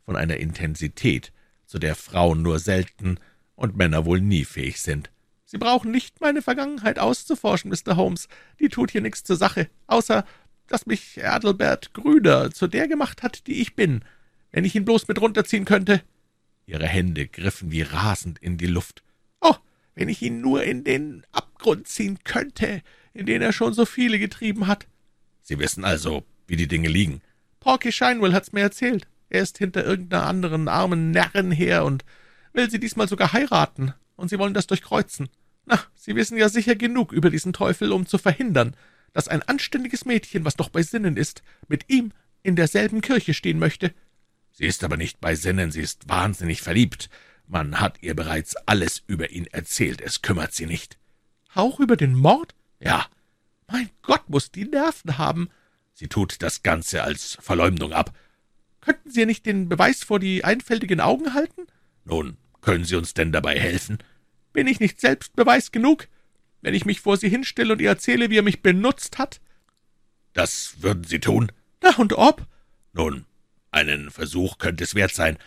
von 0.06 0.16
einer 0.16 0.38
Intensität, 0.38 1.34
zu 1.66 1.80
der 1.80 1.96
Frauen 1.96 2.44
nur 2.44 2.60
selten 2.60 3.18
und 3.56 3.76
Männer 3.76 4.06
wohl 4.06 4.22
nie 4.22 4.46
fähig 4.46 4.80
sind. 4.82 5.10
Sie 5.44 5.58
brauchen 5.58 5.92
nicht 5.92 6.22
meine 6.22 6.42
Vergangenheit 6.42 7.00
auszuforschen, 7.00 7.72
Mr. 7.72 7.98
Holmes. 7.98 8.30
Die 8.60 8.70
tut 8.70 8.92
hier 8.92 9.02
nichts 9.02 9.24
zur 9.24 9.36
Sache, 9.36 9.70
außer 9.88 10.24
dass 10.68 10.86
mich 10.86 11.26
Adelbert 11.26 11.94
Grüder 11.94 12.52
zu 12.52 12.68
der 12.68 12.88
gemacht 12.88 13.24
hat, 13.24 13.48
die 13.48 13.60
ich 13.60 13.76
bin. 13.76 14.06
Wenn 14.52 14.66
ich 14.66 14.76
ihn 14.76 14.86
bloß 14.86 15.08
mit 15.08 15.20
runterziehen 15.20 15.66
könnte. 15.66 16.04
Ihre 16.68 16.88
Hände 16.88 17.28
griffen 17.28 17.72
wie 17.72 17.82
rasend 17.82 18.40
in 18.40 18.58
die 18.58 18.68
Luft. 18.68 19.04
Oh, 19.42 19.56
wenn 19.96 20.10
ich 20.10 20.22
ihn 20.22 20.42
nur 20.42 20.64
in 20.64 20.84
den 20.84 21.26
Abgrund 21.32 21.88
ziehen 21.88 22.20
könnte, 22.24 22.82
in 23.14 23.26
den 23.26 23.42
er 23.42 23.52
schon 23.52 23.74
so 23.74 23.86
viele 23.86 24.20
getrieben 24.20 24.68
hat. 24.68 24.88
Sie 25.52 25.60
wissen 25.60 25.84
also, 25.84 26.24
wie 26.48 26.56
die 26.56 26.70
Dinge 26.70 26.88
liegen. 26.88 27.22
Porky 27.60 27.92
Shinewell 27.92 28.32
hat's 28.32 28.54
mir 28.54 28.62
erzählt. 28.62 29.06
Er 29.28 29.42
ist 29.42 29.58
hinter 29.58 29.84
irgendeiner 29.86 30.26
anderen 30.26 30.70
armen 30.70 31.12
Närrin 31.12 31.52
her 31.52 31.84
und 31.84 32.06
will 32.54 32.72
sie 32.72 32.80
diesmal 32.80 33.10
sogar 33.10 33.34
heiraten, 33.34 33.94
und 34.16 34.30
sie 34.30 34.40
wollen 34.40 34.54
das 34.54 34.68
durchkreuzen. 34.68 35.28
Na, 35.66 35.78
Sie 35.94 36.16
wissen 36.16 36.38
ja 36.38 36.48
sicher 36.48 36.76
genug 36.76 37.12
über 37.12 37.30
diesen 37.30 37.52
Teufel, 37.52 37.92
um 37.92 38.06
zu 38.06 38.18
verhindern, 38.18 38.78
dass 39.12 39.28
ein 39.28 39.42
anständiges 39.42 40.06
Mädchen, 40.06 40.46
was 40.46 40.56
doch 40.56 40.70
bei 40.70 40.84
Sinnen 40.84 41.18
ist, 41.18 41.44
mit 41.68 41.90
ihm 41.90 42.14
in 42.44 42.56
derselben 42.56 43.02
Kirche 43.02 43.34
stehen 43.34 43.60
möchte. 43.60 43.94
Sie 44.54 44.68
ist 44.68 44.86
aber 44.86 44.96
nicht 44.96 45.20
bei 45.20 45.36
Sinnen, 45.36 45.70
sie 45.70 45.82
ist 45.82 46.08
wahnsinnig 46.08 46.62
verliebt. 46.62 47.10
Man 47.46 47.82
hat 47.82 48.02
ihr 48.02 48.16
bereits 48.16 48.56
alles 48.56 49.04
über 49.06 49.32
ihn 49.32 49.48
erzählt, 49.48 50.00
es 50.00 50.22
kümmert 50.22 50.54
sie 50.54 50.66
nicht. 50.66 50.98
Auch 51.54 51.82
über 51.82 51.98
den 51.98 52.16
Mord? 52.16 52.56
Ja. 52.80 53.08
Mein 53.72 53.90
Gott, 54.02 54.30
muss 54.30 54.52
die 54.52 54.66
Nerven 54.66 55.18
haben. 55.18 55.50
Sie 55.94 56.08
tut 56.08 56.42
das 56.42 56.64
Ganze 56.64 57.04
als 57.04 57.38
Verleumdung 57.42 57.94
ab. 57.94 58.18
Könnten 58.82 59.12
Sie 59.12 59.26
nicht 59.26 59.46
den 59.46 59.70
Beweis 59.70 60.04
vor 60.04 60.20
die 60.20 60.44
einfältigen 60.44 61.00
Augen 61.00 61.34
halten? 61.34 61.68
Nun, 62.04 62.38
können 62.62 62.84
Sie 62.84 62.96
uns 62.96 63.14
denn 63.14 63.32
dabei 63.32 63.60
helfen? 63.60 64.00
Bin 64.54 64.68
ich 64.68 64.80
nicht 64.80 65.00
selbst 65.00 65.36
Beweis 65.36 65.72
genug, 65.72 66.08
wenn 66.62 66.74
ich 66.74 66.86
mich 66.86 67.02
vor 67.02 67.18
Sie 67.18 67.30
hinstelle 67.30 67.74
und 67.74 67.82
ihr 67.82 67.90
erzähle, 67.90 68.30
wie 68.30 68.38
er 68.40 68.44
mich 68.44 68.62
benutzt 68.62 69.18
hat? 69.18 69.40
Das 70.34 70.76
würden 70.80 71.04
Sie 71.04 71.20
tun? 71.20 71.52
Na 71.82 71.96
und 71.98 72.14
ob? 72.14 72.48
Nun, 72.94 73.26
einen 73.72 74.12
Versuch 74.12 74.58
könnte 74.58 74.84
es 74.84 74.96
wert 74.96 75.14
sein. 75.14 75.38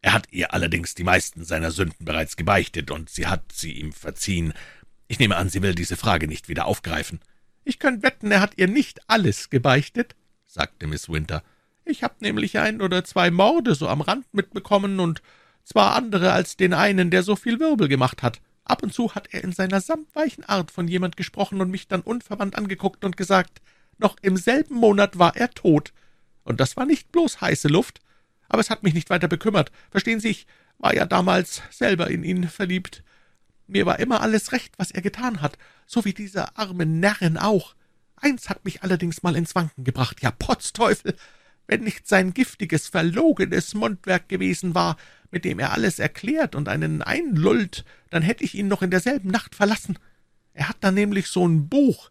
Er 0.00 0.12
hat 0.12 0.28
ihr 0.30 0.54
allerdings 0.54 0.94
die 0.94 1.04
meisten 1.04 1.44
seiner 1.44 1.70
Sünden 1.70 2.04
bereits 2.04 2.36
gebeichtet, 2.36 2.90
und 2.90 3.10
sie 3.10 3.26
hat 3.26 3.52
sie 3.52 3.72
ihm 3.72 3.92
verziehen. 3.92 4.52
Ich 5.08 5.18
nehme 5.18 5.36
an, 5.36 5.48
sie 5.48 5.62
will 5.62 5.74
diese 5.74 5.96
Frage 5.96 6.28
nicht 6.28 6.48
wieder 6.48 6.66
aufgreifen. 6.66 7.20
Ich 7.68 7.80
könnte 7.80 8.04
wetten, 8.04 8.30
er 8.30 8.40
hat 8.40 8.52
ihr 8.58 8.68
nicht 8.68 9.00
alles 9.08 9.50
gebeichtet, 9.50 10.14
sagte 10.46 10.86
Miss 10.86 11.08
Winter. 11.08 11.42
Ich 11.84 12.04
habe 12.04 12.14
nämlich 12.20 12.60
ein 12.60 12.80
oder 12.80 13.02
zwei 13.02 13.32
Morde 13.32 13.74
so 13.74 13.88
am 13.88 14.02
Rand 14.02 14.24
mitbekommen, 14.32 15.00
und 15.00 15.20
zwar 15.64 15.96
andere 15.96 16.30
als 16.30 16.56
den 16.56 16.72
einen, 16.72 17.10
der 17.10 17.24
so 17.24 17.34
viel 17.34 17.58
Wirbel 17.58 17.88
gemacht 17.88 18.22
hat. 18.22 18.40
Ab 18.62 18.84
und 18.84 18.94
zu 18.94 19.16
hat 19.16 19.34
er 19.34 19.42
in 19.42 19.50
seiner 19.50 19.80
samtweichen 19.80 20.44
Art 20.44 20.70
von 20.70 20.86
jemand 20.86 21.16
gesprochen 21.16 21.60
und 21.60 21.72
mich 21.72 21.88
dann 21.88 22.02
unverwandt 22.02 22.54
angeguckt 22.56 23.04
und 23.04 23.16
gesagt, 23.16 23.60
noch 23.98 24.16
im 24.22 24.36
selben 24.36 24.76
Monat 24.76 25.18
war 25.18 25.34
er 25.36 25.50
tot. 25.50 25.92
Und 26.44 26.60
das 26.60 26.76
war 26.76 26.86
nicht 26.86 27.10
bloß 27.10 27.40
heiße 27.40 27.66
Luft, 27.66 27.98
aber 28.48 28.60
es 28.60 28.70
hat 28.70 28.84
mich 28.84 28.94
nicht 28.94 29.10
weiter 29.10 29.26
bekümmert. 29.26 29.72
Verstehen 29.90 30.20
Sie, 30.20 30.28
ich 30.28 30.46
war 30.78 30.94
ja 30.94 31.04
damals 31.04 31.62
selber 31.70 32.08
in 32.10 32.22
ihn 32.22 32.48
verliebt. 32.48 33.02
Mir 33.66 33.86
war 33.86 33.98
immer 33.98 34.20
alles 34.20 34.52
recht, 34.52 34.74
was 34.78 34.90
er 34.90 35.02
getan 35.02 35.40
hat, 35.42 35.58
so 35.86 36.04
wie 36.04 36.12
dieser 36.12 36.56
arme 36.58 36.86
Närrin 36.86 37.36
auch. 37.36 37.74
Eins 38.16 38.48
hat 38.48 38.64
mich 38.64 38.82
allerdings 38.82 39.22
mal 39.22 39.36
ins 39.36 39.54
Wanken 39.54 39.84
gebracht, 39.84 40.22
ja 40.22 40.30
Potzteufel, 40.30 41.16
wenn 41.66 41.82
nicht 41.82 42.06
sein 42.06 42.32
giftiges, 42.32 42.88
verlogenes 42.88 43.74
Mundwerk 43.74 44.28
gewesen 44.28 44.74
war, 44.74 44.96
mit 45.30 45.44
dem 45.44 45.58
er 45.58 45.72
alles 45.72 45.98
erklärt 45.98 46.54
und 46.54 46.68
einen 46.68 47.02
einlullt, 47.02 47.84
dann 48.10 48.22
hätte 48.22 48.44
ich 48.44 48.54
ihn 48.54 48.68
noch 48.68 48.82
in 48.82 48.90
derselben 48.90 49.30
Nacht 49.30 49.54
verlassen. 49.54 49.98
Er 50.54 50.68
hat 50.68 50.76
da 50.80 50.90
nämlich 50.90 51.26
so 51.26 51.46
ein 51.46 51.68
Buch, 51.68 52.10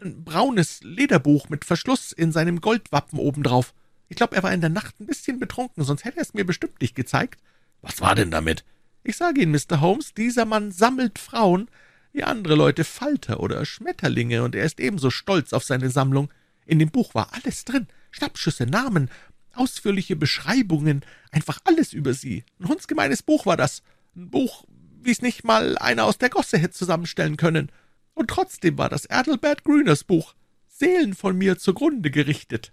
ein 0.00 0.24
braunes 0.24 0.80
Lederbuch 0.82 1.48
mit 1.48 1.64
Verschluss 1.64 2.12
in 2.12 2.32
seinem 2.32 2.60
Goldwappen 2.60 3.18
obendrauf. 3.18 3.74
Ich 4.08 4.16
glaube, 4.16 4.36
er 4.36 4.42
war 4.42 4.52
in 4.52 4.60
der 4.60 4.70
Nacht 4.70 5.00
ein 5.00 5.06
bisschen 5.06 5.40
betrunken, 5.40 5.84
sonst 5.84 6.04
hätte 6.04 6.18
er 6.18 6.22
es 6.22 6.34
mir 6.34 6.44
bestimmt 6.44 6.80
nicht 6.80 6.94
gezeigt. 6.94 7.40
Was 7.80 8.00
war 8.00 8.14
denn 8.14 8.30
damit? 8.30 8.64
Ich 9.04 9.16
sage 9.16 9.40
Ihnen, 9.42 9.52
Mr. 9.52 9.80
Holmes, 9.80 10.14
dieser 10.14 10.44
Mann 10.44 10.70
sammelt 10.70 11.18
Frauen, 11.18 11.68
wie 12.12 12.22
andere 12.22 12.54
Leute 12.54 12.84
Falter 12.84 13.40
oder 13.40 13.64
Schmetterlinge, 13.64 14.44
und 14.44 14.54
er 14.54 14.64
ist 14.64 14.78
ebenso 14.78 15.10
stolz 15.10 15.52
auf 15.52 15.64
seine 15.64 15.90
Sammlung. 15.90 16.30
In 16.66 16.78
dem 16.78 16.90
Buch 16.90 17.14
war 17.14 17.32
alles 17.32 17.64
drin, 17.64 17.88
Schnappschüsse, 18.12 18.66
Namen, 18.66 19.10
ausführliche 19.54 20.14
Beschreibungen, 20.14 21.04
einfach 21.32 21.58
alles 21.64 21.92
über 21.92 22.14
sie. 22.14 22.44
Ein 22.60 22.68
hundsgemeines 22.68 23.22
Buch 23.22 23.44
war 23.44 23.56
das. 23.56 23.82
Ein 24.14 24.30
Buch, 24.30 24.64
wie 25.02 25.10
es 25.10 25.22
nicht 25.22 25.42
mal 25.42 25.76
einer 25.78 26.04
aus 26.04 26.18
der 26.18 26.30
Gosse 26.30 26.58
hätte 26.58 26.74
zusammenstellen 26.74 27.36
können. 27.36 27.72
Und 28.14 28.30
trotzdem 28.30 28.78
war 28.78 28.88
das 28.88 29.10
Adelbert 29.10 29.64
Grüners 29.64 30.04
Buch. 30.04 30.34
Seelen 30.68 31.14
von 31.14 31.36
mir 31.36 31.58
zugrunde 31.58 32.10
gerichtet. 32.10 32.72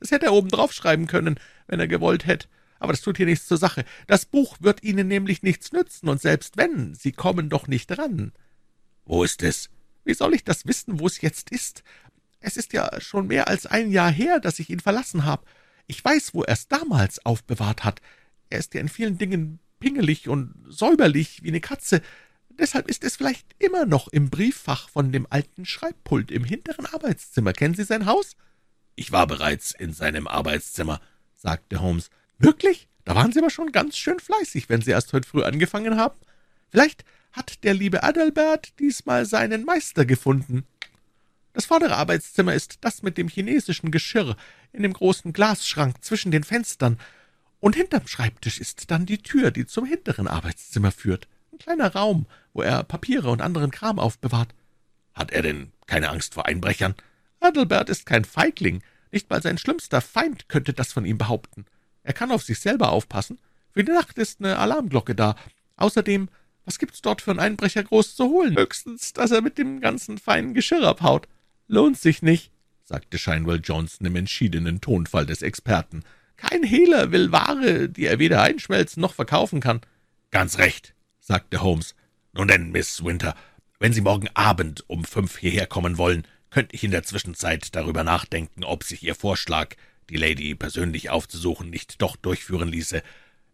das 0.00 0.10
hätte 0.10 0.26
er 0.26 0.32
oben 0.32 0.48
drauf 0.48 0.72
schreiben 0.72 1.06
können, 1.06 1.38
wenn 1.68 1.78
er 1.80 1.88
gewollt 1.88 2.26
hätte. 2.26 2.48
Aber 2.80 2.92
das 2.92 3.02
tut 3.02 3.18
hier 3.18 3.26
nichts 3.26 3.46
zur 3.46 3.58
Sache. 3.58 3.84
Das 4.08 4.24
Buch 4.24 4.56
wird 4.58 4.82
Ihnen 4.82 5.06
nämlich 5.06 5.44
nichts 5.44 5.70
nützen, 5.70 6.08
und 6.08 6.20
selbst 6.20 6.56
wenn, 6.56 6.94
Sie 6.94 7.12
kommen 7.12 7.48
doch 7.48 7.68
nicht 7.68 7.96
ran. 7.96 8.32
Wo 9.04 9.22
ist 9.22 9.42
es? 9.42 9.70
Wie 10.04 10.14
soll 10.14 10.34
ich 10.34 10.42
das 10.42 10.66
wissen, 10.66 10.98
wo 10.98 11.06
es 11.06 11.20
jetzt 11.20 11.50
ist? 11.50 11.84
Es 12.40 12.56
ist 12.56 12.72
ja 12.72 13.00
schon 13.00 13.26
mehr 13.26 13.48
als 13.48 13.66
ein 13.66 13.90
Jahr 13.90 14.10
her, 14.10 14.40
dass 14.40 14.58
ich 14.58 14.70
ihn 14.70 14.80
verlassen 14.80 15.24
habe. 15.24 15.44
Ich 15.86 16.04
weiß, 16.04 16.32
wo 16.34 16.42
er 16.42 16.54
es 16.54 16.68
damals 16.68 17.24
aufbewahrt 17.24 17.84
hat. 17.84 18.00
Er 18.48 18.58
ist 18.58 18.74
ja 18.74 18.80
in 18.80 18.88
vielen 18.88 19.18
Dingen 19.18 19.60
pingelig 19.78 20.28
und 20.28 20.54
säuberlich 20.68 21.42
wie 21.42 21.48
eine 21.48 21.60
Katze. 21.60 22.00
Deshalb 22.48 22.88
ist 22.88 23.04
es 23.04 23.16
vielleicht 23.16 23.46
immer 23.58 23.84
noch 23.84 24.08
im 24.08 24.30
Brieffach 24.30 24.88
von 24.88 25.12
dem 25.12 25.26
alten 25.28 25.66
Schreibpult 25.66 26.30
im 26.30 26.44
hinteren 26.44 26.86
Arbeitszimmer. 26.86 27.52
Kennen 27.52 27.74
Sie 27.74 27.84
sein 27.84 28.06
Haus? 28.06 28.36
Ich 28.94 29.12
war 29.12 29.26
bereits 29.26 29.72
in 29.72 29.92
seinem 29.92 30.26
Arbeitszimmer, 30.26 31.00
sagte 31.36 31.80
Holmes. 31.80 32.10
Wirklich? 32.40 32.88
Da 33.04 33.14
waren 33.14 33.32
Sie 33.32 33.38
aber 33.38 33.50
schon 33.50 33.70
ganz 33.70 33.96
schön 33.96 34.18
fleißig, 34.18 34.68
wenn 34.68 34.80
Sie 34.80 34.90
erst 34.90 35.12
heute 35.12 35.28
früh 35.28 35.42
angefangen 35.42 35.96
haben. 35.96 36.18
Vielleicht 36.70 37.04
hat 37.32 37.62
der 37.64 37.74
liebe 37.74 38.02
Adalbert 38.02 38.78
diesmal 38.78 39.26
seinen 39.26 39.64
Meister 39.64 40.04
gefunden. 40.04 40.64
Das 41.52 41.66
vordere 41.66 41.96
Arbeitszimmer 41.96 42.54
ist 42.54 42.78
das 42.80 43.02
mit 43.02 43.18
dem 43.18 43.28
chinesischen 43.28 43.90
Geschirr 43.90 44.36
in 44.72 44.82
dem 44.82 44.92
großen 44.92 45.32
Glasschrank 45.32 46.02
zwischen 46.02 46.32
den 46.32 46.44
Fenstern, 46.44 46.98
und 47.60 47.76
hinterm 47.76 48.06
Schreibtisch 48.06 48.58
ist 48.58 48.90
dann 48.90 49.04
die 49.04 49.18
Tür, 49.18 49.50
die 49.50 49.66
zum 49.66 49.84
hinteren 49.84 50.26
Arbeitszimmer 50.26 50.92
führt. 50.92 51.28
Ein 51.52 51.58
kleiner 51.58 51.92
Raum, 51.92 52.24
wo 52.54 52.62
er 52.62 52.82
Papiere 52.84 53.30
und 53.30 53.42
anderen 53.42 53.70
Kram 53.70 53.98
aufbewahrt. 53.98 54.54
Hat 55.12 55.30
er 55.30 55.42
denn 55.42 55.70
keine 55.86 56.08
Angst 56.08 56.32
vor 56.32 56.46
Einbrechern? 56.46 56.94
Adelbert 57.38 57.90
ist 57.90 58.06
kein 58.06 58.24
Feigling. 58.24 58.82
Nicht 59.12 59.28
mal 59.28 59.42
sein 59.42 59.58
schlimmster 59.58 60.00
Feind 60.00 60.48
könnte 60.48 60.72
das 60.72 60.92
von 60.94 61.04
ihm 61.04 61.18
behaupten. 61.18 61.66
Er 62.02 62.12
kann 62.12 62.30
auf 62.30 62.42
sich 62.42 62.60
selber 62.60 62.90
aufpassen. 62.90 63.38
Für 63.72 63.84
die 63.84 63.92
Nacht 63.92 64.18
ist 64.18 64.40
eine 64.40 64.58
Alarmglocke 64.58 65.14
da. 65.14 65.36
Außerdem, 65.76 66.28
was 66.64 66.78
gibt's 66.78 67.02
dort 67.02 67.22
für 67.22 67.30
einen 67.30 67.40
Einbrecher 67.40 67.82
groß 67.82 68.16
zu 68.16 68.24
holen? 68.24 68.56
Höchstens, 68.56 69.12
dass 69.12 69.30
er 69.30 69.42
mit 69.42 69.58
dem 69.58 69.80
ganzen 69.80 70.18
feinen 70.18 70.54
Geschirr 70.54 70.86
abhaut. 70.86 71.28
Lohnt 71.68 71.98
sich 71.98 72.22
nicht, 72.22 72.50
sagte 72.84 73.18
Shinewell 73.18 73.60
Johnson 73.62 74.06
im 74.06 74.16
entschiedenen 74.16 74.80
Tonfall 74.80 75.26
des 75.26 75.42
Experten. 75.42 76.02
Kein 76.36 76.62
Hehler 76.62 77.12
will 77.12 77.32
Ware, 77.32 77.88
die 77.88 78.06
er 78.06 78.18
weder 78.18 78.42
einschmelzen 78.42 79.00
noch 79.00 79.14
verkaufen 79.14 79.60
kann. 79.60 79.80
Ganz 80.30 80.58
recht, 80.58 80.94
sagte 81.20 81.62
Holmes. 81.62 81.94
Nun 82.32 82.48
denn, 82.48 82.70
Miss 82.70 83.04
Winter, 83.04 83.34
wenn 83.78 83.92
Sie 83.92 84.00
morgen 84.00 84.28
Abend 84.34 84.84
um 84.88 85.04
fünf 85.04 85.38
hierher 85.38 85.66
kommen 85.66 85.98
wollen, 85.98 86.26
könnte 86.50 86.74
ich 86.74 86.84
in 86.84 86.90
der 86.90 87.02
Zwischenzeit 87.02 87.74
darüber 87.74 88.04
nachdenken, 88.04 88.64
ob 88.64 88.84
sich 88.84 89.02
Ihr 89.02 89.14
Vorschlag, 89.14 89.76
die 90.10 90.16
Lady 90.16 90.54
persönlich 90.54 91.08
aufzusuchen, 91.10 91.70
nicht 91.70 92.02
doch 92.02 92.16
durchführen 92.16 92.68
ließe. 92.68 93.02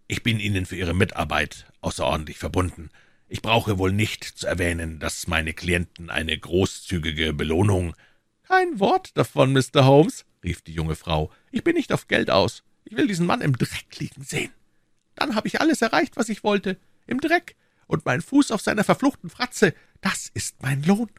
Ich 0.08 0.22
bin 0.22 0.40
Ihnen 0.40 0.66
für 0.66 0.76
Ihre 0.76 0.94
Mitarbeit 0.94 1.66
außerordentlich 1.80 2.38
verbunden. 2.38 2.90
Ich 3.28 3.42
brauche 3.42 3.78
wohl 3.78 3.92
nicht 3.92 4.24
zu 4.24 4.46
erwähnen, 4.46 4.98
dass 4.98 5.26
meine 5.26 5.52
Klienten 5.52 6.10
eine 6.10 6.36
großzügige 6.36 7.32
Belohnung 7.32 7.94
kein 8.48 8.78
Wort 8.78 9.16
davon, 9.16 9.52
Mr. 9.52 9.84
Holmes, 9.84 10.24
rief 10.44 10.62
die 10.62 10.72
junge 10.72 10.94
Frau. 10.94 11.32
Ich 11.50 11.64
bin 11.64 11.74
nicht 11.74 11.92
auf 11.92 12.06
Geld 12.06 12.30
aus. 12.30 12.62
Ich 12.84 12.96
will 12.96 13.08
diesen 13.08 13.26
Mann 13.26 13.40
im 13.40 13.58
Dreck 13.58 13.98
liegen 13.98 14.22
sehen. 14.22 14.52
Dann 15.16 15.34
habe 15.34 15.48
ich 15.48 15.60
alles 15.60 15.82
erreicht, 15.82 16.16
was 16.16 16.28
ich 16.28 16.44
wollte. 16.44 16.78
Im 17.08 17.20
Dreck. 17.20 17.56
Und 17.88 18.04
mein 18.04 18.22
Fuß 18.22 18.52
auf 18.52 18.60
seiner 18.60 18.84
verfluchten 18.84 19.30
Fratze. 19.30 19.74
Das 20.00 20.30
ist 20.32 20.62
mein 20.62 20.84
Lohn. 20.84 21.10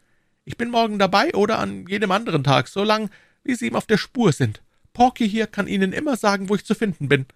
Ich 0.46 0.56
bin 0.56 0.70
morgen 0.70 0.98
dabei 0.98 1.34
oder 1.34 1.58
an 1.58 1.86
jedem 1.86 2.12
anderen 2.12 2.44
Tag, 2.44 2.68
so 2.68 2.82
lang, 2.82 3.10
wie 3.44 3.54
Sie 3.54 3.66
ihm 3.66 3.76
auf 3.76 3.86
der 3.86 3.98
Spur 3.98 4.32
sind. 4.32 4.62
Porky 4.92 5.28
hier 5.28 5.46
kann 5.46 5.68
Ihnen 5.68 5.92
immer 5.92 6.16
sagen, 6.16 6.48
wo 6.48 6.54
ich 6.54 6.64
zu 6.64 6.74
finden 6.74 7.08
bin. 7.08 7.26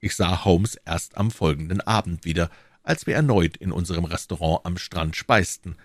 Ich 0.00 0.16
sah 0.16 0.44
Holmes 0.44 0.76
erst 0.84 1.16
am 1.16 1.30
folgenden 1.30 1.80
Abend 1.80 2.24
wieder, 2.24 2.50
als 2.82 3.06
wir 3.06 3.14
erneut 3.14 3.56
in 3.56 3.72
unserem 3.72 4.04
Restaurant 4.04 4.64
am 4.64 4.78
Strand 4.78 5.16
speisten. 5.16 5.76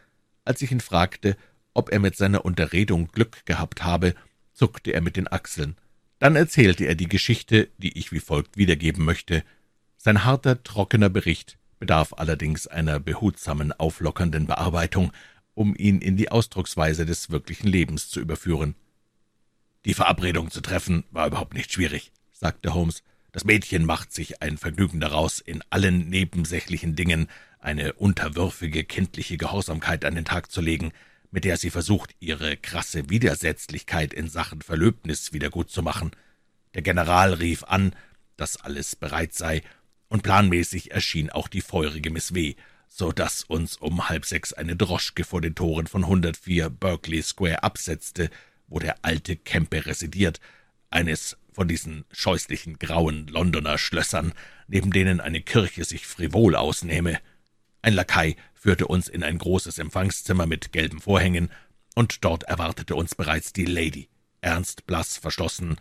Als 0.46 0.62
ich 0.62 0.72
ihn 0.72 0.80
fragte, 0.80 1.36
ob 1.74 1.92
er 1.92 2.00
mit 2.00 2.16
seiner 2.16 2.46
Unterredung 2.46 3.10
Glück 3.12 3.46
gehabt 3.46 3.84
habe, 3.84 4.16
zuckte 4.54 4.92
er 4.92 5.02
mit 5.02 5.18
den 5.18 5.28
Achseln. 5.28 5.76
Dann 6.20 6.36
erzählte 6.36 6.86
er 6.86 6.96
die 6.96 7.10
Geschichte, 7.10 7.70
die 7.78 7.98
ich 7.98 8.12
wie 8.12 8.22
folgt 8.22 8.56
wiedergeben 8.58 9.04
möchte. 9.04 9.44
Sein 9.98 10.24
harter, 10.24 10.64
trockener 10.64 11.10
Bericht 11.10 11.58
bedarf 11.78 12.14
allerdings 12.14 12.68
einer 12.68 13.00
behutsamen, 13.00 13.74
auflockernden 13.74 14.48
Bearbeitung, 14.48 15.12
um 15.54 15.76
ihn 15.76 16.00
in 16.00 16.16
die 16.16 16.32
Ausdrucksweise 16.32 17.06
des 17.06 17.30
wirklichen 17.30 17.68
Lebens 17.68 18.10
zu 18.10 18.22
überführen. 18.22 18.76
Die 19.86 19.94
Verabredung 19.94 20.50
zu 20.50 20.62
treffen 20.62 21.04
war 21.12 21.28
überhaupt 21.28 21.54
nicht 21.54 21.72
schwierig, 21.72 22.12
sagte 22.34 22.74
Holmes. 22.74 23.04
Das 23.32 23.46
Mädchen 23.46 23.86
macht 23.86 24.12
sich 24.12 24.42
ein 24.42 24.58
Vergnügen 24.58 25.00
daraus, 25.00 25.40
in 25.40 25.62
allen 25.70 26.10
nebensächlichen 26.10 26.96
Dingen 26.96 27.28
eine 27.60 27.94
unterwürfige, 27.94 28.84
kindliche 28.84 29.38
Gehorsamkeit 29.38 30.04
an 30.04 30.16
den 30.16 30.26
Tag 30.26 30.52
zu 30.52 30.62
legen, 30.62 30.92
mit 31.30 31.44
der 31.44 31.58
sie 31.58 31.70
versucht, 31.70 32.16
ihre 32.20 32.58
krasse 32.58 33.10
Widersetzlichkeit 33.10 34.14
in 34.14 34.28
Sachen 34.28 34.62
Verlöbnis 34.62 35.34
wiedergutzumachen. 35.34 36.12
Der 36.74 36.82
General 36.82 37.34
rief 37.34 37.64
an, 37.64 37.96
dass 38.38 38.58
alles 38.58 38.96
bereit 38.96 39.34
sei, 39.34 39.62
und 40.08 40.24
planmäßig 40.24 40.92
erschien 40.92 41.30
auch 41.30 41.48
die 41.48 41.62
feurige 41.62 42.10
Miss 42.10 42.34
W., 42.34 42.56
so 42.88 43.12
dass 43.12 43.44
uns 43.44 43.76
um 43.78 44.08
halb 44.08 44.26
sechs 44.26 44.54
eine 44.54 44.76
Droschke 44.76 45.26
vor 45.26 45.42
den 45.42 45.54
Toren 45.56 45.88
von 45.88 46.04
104 46.04 46.70
Berkeley 46.70 47.22
Square 47.22 47.64
absetzte, 47.64 48.30
wo 48.68 48.80
der 48.80 48.98
alte 49.04 49.36
Kempe 49.36 49.86
residiert, 49.86 50.40
eines 50.90 51.38
von 51.52 51.68
diesen 51.68 52.06
scheußlichen 52.12 52.80
grauen 52.80 53.28
Londoner 53.28 53.78
Schlössern, 53.78 54.34
neben 54.68 54.92
denen 54.92 55.22
eine 55.22 55.42
Kirche 55.42 55.86
sich 55.86 56.06
frivol 56.06 56.56
ausnehme. 56.56 57.20
Ein 57.82 57.94
Lakai 57.94 58.36
führte 58.54 58.88
uns 58.88 59.08
in 59.08 59.24
ein 59.24 59.38
großes 59.38 59.78
Empfangszimmer 59.78 60.46
mit 60.46 60.72
gelben 60.72 61.00
Vorhängen, 61.00 61.50
und 61.96 62.26
dort 62.26 62.44
erwartete 62.44 62.96
uns 62.96 63.16
bereits 63.16 63.54
die 63.54 63.66
Lady, 63.66 64.10
ernst, 64.42 64.86
blass, 64.86 65.18
verschlossen, 65.18 65.78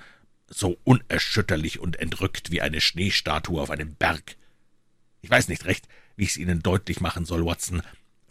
so 0.49 0.79
unerschütterlich 0.85 1.81
und 1.81 1.97
entrückt 1.97 2.51
wie 2.51 2.61
eine 2.61 2.81
Schneestatue 2.81 3.61
auf 3.61 3.70
einem 3.70 3.94
Berg. 3.97 4.37
Ich 5.23 5.31
weiß 5.31 5.49
nicht 5.49 5.64
recht, 5.64 5.88
wie 6.16 6.25
ich's 6.25 6.37
Ihnen 6.37 6.62
deutlich 6.62 7.01
machen 7.01 7.25
soll, 7.25 7.44
Watson. 7.44 7.83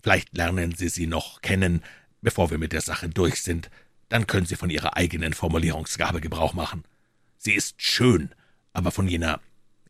Vielleicht 0.01 0.35
lernen 0.35 0.75
Sie 0.75 0.89
sie 0.89 1.07
noch 1.07 1.41
kennen, 1.41 1.83
bevor 2.21 2.51
wir 2.51 2.57
mit 2.57 2.71
der 2.71 2.81
Sache 2.81 3.09
durch 3.09 3.41
sind. 3.41 3.69
Dann 4.13 4.27
können 4.27 4.45
Sie 4.45 4.57
von 4.57 4.69
Ihrer 4.69 4.95
eigenen 4.95 5.33
Formulierungsgabe 5.33 6.21
Gebrauch 6.21 6.53
machen. 6.53 6.83
Sie 7.39 7.55
ist 7.55 7.81
schön, 7.81 8.29
aber 8.71 8.91
von 8.91 9.07
jener 9.07 9.41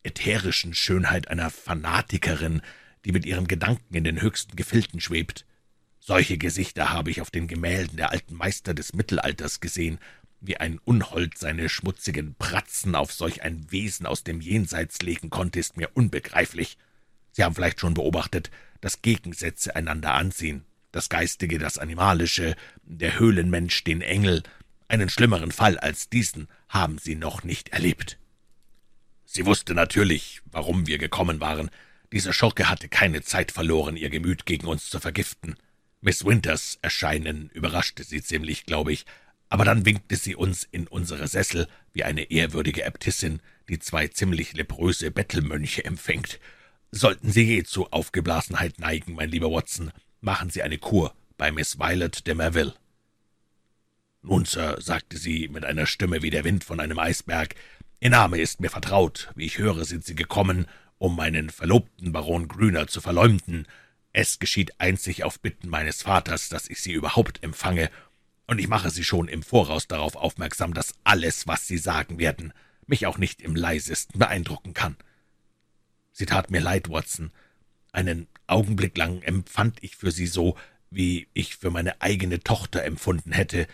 ätherischen 0.02 0.72
Schönheit 0.72 1.28
einer 1.28 1.50
Fanatikerin, 1.50 2.62
die 3.04 3.12
mit 3.12 3.26
ihren 3.26 3.46
Gedanken 3.46 3.94
in 3.94 4.02
den 4.02 4.22
höchsten 4.22 4.56
Gefilden 4.56 5.02
schwebt. 5.02 5.44
Solche 6.00 6.38
Gesichter 6.38 6.88
habe 6.90 7.10
ich 7.10 7.20
auf 7.20 7.30
den 7.30 7.48
Gemälden 7.48 7.98
der 7.98 8.12
alten 8.12 8.34
Meister 8.34 8.72
des 8.72 8.94
Mittelalters 8.94 9.60
gesehen, 9.60 9.98
wie 10.40 10.56
ein 10.56 10.80
Unhold 10.86 11.36
seine 11.36 11.68
schmutzigen 11.68 12.34
Pratzen 12.34 12.94
auf 12.94 13.12
solch 13.12 13.42
ein 13.42 13.70
Wesen 13.70 14.06
aus 14.06 14.24
dem 14.24 14.40
Jenseits 14.40 15.02
legen 15.02 15.28
konnte, 15.28 15.60
ist 15.60 15.76
mir 15.76 15.90
unbegreiflich. 15.92 16.78
Sie 17.32 17.44
haben 17.44 17.54
vielleicht 17.54 17.78
schon 17.78 17.92
beobachtet, 17.92 18.50
dass 18.80 19.02
Gegensätze 19.02 19.76
einander 19.76 20.14
anziehen. 20.14 20.64
Das 20.94 21.08
Geistige, 21.08 21.58
das 21.58 21.76
Animalische, 21.76 22.54
der 22.84 23.18
Höhlenmensch, 23.18 23.82
den 23.82 24.00
Engel. 24.00 24.44
Einen 24.86 25.08
schlimmeren 25.08 25.50
Fall 25.50 25.76
als 25.76 26.08
diesen 26.08 26.46
haben 26.68 26.98
Sie 26.98 27.16
noch 27.16 27.42
nicht 27.42 27.70
erlebt. 27.70 28.16
Sie 29.24 29.44
wusste 29.44 29.74
natürlich, 29.74 30.40
warum 30.52 30.86
wir 30.86 30.98
gekommen 30.98 31.40
waren. 31.40 31.68
Dieser 32.12 32.32
Schurke 32.32 32.68
hatte 32.68 32.88
keine 32.88 33.22
Zeit 33.22 33.50
verloren, 33.50 33.96
ihr 33.96 34.08
Gemüt 34.08 34.46
gegen 34.46 34.68
uns 34.68 34.88
zu 34.88 35.00
vergiften. 35.00 35.56
Miss 36.00 36.24
Winters 36.24 36.78
Erscheinen 36.80 37.50
überraschte 37.52 38.04
sie 38.04 38.22
ziemlich, 38.22 38.64
glaube 38.64 38.92
ich, 38.92 39.04
aber 39.48 39.64
dann 39.64 39.84
winkte 39.84 40.14
sie 40.14 40.36
uns 40.36 40.62
in 40.70 40.86
unsere 40.86 41.26
Sessel 41.26 41.66
wie 41.92 42.04
eine 42.04 42.30
ehrwürdige 42.30 42.84
Äbtissin, 42.84 43.40
die 43.68 43.80
zwei 43.80 44.06
ziemlich 44.06 44.52
lepröse 44.52 45.10
Bettelmönche 45.10 45.84
empfängt. 45.84 46.38
Sollten 46.92 47.32
Sie 47.32 47.42
je 47.42 47.64
zu 47.64 47.90
Aufgeblasenheit 47.90 48.78
neigen, 48.78 49.14
mein 49.14 49.30
lieber 49.30 49.50
Watson, 49.50 49.90
machen 50.24 50.50
Sie 50.50 50.62
eine 50.62 50.78
Kur 50.78 51.14
bei 51.36 51.52
Miss 51.52 51.78
Violet 51.78 52.26
de 52.26 52.34
Merville. 52.34 52.74
Nun, 54.22 54.46
Sir, 54.46 54.78
sagte 54.80 55.18
sie 55.18 55.48
mit 55.48 55.64
einer 55.64 55.86
Stimme 55.86 56.22
wie 56.22 56.30
der 56.30 56.44
Wind 56.44 56.64
von 56.64 56.80
einem 56.80 56.98
Eisberg, 56.98 57.54
Ihr 58.00 58.10
Name 58.10 58.38
ist 58.38 58.60
mir 58.60 58.70
vertraut. 58.70 59.30
Wie 59.34 59.46
ich 59.46 59.58
höre, 59.58 59.84
sind 59.84 60.04
Sie 60.04 60.14
gekommen, 60.14 60.66
um 60.98 61.16
meinen 61.16 61.48
Verlobten 61.50 62.12
Baron 62.12 62.48
Grüner 62.48 62.86
zu 62.86 63.00
verleumden. 63.00 63.66
Es 64.12 64.38
geschieht 64.38 64.78
einzig 64.78 65.24
auf 65.24 65.40
Bitten 65.40 65.68
meines 65.68 66.02
Vaters, 66.02 66.48
dass 66.48 66.68
ich 66.68 66.80
Sie 66.82 66.92
überhaupt 66.92 67.42
empfange, 67.42 67.90
und 68.46 68.58
ich 68.58 68.68
mache 68.68 68.90
Sie 68.90 69.04
schon 69.04 69.28
im 69.28 69.42
Voraus 69.42 69.88
darauf 69.88 70.16
aufmerksam, 70.16 70.74
dass 70.74 70.94
alles, 71.04 71.46
was 71.46 71.66
Sie 71.66 71.78
sagen 71.78 72.18
werden, 72.18 72.52
mich 72.86 73.06
auch 73.06 73.16
nicht 73.16 73.40
im 73.40 73.56
leisesten 73.56 74.18
beeindrucken 74.18 74.74
kann. 74.74 74.96
Sie 76.12 76.26
tat 76.26 76.50
mir 76.50 76.60
leid, 76.60 76.90
Watson. 76.90 77.30
Einen 77.92 78.28
Augenblick 78.46 78.96
lang 78.96 79.22
empfand 79.22 79.82
ich 79.82 79.96
für 79.96 80.10
Sie 80.10 80.26
so, 80.26 80.56
wie 80.90 81.28
ich 81.34 81.56
für 81.56 81.70
meine 81.70 82.00
eigene 82.00 82.40
Tochter 82.40 82.84
empfunden 82.84 83.32
hätte. 83.32 83.66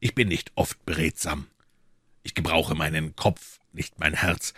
Ich 0.00 0.14
bin 0.14 0.28
nicht 0.28 0.52
oft 0.54 0.84
beredsam. 0.84 1.46
Ich 2.22 2.34
gebrauche 2.34 2.74
meinen 2.74 3.16
Kopf, 3.16 3.60
nicht 3.72 3.98
mein 3.98 4.14
Herz, 4.14 4.54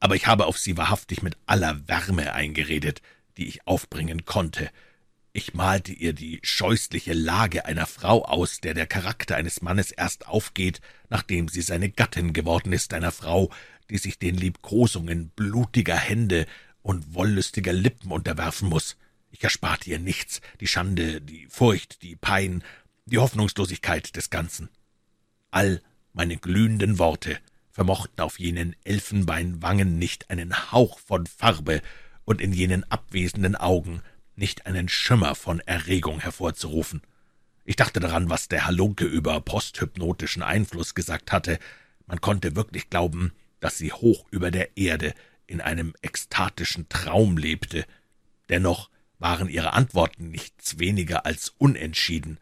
aber 0.00 0.16
ich 0.16 0.26
habe 0.26 0.46
auf 0.46 0.58
Sie 0.58 0.76
wahrhaftig 0.76 1.22
mit 1.22 1.36
aller 1.46 1.86
Wärme 1.88 2.32
eingeredet, 2.32 3.02
die 3.36 3.46
ich 3.46 3.66
aufbringen 3.66 4.24
konnte. 4.24 4.70
Ich 5.32 5.54
malte 5.54 5.92
ihr 5.92 6.12
die 6.12 6.40
scheußliche 6.42 7.12
Lage 7.12 7.64
einer 7.64 7.86
Frau 7.86 8.24
aus, 8.24 8.60
der 8.60 8.74
der 8.74 8.86
Charakter 8.86 9.36
eines 9.36 9.62
Mannes 9.62 9.92
erst 9.92 10.26
aufgeht, 10.26 10.80
nachdem 11.08 11.46
sie 11.46 11.62
seine 11.62 11.88
Gattin 11.88 12.32
geworden 12.32 12.72
ist, 12.72 12.92
einer 12.94 13.12
Frau, 13.12 13.50
die 13.90 13.98
sich 13.98 14.18
den 14.18 14.36
Liebkosungen 14.36 15.30
blutiger 15.30 15.96
Hände 15.96 16.46
und 16.82 17.14
wollüstiger 17.14 17.72
Lippen 17.72 18.10
unterwerfen 18.10 18.68
muss. 18.68 18.96
Ich 19.30 19.44
ersparte 19.44 19.90
ihr 19.90 19.98
nichts, 19.98 20.40
die 20.60 20.66
Schande, 20.66 21.20
die 21.20 21.46
Furcht, 21.48 22.02
die 22.02 22.16
Pein, 22.16 22.64
die 23.06 23.18
Hoffnungslosigkeit 23.18 24.16
des 24.16 24.30
Ganzen. 24.30 24.68
All 25.50 25.82
meine 26.12 26.36
glühenden 26.36 26.98
Worte 26.98 27.38
vermochten 27.70 28.20
auf 28.20 28.38
jenen 28.38 28.74
Elfenbeinwangen 28.84 29.98
nicht 29.98 30.30
einen 30.30 30.72
Hauch 30.72 30.98
von 30.98 31.26
Farbe 31.26 31.82
und 32.24 32.40
in 32.40 32.52
jenen 32.52 32.84
abwesenden 32.90 33.56
Augen 33.56 34.02
nicht 34.36 34.66
einen 34.66 34.88
Schimmer 34.88 35.34
von 35.34 35.60
Erregung 35.60 36.20
hervorzurufen. 36.20 37.02
Ich 37.64 37.76
dachte 37.76 38.00
daran, 38.00 38.30
was 38.30 38.48
der 38.48 38.66
Halunke 38.66 39.04
über 39.04 39.40
posthypnotischen 39.40 40.42
Einfluss 40.42 40.94
gesagt 40.94 41.30
hatte. 41.30 41.58
Man 42.06 42.20
konnte 42.20 42.56
wirklich 42.56 42.90
glauben, 42.90 43.32
dass 43.60 43.78
sie 43.78 43.92
hoch 43.92 44.26
über 44.30 44.50
der 44.50 44.76
Erde 44.76 45.14
in 45.50 45.60
einem 45.60 45.94
ekstatischen 46.00 46.88
Traum 46.88 47.36
lebte. 47.36 47.84
Dennoch 48.48 48.88
waren 49.18 49.48
ihre 49.48 49.72
Antworten 49.72 50.30
nichts 50.30 50.78
weniger 50.78 51.26
als 51.26 51.52
unentschieden. 51.58 52.38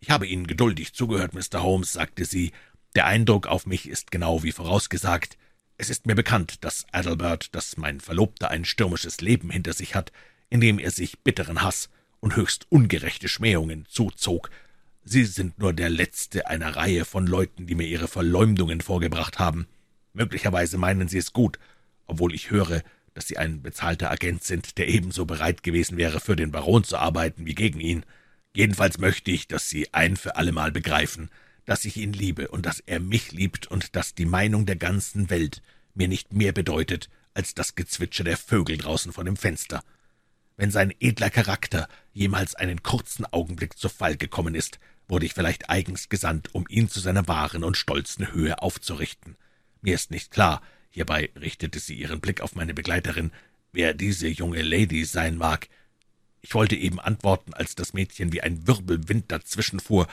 Ich 0.00 0.10
habe 0.10 0.26
Ihnen 0.26 0.46
geduldig 0.46 0.94
zugehört, 0.94 1.34
Mr. 1.34 1.62
Holmes, 1.62 1.92
sagte 1.92 2.24
sie. 2.24 2.52
Der 2.94 3.06
Eindruck 3.06 3.46
auf 3.46 3.66
mich 3.66 3.88
ist 3.88 4.10
genau 4.10 4.42
wie 4.42 4.52
vorausgesagt. 4.52 5.38
Es 5.78 5.90
ist 5.90 6.06
mir 6.06 6.14
bekannt, 6.14 6.64
dass 6.64 6.86
Adalbert, 6.92 7.54
dass 7.54 7.76
mein 7.76 8.00
Verlobter 8.00 8.50
ein 8.50 8.64
stürmisches 8.64 9.20
Leben 9.20 9.50
hinter 9.50 9.74
sich 9.74 9.94
hat, 9.94 10.10
in 10.50 10.60
dem 10.60 10.78
er 10.78 10.90
sich 10.90 11.20
bitteren 11.20 11.62
Hass 11.62 11.88
und 12.20 12.36
höchst 12.36 12.66
ungerechte 12.70 13.28
Schmähungen 13.28 13.86
zuzog. 13.88 14.50
Sie 15.04 15.24
sind 15.24 15.58
nur 15.58 15.72
der 15.72 15.90
letzte 15.90 16.46
einer 16.46 16.76
Reihe 16.76 17.04
von 17.04 17.26
Leuten, 17.26 17.66
die 17.66 17.74
mir 17.74 17.86
ihre 17.86 18.08
Verleumdungen 18.08 18.80
vorgebracht 18.80 19.38
haben. 19.38 19.66
Möglicherweise 20.12 20.78
meinen 20.78 21.08
Sie 21.08 21.18
es 21.18 21.32
gut, 21.32 21.58
obwohl 22.12 22.34
ich 22.34 22.50
höre, 22.50 22.82
dass 23.14 23.26
Sie 23.26 23.38
ein 23.38 23.62
bezahlter 23.62 24.10
Agent 24.10 24.44
sind, 24.44 24.76
der 24.76 24.88
ebenso 24.88 25.24
bereit 25.24 25.62
gewesen 25.62 25.96
wäre, 25.96 26.20
für 26.20 26.36
den 26.36 26.50
Baron 26.50 26.84
zu 26.84 26.98
arbeiten 26.98 27.46
wie 27.46 27.54
gegen 27.54 27.80
ihn. 27.80 28.04
Jedenfalls 28.54 28.98
möchte 28.98 29.30
ich, 29.30 29.48
dass 29.48 29.70
Sie 29.70 29.92
ein 29.94 30.16
für 30.16 30.36
allemal 30.36 30.72
begreifen, 30.72 31.30
dass 31.64 31.86
ich 31.86 31.96
ihn 31.96 32.12
liebe 32.12 32.48
und 32.48 32.66
dass 32.66 32.80
er 32.80 33.00
mich 33.00 33.32
liebt 33.32 33.66
und 33.66 33.96
dass 33.96 34.14
die 34.14 34.26
Meinung 34.26 34.66
der 34.66 34.76
ganzen 34.76 35.30
Welt 35.30 35.62
mir 35.94 36.08
nicht 36.08 36.34
mehr 36.34 36.52
bedeutet 36.52 37.08
als 37.32 37.54
das 37.54 37.74
Gezwitscher 37.74 38.24
der 38.24 38.36
Vögel 38.36 38.76
draußen 38.76 39.12
vor 39.12 39.24
dem 39.24 39.36
Fenster. 39.36 39.82
Wenn 40.58 40.70
sein 40.70 40.92
edler 41.00 41.30
Charakter 41.30 41.88
jemals 42.12 42.54
einen 42.54 42.82
kurzen 42.82 43.24
Augenblick 43.24 43.78
zu 43.78 43.88
Fall 43.88 44.18
gekommen 44.18 44.54
ist, 44.54 44.78
wurde 45.08 45.24
ich 45.24 45.32
vielleicht 45.32 45.70
eigens 45.70 46.10
gesandt, 46.10 46.54
um 46.54 46.66
ihn 46.68 46.90
zu 46.90 47.00
seiner 47.00 47.26
wahren 47.26 47.64
und 47.64 47.78
stolzen 47.78 48.32
Höhe 48.32 48.60
aufzurichten. 48.60 49.36
Mir 49.80 49.94
ist 49.94 50.10
nicht 50.10 50.30
klar, 50.30 50.60
hierbei 50.92 51.30
richtete 51.34 51.80
sie 51.80 51.94
ihren 51.94 52.20
Blick 52.20 52.40
auf 52.40 52.54
meine 52.54 52.74
Begleiterin, 52.74 53.32
wer 53.72 53.94
diese 53.94 54.28
junge 54.28 54.62
Lady 54.62 55.04
sein 55.04 55.36
mag. 55.36 55.68
Ich 56.40 56.54
wollte 56.54 56.76
eben 56.76 57.00
antworten, 57.00 57.54
als 57.54 57.74
das 57.74 57.92
Mädchen 57.92 58.32
wie 58.32 58.42
ein 58.42 58.66
Wirbelwind 58.66 59.30
dazwischenfuhr. 59.32 60.06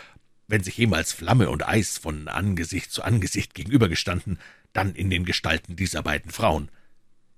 Wenn 0.48 0.63
sich 0.63 0.78
jemals 0.78 1.12
Flamme 1.12 1.50
und 1.50 1.68
Eis 1.68 1.98
von 1.98 2.28
Angesicht 2.28 2.92
zu 2.92 3.04
Angesicht 3.04 3.54
gegenübergestanden, 3.54 4.39
dann 4.74 4.96
in 4.96 5.10
den 5.10 5.26
Gestalten 5.26 5.76
dieser 5.76 6.02
beiden 6.02 6.32
Frauen. 6.32 6.70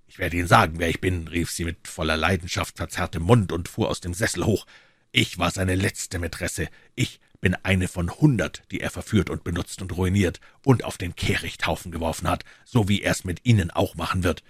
Ich 0.08 0.20
werde 0.20 0.38
Ihnen 0.38 0.48
sagen, 0.48 0.74
wer 0.78 0.90
ich 0.90 1.00
bin, 1.00 1.28
rief 1.30 1.50
sie 1.52 1.64
mit 1.64 1.88
voller 1.88 2.18
Leidenschaft 2.18 2.78
verzerrtem 2.78 3.24
Mund 3.24 3.54
und 3.54 3.70
fuhr 3.70 3.90
aus 3.90 4.02
dem 4.02 4.14
Sessel 4.14 4.46
hoch. 4.46 4.66
Ich 5.14 5.38
war 5.38 5.52
seine 5.52 5.76
letzte 5.76 6.20
Mätresse. 6.20 6.68
Ich 6.96 7.22
bin 7.42 7.56
eine 7.64 7.88
von 7.88 8.10
hundert, 8.10 8.64
die 8.72 8.80
er 8.80 8.92
verführt 8.92 9.30
und 9.30 9.44
benutzt 9.44 9.82
und 9.82 9.98
ruiniert 9.98 10.40
und 10.64 10.84
auf 10.84 10.98
den 10.98 11.16
Kehrichthaufen 11.16 11.92
geworfen 11.92 12.30
hat, 12.30 12.46
so 12.64 12.88
wie 12.88 13.02
er 13.02 13.12
es 13.12 13.24
mit 13.24 13.42
Ihnen 13.44 13.72
auch 13.72 13.96
machen 13.96 14.24
wird. 14.24 14.44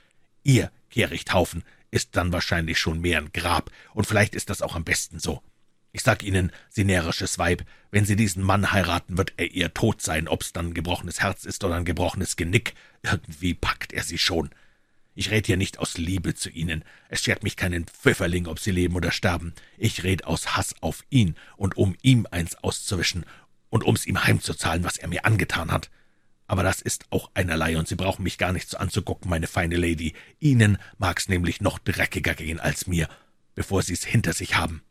Ihr 0.43 0.71
Kehrichthaufen 0.89 1.63
ist 1.89 2.15
dann 2.15 2.31
wahrscheinlich 2.31 2.77
schon 2.77 3.01
mehr 3.01 3.17
ein 3.17 3.31
Grab, 3.33 3.71
und 3.93 4.05
vielleicht 4.05 4.35
ist 4.35 4.49
das 4.49 4.61
auch 4.61 4.75
am 4.75 4.83
besten 4.83 5.19
so. 5.19 5.41
Ich 5.93 6.03
sag 6.03 6.23
Ihnen, 6.23 6.51
Sie 6.69 6.85
närrisches 6.85 7.37
Weib, 7.37 7.65
wenn 7.91 8.05
Sie 8.05 8.15
diesen 8.15 8.43
Mann 8.43 8.71
heiraten, 8.71 9.17
wird 9.17 9.33
er 9.37 9.51
Ihr 9.51 9.73
tot 9.73 10.01
sein, 10.01 10.27
ob's 10.27 10.53
dann 10.53 10.67
ein 10.67 10.73
gebrochenes 10.73 11.21
Herz 11.21 11.43
ist 11.43 11.63
oder 11.63 11.75
ein 11.75 11.85
gebrochenes 11.85 12.37
Genick. 12.37 12.75
Irgendwie 13.03 13.53
packt 13.53 13.91
er 13.91 14.03
Sie 14.03 14.17
schon. 14.17 14.51
Ich 15.13 15.29
red 15.29 15.45
hier 15.45 15.57
nicht 15.57 15.79
aus 15.79 15.97
Liebe 15.97 16.35
zu 16.35 16.49
Ihnen. 16.49 16.85
Es 17.09 17.21
schert 17.21 17.43
mich 17.43 17.57
keinen 17.57 17.85
Pfifferling, 17.85 18.47
ob 18.47 18.59
Sie 18.59 18.71
leben 18.71 18.95
oder 18.95 19.11
sterben. 19.11 19.53
Ich 19.77 20.03
red 20.03 20.23
aus 20.25 20.55
Hass 20.55 20.73
auf 20.81 21.03
ihn 21.09 21.35
und 21.57 21.75
um 21.75 21.95
ihm 22.01 22.27
eins 22.31 22.55
auszuwischen 22.55 23.25
und 23.69 23.83
um's 23.83 24.05
ihm 24.05 24.23
heimzuzahlen, 24.23 24.83
was 24.83 24.97
er 24.97 25.09
mir 25.09 25.25
angetan 25.25 25.71
hat. 25.71 25.89
Aber 26.47 26.63
das 26.63 26.81
ist 26.81 27.05
auch 27.11 27.31
einerlei, 27.33 27.77
und 27.77 27.87
Sie 27.87 27.95
brauchen 27.95 28.23
mich 28.23 28.37
gar 28.37 28.51
nicht 28.51 28.69
so 28.69 28.77
anzugucken, 28.77 29.29
meine 29.29 29.47
feine 29.47 29.77
Lady. 29.77 30.13
Ihnen 30.39 30.77
mag's 30.97 31.29
nämlich 31.29 31.61
noch 31.61 31.79
dreckiger 31.79 32.33
gehen 32.33 32.59
als 32.59 32.87
mir, 32.87 33.07
bevor 33.55 33.83
Sie's 33.83 34.05
hinter 34.05 34.33
sich 34.33 34.55
haben. 34.55 34.81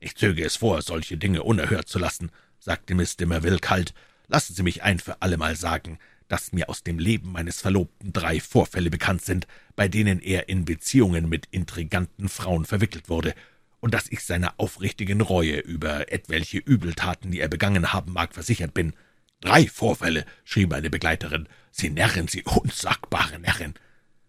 Ich 0.00 0.16
zöge 0.16 0.44
es 0.44 0.56
vor, 0.56 0.82
solche 0.82 1.16
Dinge 1.16 1.44
unerhört 1.44 1.88
zu 1.88 2.00
lassen, 2.00 2.32
sagte 2.58 2.96
Miss 2.96 3.16
de 3.16 3.26
Merville 3.26 3.60
kalt. 3.60 3.94
Lassen 4.26 4.54
Sie 4.54 4.64
mich 4.64 4.82
ein 4.82 4.98
für 4.98 5.22
allemal 5.22 5.54
sagen, 5.54 5.98
dass 6.28 6.52
mir 6.52 6.68
aus 6.68 6.82
dem 6.82 6.98
Leben 6.98 7.32
meines 7.32 7.60
Verlobten 7.60 8.12
drei 8.12 8.40
Vorfälle 8.40 8.90
bekannt 8.90 9.22
sind, 9.22 9.46
bei 9.76 9.88
denen 9.88 10.20
er 10.20 10.48
in 10.48 10.64
Beziehungen 10.64 11.28
mit 11.28 11.46
intriganten 11.50 12.28
Frauen 12.28 12.64
verwickelt 12.64 13.08
wurde, 13.08 13.34
und 13.80 13.94
dass 13.94 14.10
ich 14.10 14.22
seiner 14.22 14.54
aufrichtigen 14.58 15.20
Reue 15.20 15.58
über 15.58 16.12
etwelche 16.12 16.58
Übeltaten, 16.58 17.32
die 17.32 17.40
er 17.40 17.48
begangen 17.48 17.92
haben 17.92 18.12
mag, 18.12 18.32
versichert 18.32 18.74
bin. 18.74 18.92
Drei 19.40 19.66
Vorfälle, 19.66 20.24
schrie 20.44 20.66
meine 20.66 20.88
Begleiterin. 20.88 21.48
Sie 21.72 21.90
Närrin, 21.90 22.28
Sie 22.28 22.44
unsagbare 22.44 23.40
Närrin. 23.40 23.74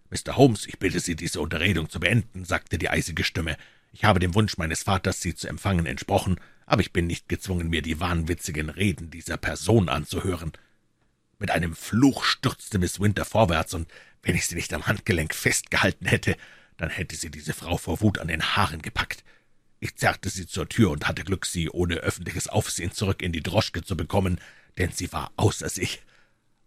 Mr. 0.09 0.37
Holmes, 0.37 0.65
ich 0.65 0.79
bitte 0.79 0.99
Sie, 0.99 1.15
diese 1.15 1.39
Unterredung 1.39 1.87
zu 1.87 1.99
beenden, 1.99 2.45
sagte 2.45 2.79
die 2.79 2.89
eisige 2.89 3.23
Stimme. 3.23 3.55
Ich 3.91 4.03
habe 4.03 4.19
dem 4.19 4.33
Wunsch 4.33 4.57
meines 4.57 4.81
Vaters, 4.81 5.21
Sie 5.21 5.35
zu 5.35 5.47
empfangen, 5.47 5.85
entsprochen, 5.85 6.39
aber 6.65 6.81
ich 6.81 6.91
bin 6.91 7.05
nicht 7.05 7.29
gezwungen, 7.29 7.69
mir 7.69 7.83
die 7.83 7.99
wahnwitzigen 7.99 8.69
Reden 8.69 9.11
dieser 9.11 9.37
Person 9.37 9.87
anzuhören. 9.87 10.51
Mit 11.43 11.51
einem 11.51 11.75
Fluch 11.75 12.23
stürzte 12.23 12.79
Miss 12.79 13.01
Winter 13.01 13.25
vorwärts, 13.25 13.73
und 13.73 13.91
wenn 14.21 14.33
ich 14.33 14.47
sie 14.47 14.55
nicht 14.55 14.73
am 14.73 14.87
Handgelenk 14.87 15.35
festgehalten 15.35 16.05
hätte, 16.05 16.37
dann 16.77 16.89
hätte 16.89 17.17
sie 17.17 17.29
diese 17.29 17.51
Frau 17.51 17.75
vor 17.75 17.99
Wut 17.99 18.19
an 18.19 18.29
den 18.29 18.55
Haaren 18.55 18.81
gepackt. 18.81 19.25
Ich 19.81 19.97
zerrte 19.97 20.29
sie 20.29 20.47
zur 20.47 20.69
Tür 20.69 20.89
und 20.91 21.05
hatte 21.05 21.25
Glück, 21.25 21.45
sie 21.45 21.69
ohne 21.69 21.95
öffentliches 21.95 22.47
Aufsehen 22.47 22.93
zurück 22.93 23.21
in 23.21 23.33
die 23.33 23.43
Droschke 23.43 23.83
zu 23.83 23.97
bekommen, 23.97 24.39
denn 24.77 24.93
sie 24.93 25.11
war 25.11 25.33
außer 25.35 25.67
sich. 25.67 26.01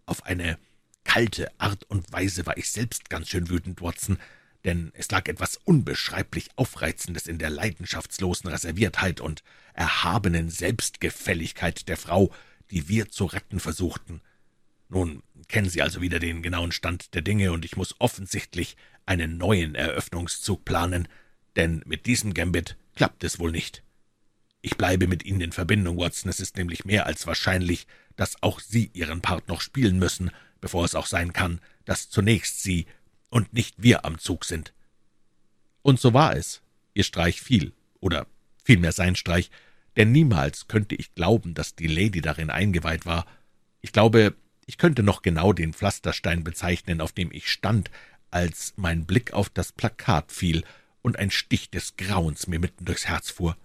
Auf 0.05 0.27
eine 0.27 0.59
kalte 1.05 1.51
Art 1.59 1.85
und 1.85 2.13
Weise 2.13 2.45
war 2.45 2.59
ich 2.59 2.71
selbst 2.71 3.09
ganz 3.09 3.31
schön 3.31 3.49
wütend, 3.49 3.81
Watson, 3.81 4.19
denn 4.67 4.93
es 4.93 5.11
lag 5.11 5.27
etwas 5.27 5.57
unbeschreiblich 5.57 6.51
Aufreizendes 6.57 7.29
in 7.29 7.39
der 7.39 7.49
leidenschaftslosen 7.49 8.51
Reserviertheit 8.51 9.23
und 9.23 9.43
erhabenen 9.73 10.51
Selbstgefälligkeit 10.51 11.89
der 11.89 11.97
Frau, 11.97 12.31
die 12.71 12.91
wir 12.91 13.11
zu 13.11 13.25
retten 13.25 13.59
versuchten. 13.59 14.21
Nun 14.89 15.23
kennen 15.49 15.69
Sie 15.69 15.83
also 15.83 16.01
wieder 16.01 16.19
den 16.19 16.43
genauen 16.43 16.73
Stand 16.73 17.15
der 17.15 17.23
Dinge, 17.23 17.53
und 17.53 17.65
ich 17.65 17.77
muss 17.77 17.95
offensichtlich 17.99 18.77
einen 19.05 19.39
neuen 19.39 19.75
Eröffnungszug 19.75 20.65
planen, 20.65 21.09
denn 21.57 21.83
mit 21.87 22.07
diesem 22.07 22.35
Gambit 22.35 22.77
klappt 22.95 23.25
es 23.25 23.39
wohl 23.39 23.53
nicht. 23.53 23.83
Ich 24.63 24.77
bleibe 24.77 25.07
mit 25.07 25.25
Ihnen 25.25 25.41
in 25.41 25.53
Verbindung, 25.53 25.97
Watson. 25.97 26.29
Es 26.29 26.41
ist 26.41 26.57
nämlich 26.57 26.85
mehr 26.85 27.07
als 27.07 27.27
wahrscheinlich, 27.27 27.87
dass 28.17 28.43
auch 28.43 28.61
Sie 28.61 28.91
Ihren 28.95 29.21
Part 29.21 29.49
noch 29.49 29.61
spielen 29.61 29.99
müssen, 29.99 30.31
bevor 30.61 30.85
es 30.85 30.95
auch 30.95 31.07
sein 31.07 31.33
kann, 31.33 31.61
dass 31.85 32.11
zunächst 32.11 32.63
Sie 32.63 32.87
und 33.31 33.53
nicht 33.53 33.77
wir 33.79 34.05
am 34.05 34.19
Zug 34.19 34.45
sind. 34.45 34.73
Und 35.83 36.01
so 36.01 36.15
war 36.15 36.35
es. 36.35 36.63
Ihr 36.95 37.05
Streich 37.05 37.41
fiel, 37.41 37.75
oder 38.01 38.27
vielmehr 38.65 38.93
sein 38.93 39.15
Streich, 39.15 39.51
denn 39.97 40.13
niemals 40.13 40.67
könnte 40.67 40.95
ich 40.95 41.15
glauben, 41.15 41.55
dass 41.55 41.75
die 41.75 41.87
Lady 41.87 42.21
darin 42.21 42.51
eingeweiht 42.51 43.07
war. 43.07 43.27
Ich 43.83 43.93
glaube, 43.93 44.35
ich 44.67 44.79
könnte 44.79 45.03
noch 45.03 45.23
genau 45.23 45.53
den 45.53 45.73
Pflasterstein 45.73 46.45
bezeichnen, 46.45 47.01
auf 47.01 47.13
dem 47.13 47.31
ich 47.33 47.51
stand, 47.51 47.91
als 48.31 48.75
mein 48.77 49.07
Blick 49.07 49.33
auf 49.33 49.49
das 49.49 49.73
Plakat 49.73 50.33
fiel 50.33 50.65
und 51.03 51.19
ein 51.19 51.31
Stich 51.31 51.71
des 51.71 51.97
Grauens 51.97 52.49
mir 52.49 52.59
mitten 52.59 52.85
durchs 52.85 53.07
Herz 53.07 53.31
fuhr. 53.31 53.57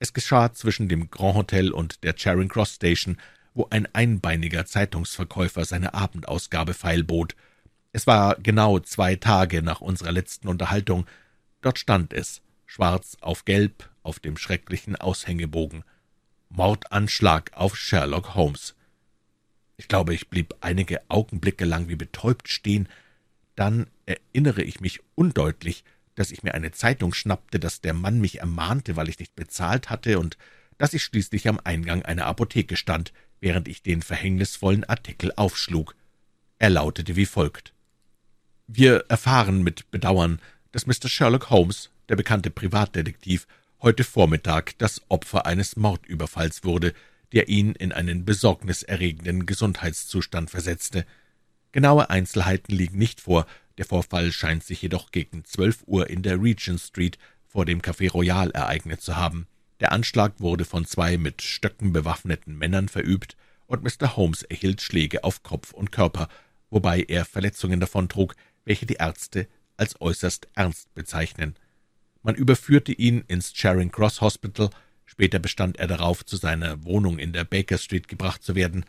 Es 0.00 0.12
geschah 0.12 0.52
zwischen 0.52 0.88
dem 0.88 1.08
Grand 1.08 1.36
Hotel 1.36 1.70
und 1.70 2.02
der 2.02 2.14
Charing 2.18 2.48
Cross 2.48 2.74
Station, 2.74 3.16
wo 3.54 3.68
ein 3.70 3.88
einbeiniger 3.94 4.66
Zeitungsverkäufer 4.66 5.64
seine 5.64 5.94
Abendausgabe 5.94 6.74
feilbot. 6.74 7.36
Es 7.92 8.08
war 8.08 8.34
genau 8.42 8.80
zwei 8.80 9.14
Tage 9.14 9.62
nach 9.62 9.80
unserer 9.80 10.10
letzten 10.10 10.48
Unterhaltung. 10.48 11.06
Dort 11.60 11.78
stand 11.78 12.12
es, 12.12 12.42
schwarz 12.66 13.16
auf 13.20 13.44
gelb, 13.44 13.88
auf 14.02 14.18
dem 14.18 14.36
schrecklichen 14.36 14.96
Aushängebogen. 14.96 15.84
Mordanschlag 16.48 17.52
auf 17.54 17.76
Sherlock 17.76 18.34
Holmes. 18.34 18.74
Ich 19.76 19.88
glaube, 19.88 20.14
ich 20.14 20.28
blieb 20.28 20.54
einige 20.60 21.02
Augenblicke 21.08 21.64
lang 21.64 21.88
wie 21.88 21.96
betäubt 21.96 22.48
stehen. 22.48 22.88
Dann 23.56 23.86
erinnere 24.06 24.62
ich 24.62 24.80
mich 24.80 25.00
undeutlich, 25.14 25.84
dass 26.14 26.30
ich 26.30 26.42
mir 26.42 26.54
eine 26.54 26.70
Zeitung 26.70 27.12
schnappte, 27.12 27.58
dass 27.58 27.80
der 27.80 27.94
Mann 27.94 28.20
mich 28.20 28.40
ermahnte, 28.40 28.96
weil 28.96 29.08
ich 29.08 29.18
nicht 29.18 29.34
bezahlt 29.34 29.90
hatte, 29.90 30.18
und 30.18 30.38
dass 30.78 30.94
ich 30.94 31.02
schließlich 31.02 31.48
am 31.48 31.60
Eingang 31.62 32.02
einer 32.02 32.26
Apotheke 32.26 32.76
stand, 32.76 33.12
während 33.40 33.68
ich 33.68 33.82
den 33.82 34.02
verhängnisvollen 34.02 34.84
Artikel 34.84 35.32
aufschlug. 35.34 35.94
Er 36.58 36.70
lautete 36.70 37.16
wie 37.16 37.26
folgt 37.26 37.74
wir 38.66 39.04
erfahren 39.08 39.62
mit 39.62 39.90
Bedauern, 39.90 40.40
dass 40.72 40.86
Mr. 40.86 41.08
Sherlock 41.08 41.50
Holmes, 41.50 41.90
der 42.08 42.16
bekannte 42.16 42.50
Privatdetektiv, 42.50 43.46
heute 43.82 44.04
Vormittag 44.04 44.78
das 44.78 45.02
Opfer 45.08 45.46
eines 45.46 45.76
Mordüberfalls 45.76 46.64
wurde, 46.64 46.94
der 47.34 47.48
ihn 47.48 47.72
in 47.72 47.92
einen 47.92 48.24
besorgniserregenden 48.24 49.44
Gesundheitszustand 49.44 50.50
versetzte. 50.50 51.04
Genaue 51.72 52.08
Einzelheiten 52.08 52.72
liegen 52.72 52.96
nicht 52.96 53.20
vor, 53.20 53.46
der 53.76 53.84
Vorfall 53.84 54.30
scheint 54.30 54.62
sich 54.62 54.80
jedoch 54.82 55.10
gegen 55.10 55.44
zwölf 55.44 55.82
Uhr 55.86 56.08
in 56.08 56.22
der 56.22 56.40
Regent 56.40 56.80
Street 56.80 57.18
vor 57.44 57.64
dem 57.64 57.82
Café 57.82 58.10
Royal 58.10 58.52
ereignet 58.52 59.00
zu 59.00 59.16
haben. 59.16 59.48
Der 59.80 59.90
Anschlag 59.90 60.38
wurde 60.38 60.64
von 60.64 60.86
zwei 60.86 61.18
mit 61.18 61.42
Stöcken 61.42 61.92
bewaffneten 61.92 62.56
Männern 62.56 62.88
verübt, 62.88 63.36
und 63.66 63.82
Mr. 63.82 64.16
Holmes 64.16 64.42
erhielt 64.42 64.80
Schläge 64.80 65.24
auf 65.24 65.42
Kopf 65.42 65.72
und 65.72 65.90
Körper, 65.90 66.28
wobei 66.70 67.02
er 67.02 67.24
Verletzungen 67.24 67.80
davontrug, 67.80 68.36
welche 68.64 68.86
die 68.86 68.94
Ärzte 68.94 69.48
als 69.76 70.00
äußerst 70.00 70.48
ernst 70.54 70.94
bezeichnen. 70.94 71.56
Man 72.22 72.36
überführte 72.36 72.92
ihn 72.92 73.24
ins 73.26 73.52
Charing 73.52 73.90
Cross 73.90 74.20
Hospital, 74.20 74.70
später 75.06 75.38
bestand 75.38 75.78
er 75.78 75.86
darauf, 75.86 76.24
zu 76.24 76.36
seiner 76.36 76.84
Wohnung 76.84 77.18
in 77.18 77.32
der 77.32 77.44
Baker 77.44 77.78
Street 77.78 78.08
gebracht 78.08 78.42
zu 78.42 78.54
werden. 78.54 78.84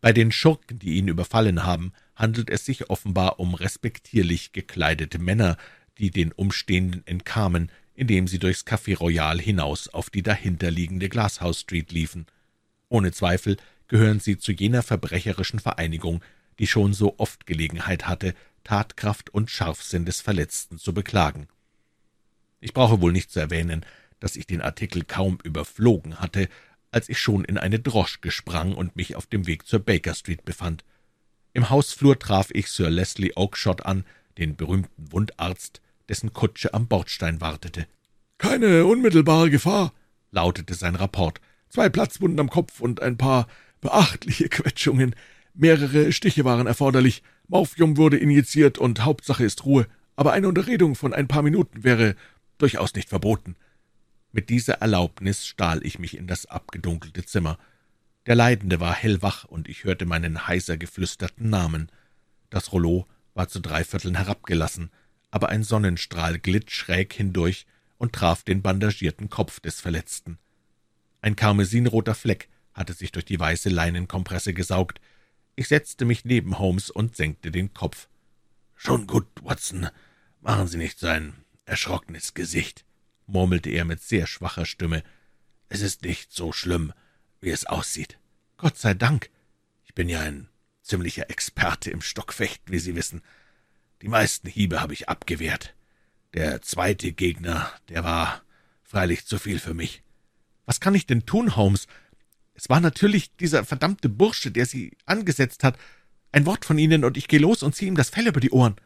Bei 0.00 0.12
den 0.12 0.32
Schurken, 0.32 0.78
die 0.78 0.96
ihn 0.96 1.08
überfallen 1.08 1.64
haben, 1.64 1.92
handelt 2.14 2.50
es 2.50 2.64
sich 2.64 2.90
offenbar 2.90 3.40
um 3.40 3.54
respektierlich 3.54 4.52
gekleidete 4.52 5.18
Männer, 5.18 5.56
die 5.98 6.10
den 6.10 6.32
Umstehenden 6.32 7.06
entkamen, 7.06 7.70
indem 7.94 8.28
sie 8.28 8.38
durchs 8.38 8.66
Café 8.66 8.96
Royal 8.96 9.40
hinaus 9.40 9.88
auf 9.88 10.10
die 10.10 10.22
dahinterliegende 10.22 11.08
Glasshouse 11.08 11.60
Street 11.60 11.92
liefen. 11.92 12.26
Ohne 12.88 13.12
Zweifel 13.12 13.56
gehören 13.88 14.20
sie 14.20 14.38
zu 14.38 14.52
jener 14.52 14.82
verbrecherischen 14.82 15.58
Vereinigung, 15.58 16.22
die 16.58 16.66
schon 16.66 16.92
so 16.92 17.14
oft 17.18 17.46
Gelegenheit 17.46 18.06
hatte, 18.06 18.34
Tatkraft 18.64 19.30
und 19.30 19.50
Scharfsinn 19.50 20.04
des 20.04 20.20
Verletzten 20.20 20.78
zu 20.78 20.92
beklagen. 20.92 21.48
Ich 22.60 22.74
brauche 22.74 23.00
wohl 23.00 23.12
nicht 23.12 23.30
zu 23.30 23.40
erwähnen, 23.40 23.84
dass 24.20 24.36
ich 24.36 24.46
den 24.46 24.62
Artikel 24.62 25.04
kaum 25.04 25.38
überflogen 25.42 26.20
hatte, 26.20 26.48
als 26.90 27.08
ich 27.08 27.18
schon 27.18 27.44
in 27.44 27.58
eine 27.58 27.78
Droschke 27.78 28.30
sprang 28.30 28.74
und 28.74 28.96
mich 28.96 29.16
auf 29.16 29.26
dem 29.26 29.46
Weg 29.46 29.66
zur 29.66 29.80
Baker 29.80 30.14
Street 30.14 30.44
befand. 30.44 30.84
Im 31.52 31.70
Hausflur 31.70 32.18
traf 32.18 32.48
ich 32.52 32.68
Sir 32.68 32.90
Leslie 32.90 33.32
Oakshott 33.34 33.84
an, 33.84 34.04
den 34.38 34.56
berühmten 34.56 35.12
Wundarzt, 35.12 35.80
dessen 36.08 36.32
Kutsche 36.32 36.74
am 36.74 36.86
Bordstein 36.86 37.40
wartete. 37.40 37.86
»Keine 38.38 38.84
unmittelbare 38.84 39.50
Gefahr«, 39.50 39.92
lautete 40.30 40.74
sein 40.74 40.94
Rapport. 40.94 41.40
»Zwei 41.68 41.88
Platzwunden 41.88 42.38
am 42.40 42.50
Kopf 42.50 42.80
und 42.80 43.00
ein 43.00 43.16
paar 43.16 43.48
beachtliche 43.80 44.48
Quetschungen. 44.50 45.14
Mehrere 45.54 46.12
Stiche 46.12 46.44
waren 46.44 46.66
erforderlich. 46.66 47.22
Morphium 47.48 47.96
wurde 47.96 48.18
injiziert 48.18 48.78
und 48.78 49.04
Hauptsache 49.04 49.44
ist 49.44 49.64
Ruhe, 49.64 49.86
aber 50.16 50.32
eine 50.32 50.48
Unterredung 50.48 50.94
von 50.94 51.14
ein 51.14 51.28
paar 51.28 51.42
Minuten 51.42 51.84
wäre 51.84 52.16
durchaus 52.58 52.94
nicht 52.94 53.08
verboten. 53.08 53.56
Mit 54.32 54.50
dieser 54.50 54.74
Erlaubnis 54.74 55.46
stahl 55.46 55.84
ich 55.84 55.98
mich 55.98 56.16
in 56.16 56.26
das 56.26 56.46
abgedunkelte 56.46 57.24
Zimmer. 57.24 57.58
Der 58.26 58.34
Leidende 58.34 58.80
war 58.80 58.94
hellwach, 58.94 59.44
und 59.44 59.68
ich 59.68 59.84
hörte 59.84 60.06
meinen 60.06 60.46
heiser 60.46 60.76
geflüsterten 60.76 61.48
Namen. 61.48 61.90
Das 62.50 62.72
Rollo 62.72 63.06
war 63.34 63.48
zu 63.48 63.60
drei 63.60 63.84
Vierteln 63.84 64.16
herabgelassen, 64.16 64.90
aber 65.30 65.48
ein 65.48 65.62
Sonnenstrahl 65.62 66.38
glitt 66.38 66.70
schräg 66.70 67.12
hindurch 67.12 67.66
und 67.98 68.12
traf 68.12 68.42
den 68.42 68.62
bandagierten 68.62 69.30
Kopf 69.30 69.60
des 69.60 69.80
Verletzten. 69.80 70.38
Ein 71.20 71.36
karmesinroter 71.36 72.14
Fleck 72.14 72.48
hatte 72.74 72.92
sich 72.92 73.12
durch 73.12 73.24
die 73.24 73.40
weiße 73.40 73.68
Leinenkompresse 73.68 74.54
gesaugt, 74.54 75.00
ich 75.58 75.68
setzte 75.68 76.04
mich 76.04 76.26
neben 76.26 76.58
Holmes 76.58 76.90
und 76.90 77.16
senkte 77.16 77.50
den 77.50 77.72
Kopf. 77.72 78.08
»Schon 78.74 79.06
gut, 79.06 79.26
Watson. 79.42 79.88
Machen 80.42 80.68
Sie 80.68 80.76
nicht 80.76 80.98
so 80.98 81.06
ein 81.06 81.32
erschrockenes 81.64 82.34
Gesicht«, 82.34 82.84
murmelte 83.26 83.70
er 83.70 83.84
mit 83.84 84.02
sehr 84.02 84.26
schwacher 84.26 84.66
Stimme. 84.66 85.02
»Es 85.68 85.80
ist 85.80 86.02
nicht 86.02 86.32
so 86.32 86.52
schlimm, 86.52 86.92
wie 87.40 87.50
es 87.50 87.66
aussieht. 87.66 88.18
Gott 88.56 88.78
sei 88.78 88.94
Dank. 88.94 89.30
Ich 89.84 89.94
bin 89.94 90.08
ja 90.08 90.20
ein 90.20 90.48
ziemlicher 90.82 91.28
Experte 91.28 91.90
im 91.90 92.00
Stockfechten, 92.00 92.72
wie 92.72 92.78
Sie 92.78 92.94
wissen. 92.94 93.22
Die 94.02 94.08
meisten 94.08 94.48
Hiebe 94.48 94.80
habe 94.80 94.92
ich 94.92 95.08
abgewehrt. 95.08 95.74
Der 96.34 96.62
zweite 96.62 97.12
Gegner, 97.12 97.72
der 97.88 98.04
war 98.04 98.42
freilich 98.82 99.26
zu 99.26 99.38
viel 99.38 99.58
für 99.58 99.74
mich. 99.74 100.02
Was 100.64 100.80
kann 100.80 100.94
ich 100.94 101.06
denn 101.06 101.26
tun, 101.26 101.56
Holmes? 101.56 101.86
Es 102.54 102.68
war 102.68 102.80
natürlich 102.80 103.34
dieser 103.36 103.64
verdammte 103.64 104.08
Bursche, 104.08 104.50
der 104.50 104.66
Sie 104.66 104.96
angesetzt 105.04 105.64
hat. 105.64 105.78
Ein 106.32 106.46
Wort 106.46 106.64
von 106.64 106.78
Ihnen, 106.78 107.04
und 107.04 107.16
ich 107.16 107.28
gehe 107.28 107.38
los 107.38 107.62
und 107.62 107.74
ziehe 107.74 107.90
ihm 107.90 107.96
das 107.96 108.10
Fell 108.10 108.26
über 108.26 108.40
die 108.40 108.50
Ohren. 108.50 108.76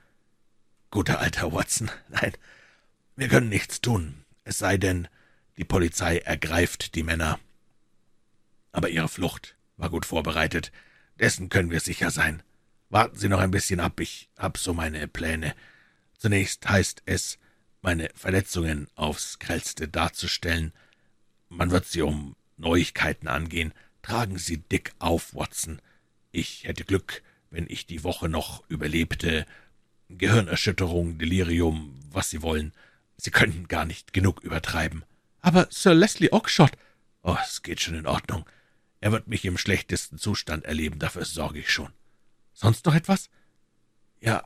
Guter 0.90 1.20
alter 1.20 1.52
Watson, 1.52 1.90
nein, 2.08 2.32
wir 3.16 3.28
können 3.28 3.48
nichts 3.48 3.80
tun, 3.80 4.24
es 4.50 4.58
sei 4.58 4.76
denn, 4.76 5.08
die 5.56 5.64
Polizei 5.64 6.18
ergreift 6.18 6.94
die 6.94 7.02
Männer. 7.02 7.38
Aber 8.72 8.88
Ihre 8.88 9.08
Flucht 9.08 9.56
war 9.76 9.90
gut 9.90 10.04
vorbereitet, 10.04 10.72
dessen 11.18 11.48
können 11.48 11.70
wir 11.70 11.80
sicher 11.80 12.10
sein. 12.10 12.42
Warten 12.88 13.16
Sie 13.16 13.28
noch 13.28 13.40
ein 13.40 13.50
bisschen 13.50 13.80
ab, 13.80 14.00
ich 14.00 14.28
hab 14.36 14.58
so 14.58 14.74
meine 14.74 15.06
Pläne. 15.08 15.54
Zunächst 16.18 16.68
heißt 16.68 17.02
es, 17.06 17.38
meine 17.80 18.10
Verletzungen 18.14 18.88
aufs 18.94 19.38
grellste 19.38 19.88
darzustellen. 19.88 20.72
Man 21.48 21.70
wird 21.70 21.86
sie 21.86 22.02
um 22.02 22.36
Neuigkeiten 22.58 23.28
angehen, 23.28 23.72
Tragen 24.02 24.38
Sie 24.38 24.58
Dick 24.58 24.92
auf, 24.98 25.34
Watson. 25.34 25.80
Ich 26.32 26.64
hätte 26.64 26.84
Glück, 26.84 27.22
wenn 27.50 27.66
ich 27.68 27.86
die 27.86 28.02
Woche 28.02 28.28
noch 28.28 28.68
überlebte. 28.68 29.46
Gehirnerschütterung, 30.08 31.18
Delirium, 31.18 32.00
was 32.10 32.30
Sie 32.30 32.42
wollen. 32.42 32.72
Sie 33.22 33.30
könnten 33.30 33.68
gar 33.68 33.84
nicht 33.84 34.12
genug 34.12 34.40
übertreiben. 34.40 35.04
Aber 35.40 35.68
Sir 35.70 35.94
Leslie 35.94 36.32
Oakshott. 36.32 36.72
Oh, 37.22 37.36
es 37.42 37.62
geht 37.62 37.80
schon 37.80 37.94
in 37.94 38.06
Ordnung. 38.06 38.48
Er 39.00 39.12
wird 39.12 39.28
mich 39.28 39.44
im 39.44 39.58
schlechtesten 39.58 40.18
Zustand 40.18 40.64
erleben, 40.64 40.98
dafür 40.98 41.24
sorge 41.24 41.60
ich 41.60 41.70
schon. 41.70 41.92
Sonst 42.54 42.86
noch 42.86 42.94
etwas? 42.94 43.28
Ja, 44.20 44.42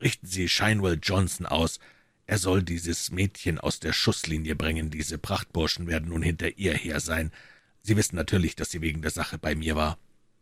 richten 0.00 0.26
Sie 0.26 0.48
Shinewell 0.48 0.98
Johnson 1.02 1.46
aus. 1.46 1.80
Er 2.26 2.38
soll 2.38 2.62
dieses 2.62 3.10
Mädchen 3.10 3.58
aus 3.58 3.80
der 3.80 3.92
Schusslinie 3.92 4.56
bringen. 4.56 4.90
Diese 4.90 5.18
Prachtburschen 5.18 5.86
werden 5.86 6.10
nun 6.10 6.22
hinter 6.22 6.56
ihr 6.56 6.74
her 6.74 7.00
sein. 7.00 7.32
Sie 7.82 7.96
wissen 7.96 8.16
natürlich, 8.16 8.56
dass 8.56 8.70
sie 8.70 8.80
wegen 8.80 9.02
der 9.02 9.10
Sache 9.10 9.38
bei 9.38 9.54
mir 9.54 9.74
war. 9.74 9.98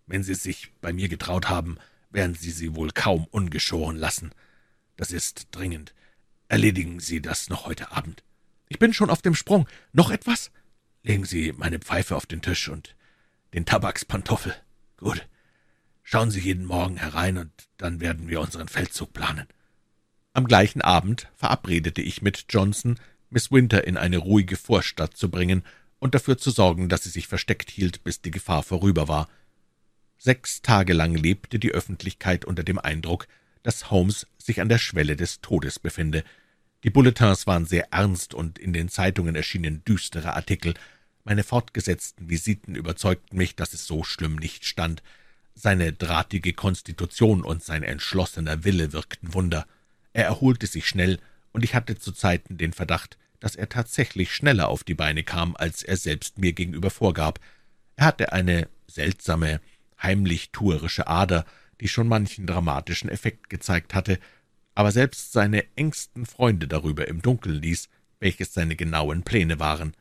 Wenn 0.06 0.24
Sie 0.24 0.34
sich 0.34 0.72
bei 0.80 0.92
mir 0.92 1.08
getraut 1.08 1.48
haben, 1.48 1.78
werden 2.10 2.34
Sie 2.34 2.50
sie 2.50 2.74
wohl 2.74 2.90
kaum 2.90 3.26
ungeschoren 3.30 3.96
lassen. 3.96 4.32
Das 4.96 5.12
ist 5.12 5.48
dringend. 5.52 5.94
Erledigen 6.50 6.98
Sie 6.98 7.22
das 7.22 7.48
noch 7.48 7.66
heute 7.66 7.92
Abend. 7.92 8.24
Ich 8.68 8.80
bin 8.80 8.92
schon 8.92 9.08
auf 9.08 9.22
dem 9.22 9.36
Sprung. 9.36 9.68
Noch 9.92 10.10
etwas? 10.10 10.50
Legen 11.04 11.24
Sie 11.24 11.52
meine 11.56 11.78
Pfeife 11.78 12.16
auf 12.16 12.26
den 12.26 12.42
Tisch 12.42 12.68
und 12.68 12.96
den 13.54 13.66
Tabakspantoffel. 13.66 14.56
Gut. 14.96 15.28
Schauen 16.02 16.32
Sie 16.32 16.40
jeden 16.40 16.64
Morgen 16.64 16.96
herein, 16.96 17.38
und 17.38 17.52
dann 17.76 18.00
werden 18.00 18.28
wir 18.28 18.40
unseren 18.40 18.66
Feldzug 18.66 19.12
planen. 19.12 19.46
Am 20.32 20.44
gleichen 20.48 20.82
Abend 20.82 21.28
verabredete 21.36 22.02
ich 22.02 22.20
mit 22.20 22.46
Johnson, 22.48 22.98
Miss 23.28 23.52
Winter 23.52 23.86
in 23.86 23.96
eine 23.96 24.18
ruhige 24.18 24.56
Vorstadt 24.56 25.16
zu 25.16 25.30
bringen 25.30 25.62
und 26.00 26.16
dafür 26.16 26.36
zu 26.36 26.50
sorgen, 26.50 26.88
dass 26.88 27.04
sie 27.04 27.10
sich 27.10 27.28
versteckt 27.28 27.70
hielt, 27.70 28.02
bis 28.02 28.22
die 28.22 28.32
Gefahr 28.32 28.64
vorüber 28.64 29.06
war. 29.06 29.28
Sechs 30.18 30.62
Tage 30.62 30.94
lang 30.94 31.14
lebte 31.14 31.60
die 31.60 31.70
Öffentlichkeit 31.70 32.44
unter 32.44 32.64
dem 32.64 32.80
Eindruck, 32.80 33.28
dass 33.62 33.92
Holmes 33.92 34.26
sich 34.38 34.60
an 34.60 34.68
der 34.68 34.78
Schwelle 34.78 35.14
des 35.14 35.40
Todes 35.42 35.78
befinde. 35.78 36.24
Die 36.82 36.90
Bulletins 36.90 37.46
waren 37.46 37.66
sehr 37.66 37.92
ernst, 37.92 38.32
und 38.32 38.58
in 38.58 38.72
den 38.72 38.88
Zeitungen 38.88 39.34
erschienen 39.34 39.84
düstere 39.84 40.34
Artikel. 40.34 40.74
Meine 41.24 41.42
fortgesetzten 41.42 42.30
Visiten 42.30 42.74
überzeugten 42.74 43.36
mich, 43.36 43.54
dass 43.54 43.74
es 43.74 43.86
so 43.86 44.02
schlimm 44.02 44.36
nicht 44.36 44.64
stand. 44.64 45.02
Seine 45.54 45.92
drahtige 45.92 46.54
Konstitution 46.54 47.42
und 47.42 47.62
sein 47.62 47.82
entschlossener 47.82 48.64
Wille 48.64 48.92
wirkten 48.94 49.34
Wunder. 49.34 49.66
Er 50.14 50.24
erholte 50.24 50.66
sich 50.66 50.86
schnell, 50.86 51.18
und 51.52 51.64
ich 51.64 51.74
hatte 51.74 51.98
zu 51.98 52.12
Zeiten 52.12 52.56
den 52.56 52.72
Verdacht, 52.72 53.18
dass 53.40 53.56
er 53.56 53.68
tatsächlich 53.68 54.32
schneller 54.32 54.68
auf 54.68 54.84
die 54.84 54.94
Beine 54.94 55.22
kam, 55.22 55.56
als 55.56 55.82
er 55.82 55.96
selbst 55.96 56.38
mir 56.38 56.52
gegenüber 56.54 56.90
vorgab. 56.90 57.40
Er 57.96 58.06
hatte 58.06 58.32
eine 58.32 58.68
seltsame, 58.86 59.60
heimlich 60.02 60.50
tuerische 60.50 61.08
Ader, 61.08 61.44
die 61.80 61.88
schon 61.88 62.08
manchen 62.08 62.46
dramatischen 62.46 63.10
Effekt 63.10 63.50
gezeigt 63.50 63.94
hatte, 63.94 64.18
aber 64.80 64.92
selbst 64.92 65.32
seine 65.32 65.66
engsten 65.76 66.24
Freunde 66.24 66.66
darüber 66.66 67.06
im 67.06 67.20
Dunkeln 67.20 67.60
ließ, 67.60 67.90
welches 68.18 68.54
seine 68.54 68.76
genauen 68.76 69.24
Pläne 69.24 69.58
waren. 69.58 69.92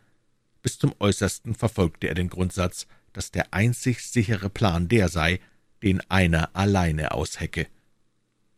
Bis 0.62 0.80
zum 0.80 0.96
Äußersten 1.00 1.54
verfolgte 1.54 2.08
er 2.08 2.16
den 2.16 2.30
Grundsatz, 2.30 2.88
dass 3.12 3.30
der 3.30 3.54
einzig 3.54 4.02
sichere 4.02 4.50
Plan 4.50 4.88
der 4.88 5.10
sei, 5.10 5.42
den 5.84 6.00
einer 6.10 6.56
alleine 6.56 7.12
aushecke. 7.12 7.68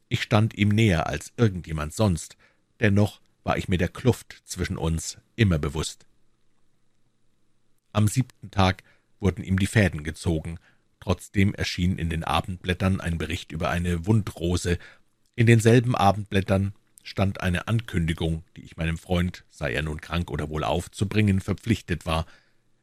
Ich 0.10 0.22
stand 0.22 0.54
ihm 0.54 0.70
näher 0.70 1.08
als 1.08 1.34
irgendjemand 1.38 1.96
sonst, 1.96 2.38
dennoch 2.80 3.20
war 3.44 3.58
ich 3.58 3.68
mir 3.68 3.80
der 3.80 3.90
Kluft 3.90 4.44
zwischen 4.46 4.78
uns 4.78 5.18
immer 5.36 5.58
bewusst. 5.58 6.06
Am 7.94 8.08
siebten 8.08 8.52
Tag 8.52 8.84
wurden 9.20 9.44
ihm 9.44 9.58
die 9.58 9.66
Fäden 9.66 10.04
gezogen, 10.04 10.60
trotzdem 11.00 11.56
erschien 11.56 11.98
in 11.98 12.12
den 12.12 12.24
Abendblättern 12.24 13.02
ein 13.02 13.18
Bericht 13.18 13.52
über 13.52 13.72
eine 13.72 14.06
Wundrose, 14.06 14.78
in 15.36 15.48
denselben 15.48 15.96
Abendblättern 15.96 16.74
stand 17.04 17.42
eine 17.42 17.68
Ankündigung, 17.68 18.44
die 18.56 18.62
ich 18.62 18.78
meinem 18.78 18.98
Freund, 18.98 19.44
sei 19.50 19.74
er 19.74 19.82
nun 19.82 20.02
krank 20.02 20.30
oder 20.30 20.50
wohlauf, 20.50 20.92
zu 20.92 21.08
bringen 21.08 21.40
verpflichtet 21.40 22.06
war. 22.06 22.26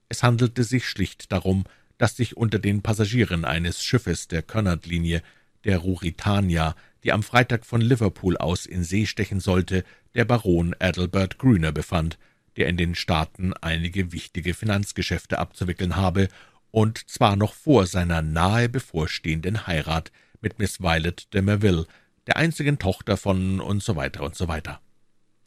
Es 0.08 0.22
handelte 0.22 0.64
sich 0.64 0.88
schlicht 0.88 1.30
darum, 1.30 1.64
dass 1.98 2.16
sich 2.16 2.36
unter 2.36 2.58
den 2.58 2.82
Passagieren 2.82 3.44
eines 3.44 3.82
Schiffes 3.82 4.28
der 4.28 4.42
Cunard-Linie, 4.42 5.22
der 5.64 5.78
Ruritania, 5.78 6.74
die 7.04 7.12
am 7.12 7.22
Freitag 7.22 7.66
von 7.66 7.80
Liverpool 7.80 8.36
aus 8.36 8.66
in 8.66 8.84
See 8.84 9.06
stechen 9.06 9.40
sollte, 9.40 9.84
der 10.14 10.24
Baron 10.24 10.74
Adelbert 10.78 11.38
Grüner 11.38 11.72
befand, 11.72 12.18
der 12.56 12.68
in 12.68 12.76
den 12.76 12.94
Staaten 12.94 13.52
einige 13.54 14.12
wichtige 14.12 14.54
Finanzgeschäfte 14.54 15.38
abzuwickeln 15.38 15.96
habe 15.96 16.28
und 16.70 17.08
zwar 17.08 17.36
noch 17.36 17.54
vor 17.54 17.86
seiner 17.86 18.22
nahe 18.22 18.68
bevorstehenden 18.68 19.66
Heirat 19.66 20.12
mit 20.40 20.58
Miss 20.58 20.80
Violet 20.80 21.32
de 21.32 21.42
Merville, 21.42 21.86
der 22.28 22.36
einzigen 22.36 22.78
Tochter 22.78 23.16
von 23.16 23.58
und 23.58 23.82
so 23.82 23.96
weiter 23.96 24.22
und 24.22 24.36
so 24.36 24.48
weiter. 24.48 24.80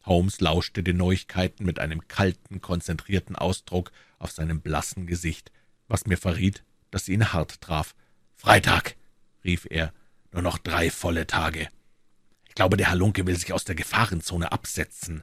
Holmes 0.04 0.40
lauschte 0.40 0.82
den 0.82 0.96
Neuigkeiten 0.96 1.64
mit 1.64 1.78
einem 1.78 2.08
kalten, 2.08 2.60
konzentrierten 2.60 3.36
Ausdruck 3.36 3.92
auf 4.18 4.32
seinem 4.32 4.60
blassen 4.60 5.06
Gesicht, 5.06 5.52
was 5.86 6.06
mir 6.06 6.18
verriet, 6.18 6.64
dass 6.90 7.04
sie 7.04 7.12
ihn 7.12 7.32
hart 7.32 7.60
traf. 7.60 7.94
»Freitag«, 8.34 8.96
rief 9.44 9.66
er, 9.70 9.92
»nur 10.32 10.42
noch 10.42 10.58
drei 10.58 10.90
volle 10.90 11.28
Tage. 11.28 11.68
Ich 12.48 12.56
glaube, 12.56 12.76
der 12.76 12.90
Halunke 12.90 13.26
will 13.26 13.38
sich 13.38 13.52
aus 13.52 13.64
der 13.64 13.76
Gefahrenzone 13.76 14.50
absetzen, 14.50 15.22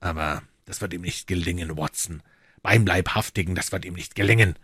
aber 0.00 0.42
das 0.64 0.80
wird 0.80 0.94
ihm 0.94 1.02
nicht 1.02 1.26
gelingen, 1.26 1.76
Watson. 1.76 2.22
Beim 2.62 2.86
Leibhaftigen, 2.86 3.54
das 3.54 3.72
wird 3.72 3.84
ihm 3.84 3.94
nicht 3.94 4.14
gelingen. 4.14 4.56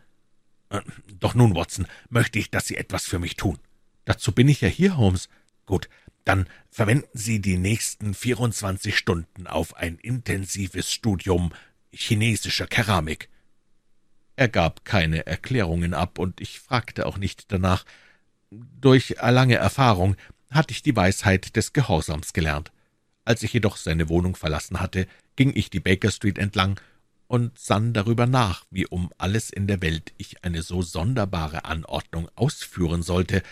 Äh, 0.71 0.81
doch 1.19 1.35
nun, 1.35 1.55
Watson, 1.55 1.87
möchte 2.09 2.39
ich, 2.39 2.51
dass 2.51 2.67
Sie 2.67 2.79
etwas 2.79 3.05
für 3.05 3.19
mich 3.19 3.37
tun. 3.37 3.59
Dazu 4.07 4.33
bin 4.33 4.49
ich 4.49 4.63
ja 4.63 4.69
hier, 4.69 4.97
Holmes. 4.97 5.29
Gut, 5.67 5.91
dann 6.25 6.47
verwenden 6.71 7.09
Sie 7.13 7.41
die 7.41 7.57
nächsten 7.57 8.15
24 8.15 8.97
Stunden 8.97 9.47
auf 9.47 9.77
ein 9.77 9.97
intensives 9.97 10.93
Studium 10.93 11.53
chinesischer 11.93 12.67
Keramik. 12.67 13.29
Er 14.37 14.49
gab 14.49 14.85
keine 14.85 15.27
Erklärungen 15.27 15.93
ab, 15.93 16.19
und 16.19 16.41
ich 16.41 16.61
fragte 16.61 17.07
auch 17.07 17.19
nicht 17.19 17.53
danach. 17.53 17.85
Durch 18.51 19.17
lange 19.21 19.57
Erfahrung 19.57 20.17
hatte 20.51 20.73
ich 20.73 20.83
die 20.83 20.97
Weisheit 20.97 21.57
des 21.57 21.73
Gehorsams 21.73 22.33
gelernt. 22.33 22.73
Als 23.25 23.43
ich 23.43 23.53
jedoch 23.53 23.77
seine 23.77 24.09
Wohnung 24.09 24.35
verlassen 24.37 24.81
hatte, 24.81 25.07
ging 25.37 25.53
ich 25.55 25.71
die 25.71 25.81
Baker 25.81 26.11
Street 26.11 26.39
entlang 26.39 26.81
und 27.29 27.59
sann 27.59 27.93
darüber 27.93 28.27
nach, 28.27 28.65
wie 28.71 28.87
um 28.87 29.13
alles 29.17 29.51
in 29.51 29.69
der 29.69 29.83
Welt 29.83 30.13
ich 30.17 30.43
eine 30.43 30.63
so 30.63 30.83
sonderbare 30.83 31.65
Anordnung 31.65 32.29
ausführen 32.35 33.03
sollte. 33.03 33.43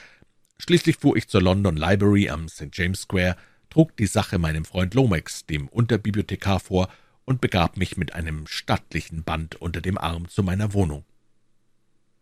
Schließlich 0.61 0.97
fuhr 0.97 1.17
ich 1.17 1.29
zur 1.29 1.43
London 1.43 1.77
Library 1.77 2.29
am 2.31 2.49
St. 2.49 2.69
James 2.73 3.03
Square, 3.03 3.37
trug 3.71 3.97
die 3.97 4.07
Sache 4.07 4.39
meinem 4.39 4.65
Freund 4.65 4.95
Lomax, 4.95 5.47
dem 5.47 5.69
Unterbibliothekar, 5.69 6.61
vor 6.61 6.89
und 7.25 7.41
begab 7.41 7.77
mich 7.77 7.97
mit 7.97 8.15
einem 8.15 8.47
stattlichen 8.47 9.23
Band 9.23 9.57
unter 9.57 9.81
dem 9.81 9.99
Arm 9.99 10.29
zu 10.29 10.43
meiner 10.43 10.73
Wohnung. 10.73 11.05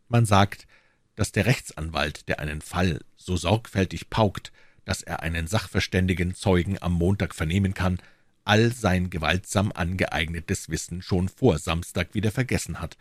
Man 0.08 0.26
sagt, 0.26 0.66
dass 1.14 1.32
der 1.32 1.46
Rechtsanwalt, 1.46 2.28
der 2.28 2.40
einen 2.40 2.60
Fall 2.60 3.00
so 3.16 3.36
sorgfältig 3.36 4.10
paukt, 4.10 4.52
dass 4.84 5.02
er 5.02 5.20
einen 5.22 5.46
sachverständigen 5.46 6.34
Zeugen 6.34 6.80
am 6.80 6.92
Montag 6.92 7.34
vernehmen 7.34 7.74
kann, 7.74 7.98
all 8.44 8.72
sein 8.72 9.10
gewaltsam 9.10 9.72
angeeignetes 9.72 10.68
Wissen 10.68 11.02
schon 11.02 11.28
vor 11.28 11.58
Samstag 11.58 12.14
wieder 12.14 12.30
vergessen 12.30 12.80
hat. 12.80 12.96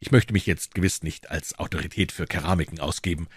Ich 0.00 0.12
möchte 0.12 0.32
mich 0.32 0.46
jetzt 0.46 0.74
gewiss 0.74 1.02
nicht 1.02 1.30
als 1.30 1.58
Autorität 1.58 2.12
für 2.12 2.26
Keramiken 2.26 2.80
ausgeben, 2.80 3.28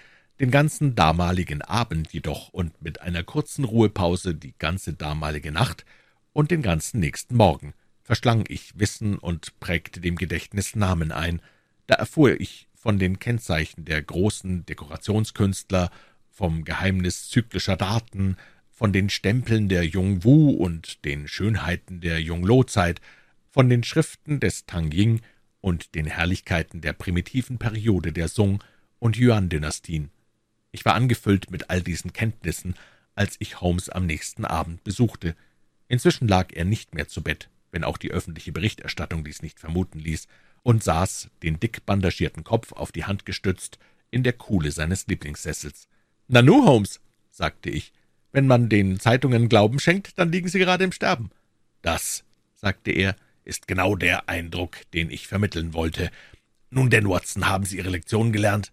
den 0.41 0.49
ganzen 0.49 0.95
damaligen 0.95 1.61
Abend 1.61 2.11
jedoch 2.13 2.49
und 2.49 2.81
mit 2.81 2.99
einer 3.01 3.23
kurzen 3.23 3.63
Ruhepause 3.63 4.33
die 4.33 4.55
ganze 4.57 4.93
damalige 4.93 5.51
Nacht 5.51 5.85
und 6.33 6.49
den 6.49 6.63
ganzen 6.63 6.99
nächsten 6.99 7.35
Morgen 7.35 7.75
verschlang 8.01 8.45
ich 8.47 8.71
Wissen 8.79 9.19
und 9.19 9.59
prägte 9.59 10.01
dem 10.01 10.15
Gedächtnis 10.15 10.75
Namen 10.75 11.11
ein. 11.11 11.43
Da 11.85 11.93
erfuhr 11.93 12.41
ich 12.41 12.67
von 12.73 12.97
den 12.97 13.19
Kennzeichen 13.19 13.85
der 13.85 14.01
großen 14.01 14.65
Dekorationskünstler, 14.65 15.91
vom 16.31 16.65
Geheimnis 16.65 17.29
zyklischer 17.29 17.77
Daten, 17.77 18.35
von 18.71 18.91
den 18.91 19.11
Stempeln 19.11 19.69
der 19.69 19.85
Jung-Wu 19.85 20.55
und 20.55 21.05
den 21.05 21.27
Schönheiten 21.27 22.01
der 22.01 22.19
Jung-Lo-Zeit, 22.19 22.99
von 23.51 23.69
den 23.69 23.83
Schriften 23.83 24.39
des 24.39 24.65
Tang 24.65 24.91
Ying 24.91 25.21
und 25.59 25.93
den 25.93 26.07
Herrlichkeiten 26.07 26.81
der 26.81 26.93
primitiven 26.93 27.59
Periode 27.59 28.11
der 28.11 28.27
Song- 28.27 28.63
und 28.97 29.19
Yuan-Dynastien. 29.19 30.09
Ich 30.71 30.85
war 30.85 30.95
angefüllt 30.95 31.51
mit 31.51 31.69
all 31.69 31.81
diesen 31.81 32.13
Kenntnissen, 32.13 32.75
als 33.15 33.35
ich 33.39 33.61
Holmes 33.61 33.89
am 33.89 34.05
nächsten 34.05 34.45
Abend 34.45 34.83
besuchte. 34.83 35.35
Inzwischen 35.87 36.27
lag 36.27 36.53
er 36.53 36.65
nicht 36.65 36.95
mehr 36.95 37.07
zu 37.07 37.21
Bett, 37.21 37.49
wenn 37.71 37.83
auch 37.83 37.97
die 37.97 38.11
öffentliche 38.11 38.51
Berichterstattung 38.51 39.23
dies 39.23 39.41
nicht 39.41 39.59
vermuten 39.59 39.99
ließ, 39.99 40.27
und 40.63 40.83
saß, 40.83 41.29
den 41.41 41.59
dick 41.59 41.85
bandagierten 41.85 42.43
Kopf 42.43 42.71
auf 42.71 42.91
die 42.91 43.05
Hand 43.05 43.25
gestützt, 43.25 43.79
in 44.11 44.23
der 44.23 44.33
Kuhle 44.33 44.71
seines 44.71 45.07
Lieblingssessels. 45.07 45.87
»Nanu, 46.27 46.65
Holmes«, 46.65 47.01
sagte 47.31 47.69
ich, 47.69 47.93
wenn 48.31 48.47
man 48.47 48.69
den 48.69 48.99
Zeitungen 48.99 49.49
Glauben 49.49 49.79
schenkt, 49.79 50.17
dann 50.17 50.31
liegen 50.31 50.47
Sie 50.47 50.59
gerade 50.59 50.83
im 50.83 50.91
Sterben. 50.91 51.31
Das, 51.81 52.23
sagte 52.55 52.91
er, 52.91 53.15
ist 53.43 53.67
genau 53.67 53.95
der 53.95 54.29
Eindruck, 54.29 54.77
den 54.93 55.09
ich 55.09 55.27
vermitteln 55.27 55.73
wollte. 55.73 56.11
Nun 56.69 56.89
denn, 56.89 57.09
Watson, 57.09 57.49
haben 57.49 57.65
Sie 57.65 57.77
Ihre 57.77 57.89
Lektion 57.89 58.31
gelernt? 58.31 58.71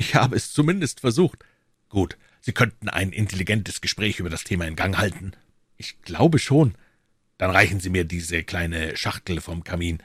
Ich 0.00 0.14
habe 0.14 0.34
es 0.34 0.50
zumindest 0.50 1.00
versucht. 1.00 1.44
Gut, 1.90 2.16
Sie 2.40 2.52
könnten 2.52 2.88
ein 2.88 3.12
intelligentes 3.12 3.82
Gespräch 3.82 4.18
über 4.18 4.30
das 4.30 4.44
Thema 4.44 4.66
in 4.66 4.74
Gang 4.74 4.96
halten. 4.96 5.32
Ich 5.76 6.00
glaube 6.00 6.38
schon. 6.38 6.74
Dann 7.36 7.50
reichen 7.50 7.80
Sie 7.80 7.90
mir 7.90 8.04
diese 8.04 8.42
kleine 8.42 8.96
Schachtel 8.96 9.42
vom 9.42 9.62
Kamin. 9.62 10.02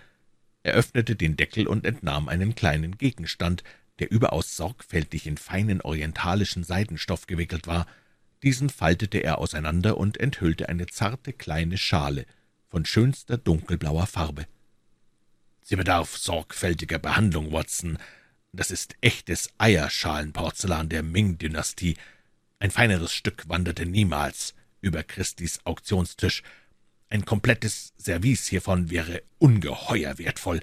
Er 0.63 0.73
öffnete 0.73 1.15
den 1.15 1.37
Deckel 1.37 1.65
und 1.65 1.85
entnahm 1.85 2.27
einen 2.27 2.55
kleinen 2.55 2.97
Gegenstand, 2.97 3.63
der 3.99 4.11
überaus 4.11 4.57
sorgfältig 4.57 5.27
in 5.27 5.37
feinen 5.37 5.79
orientalischen 5.79 6.65
Seidenstoff 6.65 7.25
gewickelt 7.25 7.65
war. 7.65 7.87
Diesen 8.43 8.69
faltete 8.69 9.19
er 9.19 9.37
auseinander 9.37 9.95
und 9.95 10.19
enthüllte 10.19 10.67
eine 10.67 10.87
zarte 10.87 11.31
kleine 11.31 11.77
Schale 11.77 12.25
von 12.67 12.83
schönster 12.83 13.37
dunkelblauer 13.37 14.07
Farbe. 14.07 14.45
Sie 15.61 15.77
bedarf 15.77 16.17
sorgfältiger 16.17 16.99
Behandlung, 16.99 17.53
Watson. 17.53 17.97
Das 18.55 18.71
ist 18.71 18.95
echtes 19.01 19.49
Eierschalenporzellan 19.57 20.87
der 20.87 21.03
Ming-Dynastie. 21.03 21.97
Ein 22.59 22.71
feineres 22.71 23.11
Stück 23.11 23.49
wanderte 23.49 23.85
niemals 23.85 24.55
über 24.79 25.03
Christis 25.03 25.59
Auktionstisch. 25.65 26.41
Ein 27.09 27.25
komplettes 27.25 27.93
Service 27.99 28.47
hiervon 28.47 28.89
wäre 28.89 29.23
ungeheuer 29.39 30.17
wertvoll. 30.19 30.61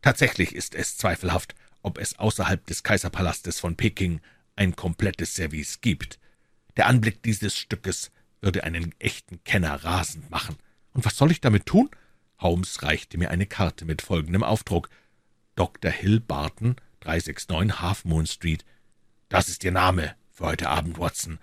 Tatsächlich 0.00 0.54
ist 0.54 0.74
es 0.74 0.96
zweifelhaft, 0.96 1.54
ob 1.82 1.98
es 1.98 2.18
außerhalb 2.18 2.66
des 2.66 2.82
Kaiserpalastes 2.82 3.60
von 3.60 3.76
Peking 3.76 4.20
ein 4.56 4.74
komplettes 4.74 5.34
Service 5.34 5.82
gibt. 5.82 6.18
Der 6.78 6.86
Anblick 6.86 7.22
dieses 7.22 7.56
Stückes 7.56 8.10
würde 8.40 8.64
einen 8.64 8.94
echten 8.98 9.44
Kenner 9.44 9.84
rasend 9.84 10.30
machen. 10.30 10.56
Und 10.94 11.04
was 11.04 11.16
soll 11.16 11.30
ich 11.30 11.42
damit 11.42 11.66
tun? 11.66 11.90
Holmes 12.38 12.82
reichte 12.82 13.18
mir 13.18 13.30
eine 13.30 13.46
Karte 13.46 13.84
mit 13.84 14.00
folgendem 14.00 14.42
Aufdruck. 14.42 14.88
Dr. 15.56 15.90
Hill 15.90 16.20
Barton, 16.20 16.76
369 17.00 17.80
Half 17.80 18.04
Moon 18.04 18.26
Street. 18.26 18.64
Das 19.28 19.48
ist 19.48 19.64
Ihr 19.64 19.72
Name 19.72 20.14
für 20.32 20.46
heute 20.46 20.68
Abend, 20.68 20.98
Watson. 20.98 21.38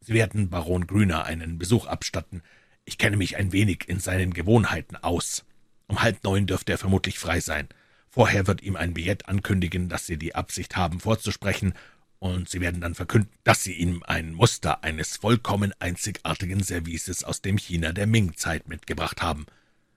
Sie 0.00 0.14
werden 0.14 0.50
Baron 0.50 0.86
Grüner 0.86 1.24
einen 1.24 1.58
Besuch 1.58 1.86
abstatten. 1.86 2.42
Ich 2.84 2.98
kenne 2.98 3.16
mich 3.16 3.36
ein 3.36 3.52
wenig 3.52 3.88
in 3.88 4.00
seinen 4.00 4.32
Gewohnheiten 4.32 4.96
aus. 4.96 5.44
Um 5.86 6.02
halb 6.02 6.22
neun 6.24 6.46
dürfte 6.46 6.72
er 6.72 6.78
vermutlich 6.78 7.18
frei 7.18 7.40
sein. 7.40 7.68
Vorher 8.08 8.46
wird 8.46 8.62
ihm 8.62 8.76
ein 8.76 8.94
Billett 8.94 9.28
ankündigen, 9.28 9.88
dass 9.88 10.06
Sie 10.06 10.16
die 10.16 10.34
Absicht 10.34 10.76
haben, 10.76 11.00
vorzusprechen, 11.00 11.74
und 12.18 12.50
Sie 12.50 12.60
werden 12.60 12.80
dann 12.80 12.94
verkünden, 12.94 13.32
dass 13.44 13.64
Sie 13.64 13.72
ihm 13.72 14.02
ein 14.06 14.34
Muster 14.34 14.84
eines 14.84 15.16
vollkommen 15.16 15.72
einzigartigen 15.78 16.62
Services 16.62 17.24
aus 17.24 17.40
dem 17.40 17.56
China 17.56 17.92
der 17.92 18.06
Ming-Zeit 18.06 18.68
mitgebracht 18.68 19.22
haben. 19.22 19.46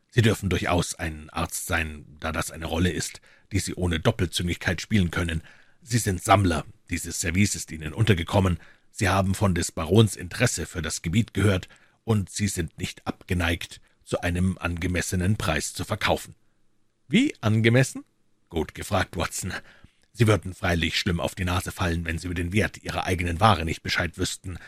Sie 0.10 0.22
dürfen 0.22 0.50
durchaus 0.50 0.96
ein 0.96 1.30
Arzt 1.32 1.66
sein, 1.66 2.06
da 2.20 2.32
das 2.32 2.52
eine 2.52 2.66
Rolle 2.66 2.92
ist, 2.92 3.20
die 3.54 3.60
Sie 3.60 3.76
ohne 3.76 4.00
Doppelzüngigkeit 4.00 4.82
spielen 4.82 5.12
können. 5.12 5.42
Sie 5.82 6.00
sind 6.00 6.24
Sammler, 6.24 6.66
dieses 6.90 7.22
Service 7.22 7.56
ist 7.56 7.72
Ihnen 7.72 7.94
untergekommen, 7.94 8.60
Sie 8.92 9.10
haben 9.10 9.34
von 9.34 9.56
des 9.56 9.72
Barons 9.72 10.16
Interesse 10.16 10.66
für 10.66 10.82
das 10.82 11.02
Gebiet 11.02 11.34
gehört, 11.34 11.70
und 12.04 12.30
Sie 12.30 12.48
sind 12.48 12.78
nicht 12.78 13.08
abgeneigt, 13.08 13.80
zu 14.04 14.22
einem 14.22 14.58
angemessenen 14.58 15.38
Preis 15.38 15.74
zu 15.74 15.86
verkaufen. 15.86 16.36
Wie 17.08 17.34
angemessen? 17.42 18.04
Gut 18.50 18.76
gefragt, 18.76 19.16
Watson. 19.16 19.54
Sie 20.12 20.28
würden 20.28 20.54
freilich 20.54 21.00
schlimm 21.00 21.20
auf 21.20 21.34
die 21.34 21.46
Nase 21.46 21.72
fallen, 21.72 22.06
wenn 22.06 22.18
Sie 22.18 22.28
über 22.28 22.36
den 22.36 22.54
Wert 22.54 22.84
Ihrer 22.84 23.06
eigenen 23.06 23.40
Ware 23.40 23.66
nicht 23.66 23.84
Bescheid 23.84 24.18
wüssten. 24.18 24.60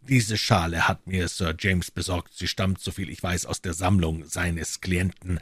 Diese 0.00 0.38
Schale 0.38 0.86
hat 0.86 1.06
mir 1.06 1.28
Sir 1.28 1.54
James 1.58 1.90
besorgt. 1.90 2.34
Sie 2.34 2.48
stammt, 2.48 2.80
soviel 2.80 3.10
ich 3.10 3.22
weiß, 3.22 3.46
aus 3.46 3.60
der 3.60 3.74
Sammlung 3.74 4.24
seines 4.26 4.80
Klienten. 4.80 5.40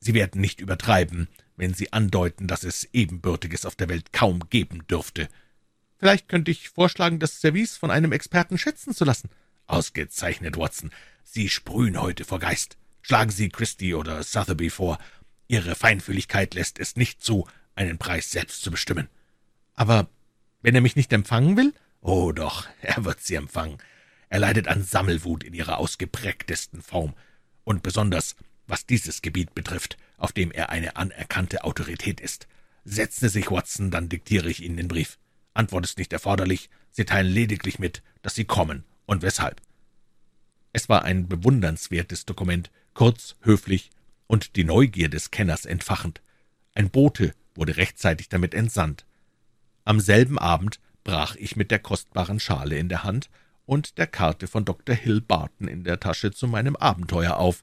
Sie 0.00 0.14
werden 0.14 0.40
nicht 0.40 0.60
übertreiben, 0.60 1.28
wenn 1.56 1.74
Sie 1.74 1.92
andeuten, 1.92 2.46
dass 2.46 2.64
es 2.64 2.88
Ebenbürtiges 2.92 3.66
auf 3.66 3.76
der 3.76 3.88
Welt 3.88 4.12
kaum 4.12 4.48
geben 4.50 4.86
dürfte. 4.86 5.28
Vielleicht 5.98 6.28
könnte 6.28 6.50
ich 6.50 6.68
vorschlagen, 6.68 7.18
das 7.18 7.40
Service 7.40 7.76
von 7.76 7.90
einem 7.90 8.12
Experten 8.12 8.58
schätzen 8.58 8.94
zu 8.94 9.04
lassen. 9.04 9.30
Ausgezeichnet, 9.66 10.56
Watson. 10.56 10.90
Sie 11.24 11.48
sprühen 11.48 12.00
heute 12.00 12.24
vor 12.24 12.38
Geist. 12.38 12.76
Schlagen 13.02 13.30
Sie 13.30 13.48
Christie 13.48 13.94
oder 13.94 14.22
Sotheby 14.22 14.70
vor. 14.70 14.98
Ihre 15.48 15.74
Feinfühligkeit 15.74 16.54
lässt 16.54 16.78
es 16.78 16.96
nicht 16.96 17.22
zu, 17.22 17.48
einen 17.74 17.98
Preis 17.98 18.30
selbst 18.30 18.62
zu 18.62 18.70
bestimmen. 18.70 19.08
Aber 19.74 20.08
wenn 20.62 20.74
er 20.74 20.80
mich 20.80 20.96
nicht 20.96 21.12
empfangen 21.12 21.56
will? 21.56 21.72
Oh 22.00 22.32
doch, 22.32 22.66
er 22.82 23.04
wird 23.04 23.20
Sie 23.20 23.34
empfangen. 23.34 23.78
Er 24.28 24.40
leidet 24.40 24.68
an 24.68 24.82
Sammelwut 24.82 25.44
in 25.44 25.54
ihrer 25.54 25.78
ausgeprägtesten 25.78 26.82
Form, 26.82 27.14
und 27.64 27.82
besonders, 27.82 28.36
was 28.66 28.86
dieses 28.86 29.22
Gebiet 29.22 29.54
betrifft, 29.54 29.96
auf 30.16 30.32
dem 30.32 30.50
er 30.50 30.70
eine 30.70 30.96
anerkannte 30.96 31.64
Autorität 31.64 32.20
ist. 32.20 32.46
Setzen 32.84 33.28
Sie 33.28 33.40
sich, 33.40 33.50
Watson, 33.50 33.90
dann 33.90 34.08
diktiere 34.08 34.48
ich 34.48 34.62
Ihnen 34.62 34.76
den 34.76 34.88
Brief. 34.88 35.18
Antwort 35.54 35.84
ist 35.84 35.98
nicht 35.98 36.12
erforderlich, 36.12 36.70
Sie 36.92 37.04
teilen 37.04 37.30
lediglich 37.32 37.78
mit, 37.78 38.02
dass 38.22 38.34
Sie 38.34 38.44
kommen 38.44 38.84
und 39.06 39.22
weshalb. 39.22 39.60
Es 40.72 40.88
war 40.88 41.04
ein 41.04 41.28
bewundernswertes 41.28 42.26
Dokument, 42.26 42.70
kurz, 42.94 43.36
höflich 43.42 43.90
und 44.26 44.56
die 44.56 44.64
Neugier 44.64 45.08
des 45.08 45.30
Kenners 45.30 45.64
entfachend. 45.64 46.20
Ein 46.74 46.90
Bote 46.90 47.34
wurde 47.54 47.76
rechtzeitig 47.76 48.28
damit 48.28 48.54
entsandt. 48.54 49.06
Am 49.84 50.00
selben 50.00 50.38
Abend 50.38 50.80
brach 51.04 51.36
ich 51.36 51.56
mit 51.56 51.70
der 51.70 51.78
kostbaren 51.78 52.40
Schale 52.40 52.76
in 52.76 52.88
der 52.88 53.04
Hand 53.04 53.30
und 53.64 53.98
der 53.98 54.06
Karte 54.06 54.46
von 54.46 54.64
Dr. 54.64 54.94
Hill 54.94 55.20
Barton 55.20 55.68
in 55.68 55.84
der 55.84 56.00
Tasche 56.00 56.30
zu 56.32 56.46
meinem 56.46 56.76
Abenteuer 56.76 57.36
auf. 57.36 57.62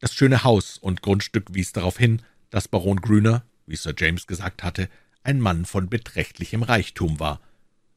Das 0.00 0.14
schöne 0.14 0.44
Haus 0.44 0.78
und 0.78 1.02
Grundstück 1.02 1.52
wies 1.54 1.72
darauf 1.72 1.98
hin, 1.98 2.22
dass 2.48 2.68
Baron 2.68 3.02
Grüner, 3.02 3.44
wie 3.66 3.76
Sir 3.76 3.94
James 3.96 4.26
gesagt 4.26 4.62
hatte, 4.62 4.88
ein 5.22 5.40
Mann 5.40 5.66
von 5.66 5.90
beträchtlichem 5.90 6.62
Reichtum 6.62 7.20
war. 7.20 7.40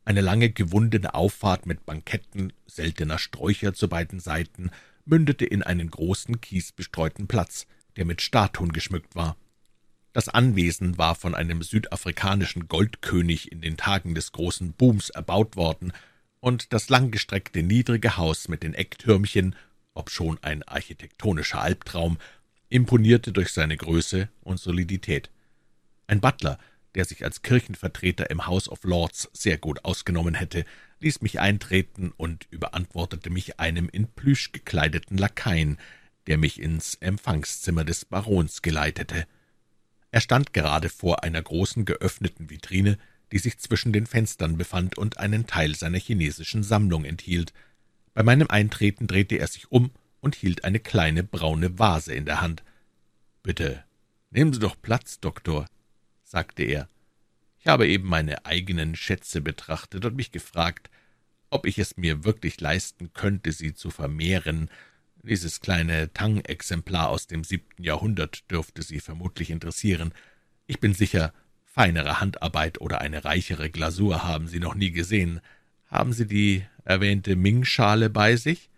Eine 0.04 0.20
lange 0.20 0.50
gewundene 0.50 1.14
Auffahrt 1.14 1.66
mit 1.66 1.86
Banketten 1.86 2.52
seltener 2.68 3.18
Sträucher 3.18 3.74
zu 3.74 3.88
beiden 3.88 4.20
Seiten 4.20 4.70
mündete 5.06 5.46
in 5.46 5.64
einen 5.64 5.90
großen 5.90 6.42
kiesbestreuten 6.42 7.28
Platz, 7.28 7.68
der 7.96 8.04
mit 8.04 8.22
Statuen 8.22 8.74
geschmückt 8.74 9.16
war. 9.16 9.38
Das 10.12 10.28
Anwesen 10.28 10.98
war 10.98 11.16
von 11.16 11.34
einem 11.34 11.64
südafrikanischen 11.64 12.68
Goldkönig 12.68 13.50
in 13.52 13.62
den 13.62 13.78
Tagen 13.78 14.14
des 14.14 14.34
großen 14.34 14.74
Booms 14.74 15.10
erbaut 15.10 15.56
worden 15.56 15.94
und 16.42 16.74
das 16.74 16.90
langgestreckte 16.90 17.64
niedrige 17.64 18.18
Haus 18.18 18.50
mit 18.50 18.62
den 18.62 18.74
Ecktürmchen, 18.74 19.56
obschon 19.94 20.40
ein 20.42 20.64
architektonischer 20.64 21.62
Albtraum, 21.62 22.18
imponierte 22.70 23.32
durch 23.32 23.50
seine 23.50 23.78
Größe 23.78 24.30
und 24.42 24.60
Solidität. 24.60 25.30
Ein 26.08 26.22
Butler, 26.22 26.58
der 26.96 27.06
sich 27.06 27.24
als 27.24 27.42
Kirchenvertreter 27.42 28.30
im 28.30 28.46
House 28.46 28.70
of 28.70 28.84
Lords 28.84 29.30
sehr 29.34 29.58
gut 29.58 29.84
ausgenommen 29.86 30.36
hätte, 30.36 30.66
ließ 31.00 31.22
mich 31.22 31.40
eintreten 31.40 32.14
und 32.16 32.48
überantwortete 32.50 33.30
mich 33.30 33.60
einem 33.60 33.90
in 33.90 34.08
Plüsch 34.08 34.52
gekleideten 34.52 35.18
Lakaien, 35.18 35.78
der 36.28 36.38
mich 36.38 36.60
ins 36.60 36.96
Empfangszimmer 36.96 37.84
des 37.84 38.06
Barons 38.06 38.62
geleitete. 38.62 39.28
Er 40.12 40.22
stand 40.22 40.54
gerade 40.54 40.90
vor 40.90 41.24
einer 41.24 41.42
großen 41.42 41.86
geöffneten 41.86 42.50
Vitrine, 42.50 42.98
die 43.32 43.40
sich 43.40 43.58
zwischen 43.58 43.92
den 43.92 44.06
Fenstern 44.06 44.58
befand 44.58 44.98
und 44.98 45.18
einen 45.18 45.48
Teil 45.48 45.76
seiner 45.76 45.98
chinesischen 45.98 46.64
Sammlung 46.64 47.04
enthielt. 47.04 47.52
Bei 48.14 48.24
meinem 48.24 48.48
Eintreten 48.48 49.08
drehte 49.08 49.38
er 49.38 49.48
sich 49.48 49.72
um 49.72 49.92
und 50.22 50.36
hielt 50.36 50.64
eine 50.64 50.80
kleine 50.80 51.24
braune 51.24 51.80
Vase 51.80 52.14
in 52.14 52.26
der 52.26 52.42
Hand. 52.42 52.64
»Bitte, 53.42 53.84
nehmen 54.32 54.54
Sie 54.54 54.60
doch 54.60 54.76
Platz, 54.82 55.20
Doktor«, 55.20 55.66
sagte 56.24 56.64
er. 56.64 56.88
Ich 57.60 57.68
habe 57.68 57.88
eben 57.88 58.08
meine 58.08 58.46
eigenen 58.46 58.96
Schätze 58.96 59.42
betrachtet 59.42 60.06
und 60.06 60.16
mich 60.16 60.32
gefragt, 60.32 60.90
ob 61.50 61.66
ich 61.66 61.78
es 61.78 61.98
mir 61.98 62.24
wirklich 62.24 62.60
leisten 62.60 63.14
könnte, 63.14 63.52
sie 63.52 63.74
zu 63.74 63.90
vermehren. 63.90 64.70
Dieses 65.22 65.62
kleine 65.62 66.12
Tang-Exemplar 66.12 67.10
aus 67.10 67.28
dem 67.28 67.44
siebten 67.44 67.84
Jahrhundert 67.84 68.50
dürfte 68.52 68.82
Sie 68.82 69.00
vermutlich 69.00 69.52
interessieren. 69.52 70.14
Ich 70.66 70.80
bin 70.80 70.94
sicher, 70.94 71.32
Feinere 71.64 72.20
Handarbeit 72.20 72.82
oder 72.82 73.02
eine 73.02 73.26
reichere 73.26 73.72
Glasur 73.72 74.24
haben 74.24 74.48
Sie 74.48 74.60
noch 74.60 74.76
nie 74.76 74.92
gesehen. 74.92 75.42
Haben 75.88 76.14
Sie 76.14 76.28
die 76.28 76.64
erwähnte 76.86 77.36
Ming-Schale 77.36 78.10
bei 78.10 78.36
sich?« 78.36 78.70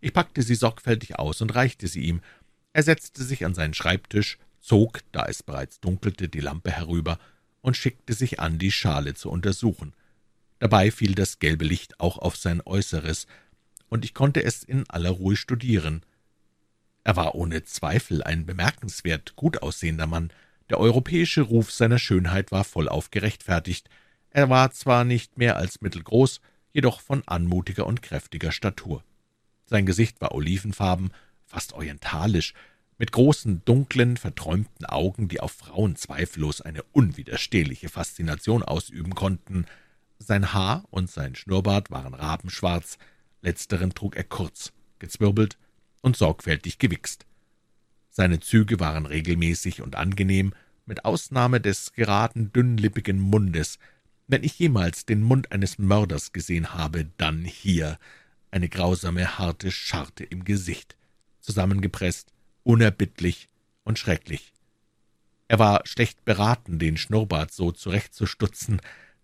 Ich 0.00 0.12
packte 0.12 0.42
sie 0.42 0.54
sorgfältig 0.54 1.18
aus 1.18 1.40
und 1.40 1.54
reichte 1.54 1.88
sie 1.88 2.02
ihm. 2.02 2.20
Er 2.72 2.82
setzte 2.82 3.24
sich 3.24 3.44
an 3.44 3.54
seinen 3.54 3.74
Schreibtisch, 3.74 4.38
zog, 4.60 5.00
da 5.12 5.24
es 5.26 5.42
bereits 5.42 5.80
dunkelte, 5.80 6.28
die 6.28 6.40
Lampe 6.40 6.70
herüber 6.70 7.18
und 7.62 7.76
schickte 7.76 8.12
sich 8.12 8.38
an, 8.40 8.58
die 8.58 8.72
Schale 8.72 9.14
zu 9.14 9.30
untersuchen. 9.30 9.94
Dabei 10.58 10.90
fiel 10.90 11.14
das 11.14 11.38
gelbe 11.38 11.64
Licht 11.64 12.00
auch 12.00 12.18
auf 12.18 12.36
sein 12.36 12.62
Äußeres, 12.64 13.26
und 13.88 14.04
ich 14.04 14.14
konnte 14.14 14.42
es 14.42 14.62
in 14.62 14.88
aller 14.88 15.10
Ruhe 15.10 15.36
studieren. 15.36 16.02
Er 17.04 17.16
war 17.16 17.34
ohne 17.34 17.64
Zweifel 17.64 18.22
ein 18.22 18.46
bemerkenswert 18.46 19.36
gut 19.36 19.62
aussehender 19.62 20.06
Mann, 20.06 20.30
der 20.70 20.80
europäische 20.80 21.42
Ruf 21.42 21.70
seiner 21.70 21.98
Schönheit 21.98 22.50
war 22.50 22.64
vollauf 22.64 23.10
gerechtfertigt. 23.10 23.88
Er 24.30 24.50
war 24.50 24.72
zwar 24.72 25.04
nicht 25.04 25.38
mehr 25.38 25.56
als 25.56 25.80
mittelgroß, 25.80 26.40
jedoch 26.76 27.00
von 27.00 27.26
anmutiger 27.26 27.86
und 27.86 28.02
kräftiger 28.02 28.52
Statur. 28.52 29.02
Sein 29.64 29.86
Gesicht 29.86 30.20
war 30.20 30.32
olivenfarben, 30.32 31.10
fast 31.46 31.72
orientalisch, 31.72 32.52
mit 32.98 33.12
großen, 33.12 33.62
dunklen, 33.64 34.18
verträumten 34.18 34.84
Augen, 34.84 35.28
die 35.28 35.40
auf 35.40 35.52
Frauen 35.52 35.96
zweifellos 35.96 36.60
eine 36.60 36.82
unwiderstehliche 36.92 37.88
Faszination 37.88 38.62
ausüben 38.62 39.14
konnten. 39.14 39.64
Sein 40.18 40.52
Haar 40.52 40.84
und 40.90 41.10
sein 41.10 41.34
Schnurrbart 41.34 41.90
waren 41.90 42.12
rabenschwarz, 42.12 42.98
letzteren 43.40 43.94
trug 43.94 44.14
er 44.14 44.24
kurz, 44.24 44.74
gezwirbelt 44.98 45.56
und 46.02 46.18
sorgfältig 46.18 46.78
gewichst. 46.78 47.24
Seine 48.10 48.40
Züge 48.40 48.80
waren 48.80 49.06
regelmäßig 49.06 49.80
und 49.80 49.96
angenehm, 49.96 50.52
mit 50.84 51.06
Ausnahme 51.06 51.58
des 51.58 51.94
geraden, 51.94 52.52
dünnlippigen 52.52 53.18
Mundes. 53.18 53.78
Wenn 54.28 54.42
ich 54.42 54.58
jemals 54.58 55.06
den 55.06 55.22
Mund 55.22 55.52
eines 55.52 55.78
Mörders 55.78 56.32
gesehen 56.32 56.74
habe, 56.74 57.06
dann 57.16 57.44
hier, 57.44 57.98
eine 58.50 58.68
grausame, 58.68 59.38
harte 59.38 59.70
Scharte 59.70 60.24
im 60.24 60.44
Gesicht, 60.44 60.96
zusammengepresst, 61.40 62.32
unerbittlich 62.64 63.48
und 63.84 63.98
schrecklich. 63.98 64.52
Er 65.46 65.60
war 65.60 65.82
schlecht 65.86 66.24
beraten, 66.24 66.80
den 66.80 66.96
Schnurrbart 66.96 67.52
so 67.52 67.70
zurechtzustutzen, 67.70 68.80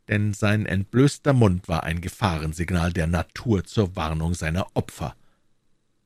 denn 0.06 0.34
sein 0.34 0.66
entblößter 0.66 1.32
Mund 1.32 1.66
war 1.66 1.82
ein 1.82 2.00
Gefahrensignal 2.00 2.92
der 2.92 3.08
Natur 3.08 3.64
zur 3.64 3.96
Warnung 3.96 4.34
seiner 4.34 4.68
Opfer. 4.74 5.16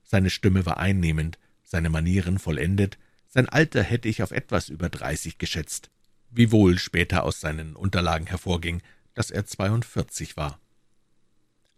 Seine 0.05 0.31
Stimme 0.31 0.65
war 0.65 0.79
einnehmend, 0.79 1.39
seine 1.65 1.91
Manieren 1.91 2.39
vollendet, 2.39 2.97
sein 3.29 3.49
Alter 3.49 3.83
hätte 3.83 4.09
ich 4.09 4.23
auf 4.23 4.31
etwas 4.31 4.71
über 4.71 4.89
dreißig 4.89 5.37
geschätzt, 5.37 5.91
wiewohl 6.37 6.79
später 6.79 7.25
aus 7.25 7.41
seinen 7.41 7.75
Unterlagen 7.75 8.27
hervorging, 8.27 8.83
dass 9.15 9.31
er 9.31 9.47
zweiundvierzig 9.47 10.37
war. 10.37 10.61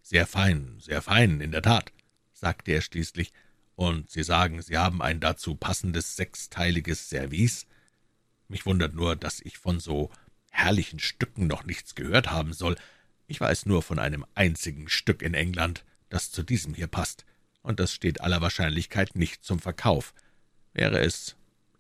»Sehr 0.02 0.26
fein, 0.26 0.76
sehr 0.80 1.02
fein, 1.02 1.40
in 1.40 1.52
der 1.52 1.62
Tat«, 1.62 1.92
sagte 2.32 2.72
er 2.72 2.80
schließlich, 2.80 3.32
»und 3.76 4.11
Sie 4.11 4.24
sagen, 4.24 4.61
Sie 4.61 4.76
haben 4.76 5.02
ein 5.02 5.20
dazu 5.20 5.54
passendes 5.54 6.16
sechsteiliges 6.16 7.09
Service? 7.09 7.66
Mich 8.48 8.66
wundert 8.66 8.94
nur, 8.94 9.14
dass 9.14 9.40
ich 9.40 9.59
von 9.59 9.78
so 9.78 10.11
herrlichen 10.50 10.98
Stücken 10.98 11.46
noch 11.46 11.64
nichts 11.64 11.94
gehört 11.94 12.30
haben 12.30 12.52
soll. 12.52 12.76
Ich 13.26 13.40
weiß 13.40 13.66
nur 13.66 13.82
von 13.82 13.98
einem 13.98 14.24
einzigen 14.34 14.88
Stück 14.88 15.22
in 15.22 15.34
England, 15.34 15.84
das 16.09 16.32
zu 16.32 16.42
diesem 16.42 16.74
hier 16.74 16.86
passt, 16.86 17.24
und 17.62 17.78
das 17.78 17.92
steht 17.92 18.20
aller 18.20 18.40
Wahrscheinlichkeit 18.40 19.14
nicht 19.14 19.44
zum 19.44 19.61
Verkauf. 19.61 20.14
Wäre 20.72 21.00
es 21.00 21.36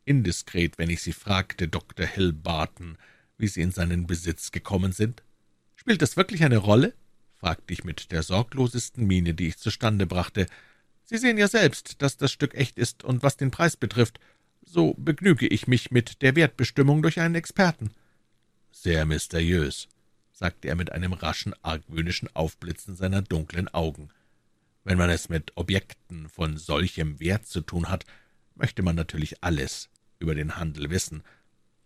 indiskret, 0.08 0.78
wenn 0.78 0.90
ich 0.90 1.02
Sie 1.02 1.12
fragte, 1.12 1.68
Dr. 1.68 2.06
Hill 2.06 2.32
Barton, 2.32 2.96
wie 3.36 3.46
Sie 3.46 3.60
in 3.60 3.70
seinen 3.70 4.06
Besitz 4.06 4.50
gekommen 4.50 4.92
sind? 4.92 5.22
Spielt 5.76 6.02
das 6.02 6.16
wirklich 6.16 6.42
eine 6.44 6.56
Rolle? 6.56 6.94
fragte 7.36 7.72
ich 7.72 7.84
mit 7.84 8.10
der 8.10 8.22
sorglosesten 8.22 9.06
Miene, 9.06 9.34
die 9.34 9.48
ich 9.48 9.58
zustande 9.58 10.06
brachte. 10.06 10.46
Sie 11.04 11.18
sehen 11.18 11.38
ja 11.38 11.46
selbst, 11.46 12.02
dass 12.02 12.16
das 12.16 12.32
Stück 12.32 12.54
echt 12.54 12.78
ist, 12.78 13.04
und 13.04 13.22
was 13.22 13.36
den 13.36 13.50
Preis 13.50 13.76
betrifft, 13.76 14.18
so 14.64 14.94
begnüge 14.98 15.46
ich 15.46 15.68
mich 15.68 15.90
mit 15.90 16.20
der 16.22 16.34
Wertbestimmung 16.34 17.02
durch 17.02 17.20
einen 17.20 17.36
Experten. 17.36 17.92
Sehr 18.72 19.06
mysteriös, 19.06 19.88
sagte 20.32 20.68
er 20.68 20.74
mit 20.74 20.90
einem 20.92 21.12
raschen, 21.12 21.54
argwöhnischen 21.62 22.28
Aufblitzen 22.34 22.96
seiner 22.96 23.22
dunklen 23.22 23.68
Augen. 23.68 24.08
Wenn 24.84 24.98
man 24.98 25.10
es 25.10 25.28
mit 25.28 25.52
Objekten 25.54 26.28
von 26.28 26.56
solchem 26.56 27.20
Wert 27.20 27.46
zu 27.46 27.60
tun 27.60 27.88
hat, 27.88 28.04
möchte 28.54 28.82
man 28.82 28.96
natürlich 28.96 29.42
alles 29.44 29.88
über 30.18 30.34
den 30.34 30.56
Handel 30.56 30.90
wissen. 30.90 31.22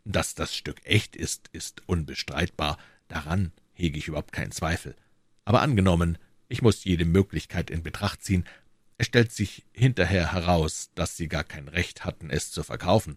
Dass 0.05 0.35
das 0.35 0.55
Stück 0.55 0.81
echt 0.85 1.17
ist, 1.17 1.49
ist 1.53 1.83
unbestreitbar, 1.87 2.79
daran 3.09 3.53
hege 3.75 3.99
ich 3.99 4.09
überhaupt 4.09 4.33
keinen 4.33 4.53
Zweifel. 4.53 4.97
Aber 5.45 5.63
angenommen, 5.63 6.19
ich 6.49 6.63
muss 6.63 6.85
jede 6.85 7.05
Möglichkeit 7.05 7.71
in 7.71 7.83
Betracht 7.83 8.23
ziehen, 8.23 8.45
es 8.99 9.07
stellt 9.07 9.33
sich 9.33 9.65
hinterher 9.73 10.33
heraus, 10.33 10.91
dass 10.95 11.17
Sie 11.17 11.27
gar 11.27 11.45
kein 11.45 11.67
Recht 11.67 12.05
hatten, 12.05 12.31
es 12.31 12.53
zu 12.53 12.63
verkaufen. 12.63 13.17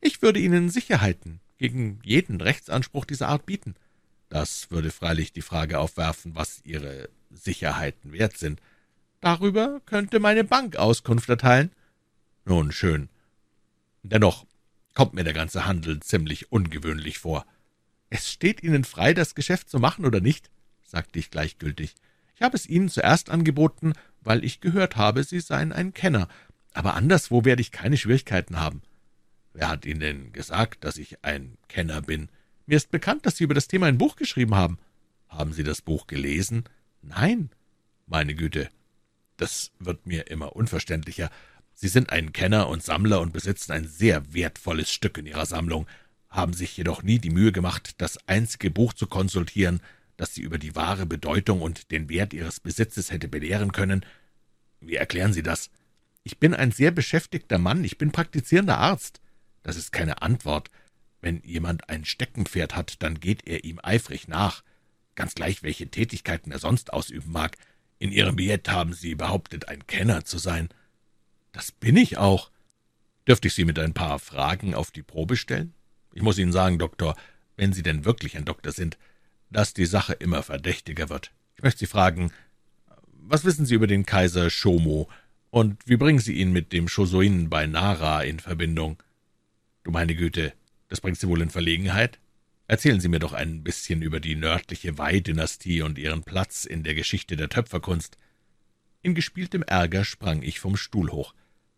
Ich 0.00 0.22
würde 0.22 0.38
Ihnen 0.38 0.70
Sicherheiten 0.70 1.40
gegen 1.58 2.00
jeden 2.04 2.40
Rechtsanspruch 2.40 3.04
dieser 3.04 3.28
Art 3.28 3.46
bieten. 3.46 3.74
Das 4.28 4.70
würde 4.70 4.90
freilich 4.90 5.32
die 5.32 5.42
Frage 5.42 5.80
aufwerfen, 5.80 6.36
was 6.36 6.60
Ihre 6.64 7.08
Sicherheiten 7.30 8.12
wert 8.12 8.36
sind. 8.36 8.60
Darüber 9.20 9.80
könnte 9.86 10.20
meine 10.20 10.44
Bank 10.44 10.76
Auskunft 10.76 11.28
erteilen. 11.28 11.72
Nun 12.44 12.70
schön. 12.70 13.08
Dennoch 14.02 14.45
kommt 14.96 15.12
mir 15.12 15.24
der 15.24 15.34
ganze 15.34 15.66
Handel 15.66 16.00
ziemlich 16.00 16.50
ungewöhnlich 16.50 17.18
vor. 17.18 17.44
Es 18.08 18.30
steht 18.32 18.62
Ihnen 18.62 18.82
frei, 18.82 19.12
das 19.12 19.34
Geschäft 19.34 19.68
zu 19.68 19.78
machen 19.78 20.06
oder 20.06 20.20
nicht? 20.20 20.50
sagte 20.82 21.18
ich 21.18 21.30
gleichgültig. 21.30 21.94
Ich 22.34 22.40
habe 22.40 22.56
es 22.56 22.66
Ihnen 22.66 22.88
zuerst 22.88 23.28
angeboten, 23.28 23.92
weil 24.22 24.42
ich 24.42 24.60
gehört 24.60 24.96
habe, 24.96 25.22
Sie 25.22 25.40
seien 25.40 25.72
ein 25.72 25.92
Kenner, 25.92 26.28
aber 26.72 26.94
anderswo 26.94 27.44
werde 27.44 27.60
ich 27.60 27.72
keine 27.72 27.98
Schwierigkeiten 27.98 28.58
haben. 28.58 28.80
Wer 29.52 29.68
hat 29.68 29.84
Ihnen 29.84 30.00
denn 30.00 30.32
gesagt, 30.32 30.82
dass 30.84 30.96
ich 30.96 31.22
ein 31.22 31.58
Kenner 31.68 32.00
bin? 32.00 32.30
Mir 32.64 32.76
ist 32.76 32.90
bekannt, 32.90 33.26
dass 33.26 33.36
Sie 33.36 33.44
über 33.44 33.54
das 33.54 33.68
Thema 33.68 33.86
ein 33.86 33.98
Buch 33.98 34.16
geschrieben 34.16 34.54
haben. 34.54 34.78
Haben 35.28 35.52
Sie 35.52 35.62
das 35.62 35.82
Buch 35.82 36.06
gelesen? 36.06 36.64
Nein. 37.02 37.50
Meine 38.06 38.34
Güte, 38.34 38.70
das 39.36 39.72
wird 39.78 40.06
mir 40.06 40.28
immer 40.28 40.56
unverständlicher. 40.56 41.30
Sie 41.78 41.88
sind 41.88 42.08
ein 42.08 42.32
Kenner 42.32 42.68
und 42.68 42.82
Sammler 42.82 43.20
und 43.20 43.34
besitzen 43.34 43.72
ein 43.72 43.86
sehr 43.86 44.32
wertvolles 44.32 44.90
Stück 44.90 45.18
in 45.18 45.26
Ihrer 45.26 45.44
Sammlung, 45.44 45.86
haben 46.30 46.54
sich 46.54 46.74
jedoch 46.74 47.02
nie 47.02 47.18
die 47.18 47.28
Mühe 47.28 47.52
gemacht, 47.52 47.96
das 47.98 48.16
einzige 48.26 48.70
Buch 48.70 48.94
zu 48.94 49.06
konsultieren, 49.06 49.82
das 50.16 50.34
Sie 50.34 50.40
über 50.40 50.56
die 50.56 50.74
wahre 50.74 51.04
Bedeutung 51.04 51.60
und 51.60 51.90
den 51.90 52.08
Wert 52.08 52.32
Ihres 52.32 52.60
Besitzes 52.60 53.10
hätte 53.10 53.28
belehren 53.28 53.72
können. 53.72 54.06
Wie 54.80 54.94
erklären 54.94 55.34
Sie 55.34 55.42
das? 55.42 55.70
Ich 56.22 56.38
bin 56.38 56.54
ein 56.54 56.72
sehr 56.72 56.92
beschäftigter 56.92 57.58
Mann, 57.58 57.84
ich 57.84 57.98
bin 57.98 58.10
praktizierender 58.10 58.78
Arzt. 58.78 59.20
Das 59.62 59.76
ist 59.76 59.92
keine 59.92 60.22
Antwort. 60.22 60.70
Wenn 61.20 61.42
jemand 61.42 61.90
ein 61.90 62.06
Steckenpferd 62.06 62.74
hat, 62.74 63.02
dann 63.02 63.20
geht 63.20 63.46
er 63.46 63.64
ihm 63.64 63.80
eifrig 63.82 64.28
nach, 64.28 64.62
ganz 65.14 65.34
gleich, 65.34 65.62
welche 65.62 65.88
Tätigkeiten 65.88 66.52
er 66.52 66.58
sonst 66.58 66.94
ausüben 66.94 67.32
mag. 67.32 67.58
In 67.98 68.12
Ihrem 68.12 68.36
Billett 68.36 68.70
haben 68.70 68.94
Sie 68.94 69.14
behauptet, 69.14 69.68
ein 69.68 69.86
Kenner 69.86 70.24
zu 70.24 70.38
sein. 70.38 70.70
Das 71.56 71.72
bin 71.72 71.96
ich 71.96 72.18
auch. 72.18 72.50
Dürfte 73.26 73.48
ich 73.48 73.54
Sie 73.54 73.64
mit 73.64 73.78
ein 73.78 73.94
paar 73.94 74.18
Fragen 74.18 74.74
auf 74.74 74.90
die 74.90 75.02
Probe 75.02 75.38
stellen? 75.38 75.72
Ich 76.12 76.20
muss 76.20 76.36
Ihnen 76.36 76.52
sagen, 76.52 76.78
Doktor, 76.78 77.16
wenn 77.56 77.72
Sie 77.72 77.82
denn 77.82 78.04
wirklich 78.04 78.36
ein 78.36 78.44
Doktor 78.44 78.72
sind, 78.72 78.98
dass 79.50 79.72
die 79.72 79.86
Sache 79.86 80.12
immer 80.12 80.42
verdächtiger 80.42 81.08
wird. 81.08 81.32
Ich 81.56 81.62
möchte 81.62 81.78
Sie 81.78 81.86
fragen, 81.86 82.30
was 83.10 83.46
wissen 83.46 83.64
Sie 83.64 83.74
über 83.74 83.86
den 83.86 84.04
Kaiser 84.04 84.50
Shomo 84.50 85.08
und 85.48 85.78
wie 85.86 85.96
bringen 85.96 86.18
Sie 86.18 86.34
ihn 86.34 86.52
mit 86.52 86.74
dem 86.74 86.88
Shosoin 86.88 87.48
bei 87.48 87.66
Nara 87.66 88.22
in 88.22 88.38
Verbindung? 88.38 89.02
Du 89.82 89.90
meine 89.90 90.14
Güte, 90.14 90.52
das 90.88 91.00
bringt 91.00 91.18
Sie 91.18 91.26
wohl 91.26 91.40
in 91.40 91.48
Verlegenheit? 91.48 92.18
Erzählen 92.68 93.00
Sie 93.00 93.08
mir 93.08 93.20
doch 93.20 93.32
ein 93.32 93.62
bisschen 93.62 94.02
über 94.02 94.20
die 94.20 94.36
nördliche 94.36 94.98
Wei-Dynastie 94.98 95.80
und 95.80 95.96
ihren 95.96 96.22
Platz 96.22 96.66
in 96.66 96.82
der 96.82 96.94
Geschichte 96.94 97.34
der 97.34 97.48
Töpferkunst. 97.48 98.18
In 99.00 99.14
gespieltem 99.14 99.62
Ärger 99.62 100.04
sprang 100.04 100.42
ich 100.42 100.60
vom 100.60 100.76
Stuhl 100.76 101.10
hoch. 101.10 101.32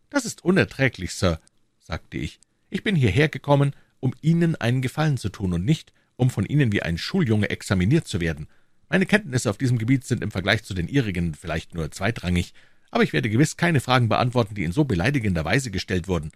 Das 0.09 0.25
ist 0.25 0.43
unerträglich, 0.43 1.13
Sir, 1.13 1.39
sagte 1.79 2.17
ich. 2.17 2.39
Ich 2.69 2.83
bin 2.83 2.95
hierher 2.95 3.29
gekommen, 3.29 3.75
um 3.99 4.13
Ihnen 4.21 4.55
einen 4.55 4.81
Gefallen 4.81 5.17
zu 5.17 5.29
tun 5.29 5.53
und 5.53 5.65
nicht, 5.65 5.93
um 6.15 6.29
von 6.29 6.45
Ihnen 6.45 6.71
wie 6.71 6.81
ein 6.81 6.97
Schuljunge 6.97 7.49
examiniert 7.49 8.07
zu 8.07 8.19
werden. 8.19 8.47
Meine 8.89 9.05
Kenntnisse 9.05 9.49
auf 9.49 9.57
diesem 9.57 9.77
Gebiet 9.77 10.05
sind 10.05 10.23
im 10.23 10.31
Vergleich 10.31 10.63
zu 10.63 10.73
den 10.73 10.87
Ihrigen 10.87 11.35
vielleicht 11.35 11.75
nur 11.75 11.91
zweitrangig, 11.91 12.53
aber 12.91 13.03
ich 13.03 13.13
werde 13.13 13.29
gewiss 13.29 13.55
keine 13.55 13.81
Fragen 13.81 14.09
beantworten, 14.09 14.55
die 14.55 14.63
in 14.63 14.71
so 14.71 14.83
beleidigender 14.83 15.45
Weise 15.45 15.69
gestellt 15.69 16.07
wurden. 16.07 16.31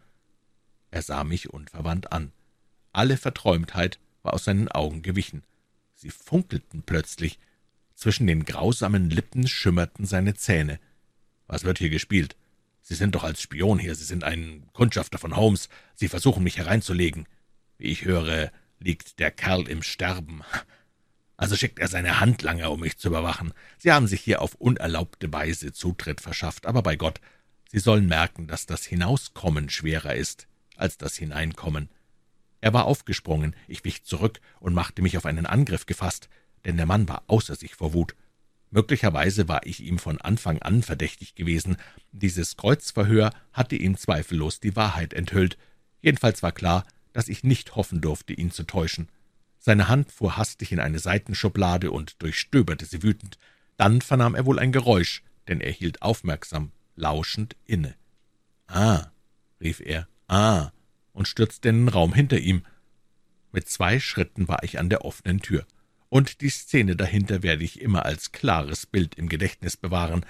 Er 0.91 1.01
sah 1.01 1.23
mich 1.23 1.49
unverwandt 1.49 2.11
an. 2.11 2.31
Alle 2.91 3.17
Verträumtheit 3.17 3.99
war 4.21 4.33
aus 4.33 4.43
seinen 4.43 4.67
Augen 4.67 5.01
gewichen. 5.01 5.43
Sie 5.95 6.11
funkelten 6.11 6.83
plötzlich. 6.83 7.39
Zwischen 7.95 8.27
den 8.27 8.45
grausamen 8.45 9.09
Lippen 9.09 9.47
schimmerten 9.47 10.05
seine 10.05 10.35
Zähne. 10.35 10.79
Was 11.47 11.63
wird 11.63 11.79
hier 11.79 11.89
gespielt? 11.89 12.35
Sie 12.83 12.95
sind 12.95 13.15
doch 13.15 13.23
als 13.23 13.41
Spion 13.41 13.79
hier, 13.79 13.95
Sie 13.95 14.03
sind 14.03 14.23
ein 14.23 14.67
Kundschafter 14.73 15.17
von 15.17 15.35
Holmes, 15.35 15.69
Sie 15.95 16.09
versuchen 16.09 16.43
mich 16.43 16.57
hereinzulegen. 16.57 17.27
Wie 17.77 17.87
ich 17.87 18.03
höre, 18.03 18.51
liegt 18.79 19.19
der 19.19 19.31
Kerl 19.31 19.67
im 19.69 19.81
Sterben. 19.81 20.43
Also 21.37 21.55
schickt 21.55 21.79
er 21.79 21.87
seine 21.87 22.19
Handlanger, 22.19 22.71
um 22.71 22.81
mich 22.81 22.97
zu 22.97 23.07
überwachen. 23.07 23.53
Sie 23.77 23.91
haben 23.91 24.07
sich 24.07 24.21
hier 24.21 24.41
auf 24.41 24.55
unerlaubte 24.55 25.31
Weise 25.31 25.71
Zutritt 25.71 26.21
verschafft, 26.21 26.65
aber 26.65 26.83
bei 26.83 26.95
Gott, 26.95 27.19
Sie 27.71 27.79
sollen 27.79 28.05
merken, 28.05 28.47
dass 28.47 28.67
das 28.67 28.83
Hinauskommen 28.83 29.69
schwerer 29.69 30.13
ist 30.13 30.47
als 30.75 30.97
das 30.97 31.15
Hineinkommen. 31.15 31.89
Er 32.61 32.73
war 32.73 32.85
aufgesprungen, 32.85 33.55
ich 33.67 33.83
wich 33.83 34.03
zurück 34.03 34.39
und 34.59 34.73
machte 34.73 35.01
mich 35.01 35.17
auf 35.17 35.25
einen 35.25 35.45
Angriff 35.45 35.85
gefasst, 35.85 36.29
denn 36.65 36.77
der 36.77 36.85
Mann 36.85 37.07
war 37.07 37.23
außer 37.27 37.55
sich 37.55 37.75
vor 37.75 37.93
Wut. 37.93 38.15
Möglicherweise 38.73 39.47
war 39.47 39.67
ich 39.67 39.83
ihm 39.83 39.99
von 39.99 40.19
Anfang 40.19 40.59
an 40.63 40.81
verdächtig 40.81 41.35
gewesen. 41.35 41.77
Dieses 42.11 42.57
Kreuzverhör 42.57 43.29
hatte 43.51 43.75
ihm 43.75 43.95
zweifellos 43.95 44.59
die 44.59 44.75
Wahrheit 44.75 45.13
enthüllt. 45.13 45.59
Jedenfalls 46.01 46.41
war 46.41 46.51
klar, 46.51 46.83
dass 47.13 47.27
ich 47.27 47.43
nicht 47.43 47.75
hoffen 47.75 48.01
durfte, 48.01 48.33
ihn 48.33 48.49
zu 48.49 48.63
täuschen. 48.63 49.09
Seine 49.59 49.89
Hand 49.89 50.11
fuhr 50.11 50.37
hastig 50.37 50.71
in 50.71 50.79
eine 50.79 50.97
Seitenschublade 50.97 51.91
und 51.91 52.19
durchstöberte 52.23 52.85
sie 52.85 53.03
wütend. 53.03 53.37
Dann 53.77 54.01
vernahm 54.01 54.33
er 54.33 54.47
wohl 54.47 54.57
ein 54.57 54.71
Geräusch, 54.71 55.21
denn 55.47 55.61
er 55.61 55.71
hielt 55.71 56.01
aufmerksam, 56.01 56.71
lauschend 56.95 57.55
inne. 57.65 57.93
»Ah«, 58.65 59.11
rief 59.61 59.81
er, 59.81 60.07
Ah, 60.27 60.71
und 61.11 61.27
stürzte 61.27 61.69
in 61.69 61.81
den 61.85 61.89
Raum 61.89 62.11
hinter 62.11 62.39
ihm. 62.39 62.65
Mit 63.51 63.69
zwei 63.69 63.99
Schritten 63.99 64.47
war 64.47 64.63
ich 64.63 64.79
an 64.79 64.89
der 64.89 65.05
offenen 65.05 65.41
Tür, 65.41 65.67
und 66.13 66.41
die 66.41 66.51
Szene 66.51 66.95
dahinter 66.95 67.41
werde 67.41 67.63
ich 67.63 67.81
immer 67.81 68.05
als 68.05 68.31
klares 68.31 68.85
Bild 68.85 69.15
im 69.15 69.29
Gedächtnis 69.29 69.77
bewahren. 69.77 70.23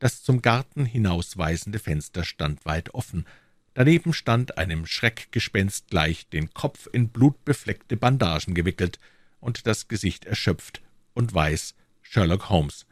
Das 0.00 0.24
zum 0.24 0.42
Garten 0.42 0.84
hinausweisende 0.84 1.78
Fenster 1.78 2.24
stand 2.24 2.66
weit 2.66 2.92
offen. 2.92 3.24
Daneben 3.72 4.12
stand 4.12 4.58
einem 4.58 4.84
Schreckgespenst 4.84 5.90
gleich 5.90 6.28
den 6.28 6.52
Kopf 6.54 6.88
in 6.92 7.10
blutbefleckte 7.10 7.96
Bandagen 7.96 8.52
gewickelt 8.52 8.98
und 9.38 9.68
das 9.68 9.86
Gesicht 9.86 10.24
erschöpft 10.24 10.82
und 11.14 11.32
weiß 11.32 11.76
Sherlock 12.02 12.48
Holmes. 12.48 12.84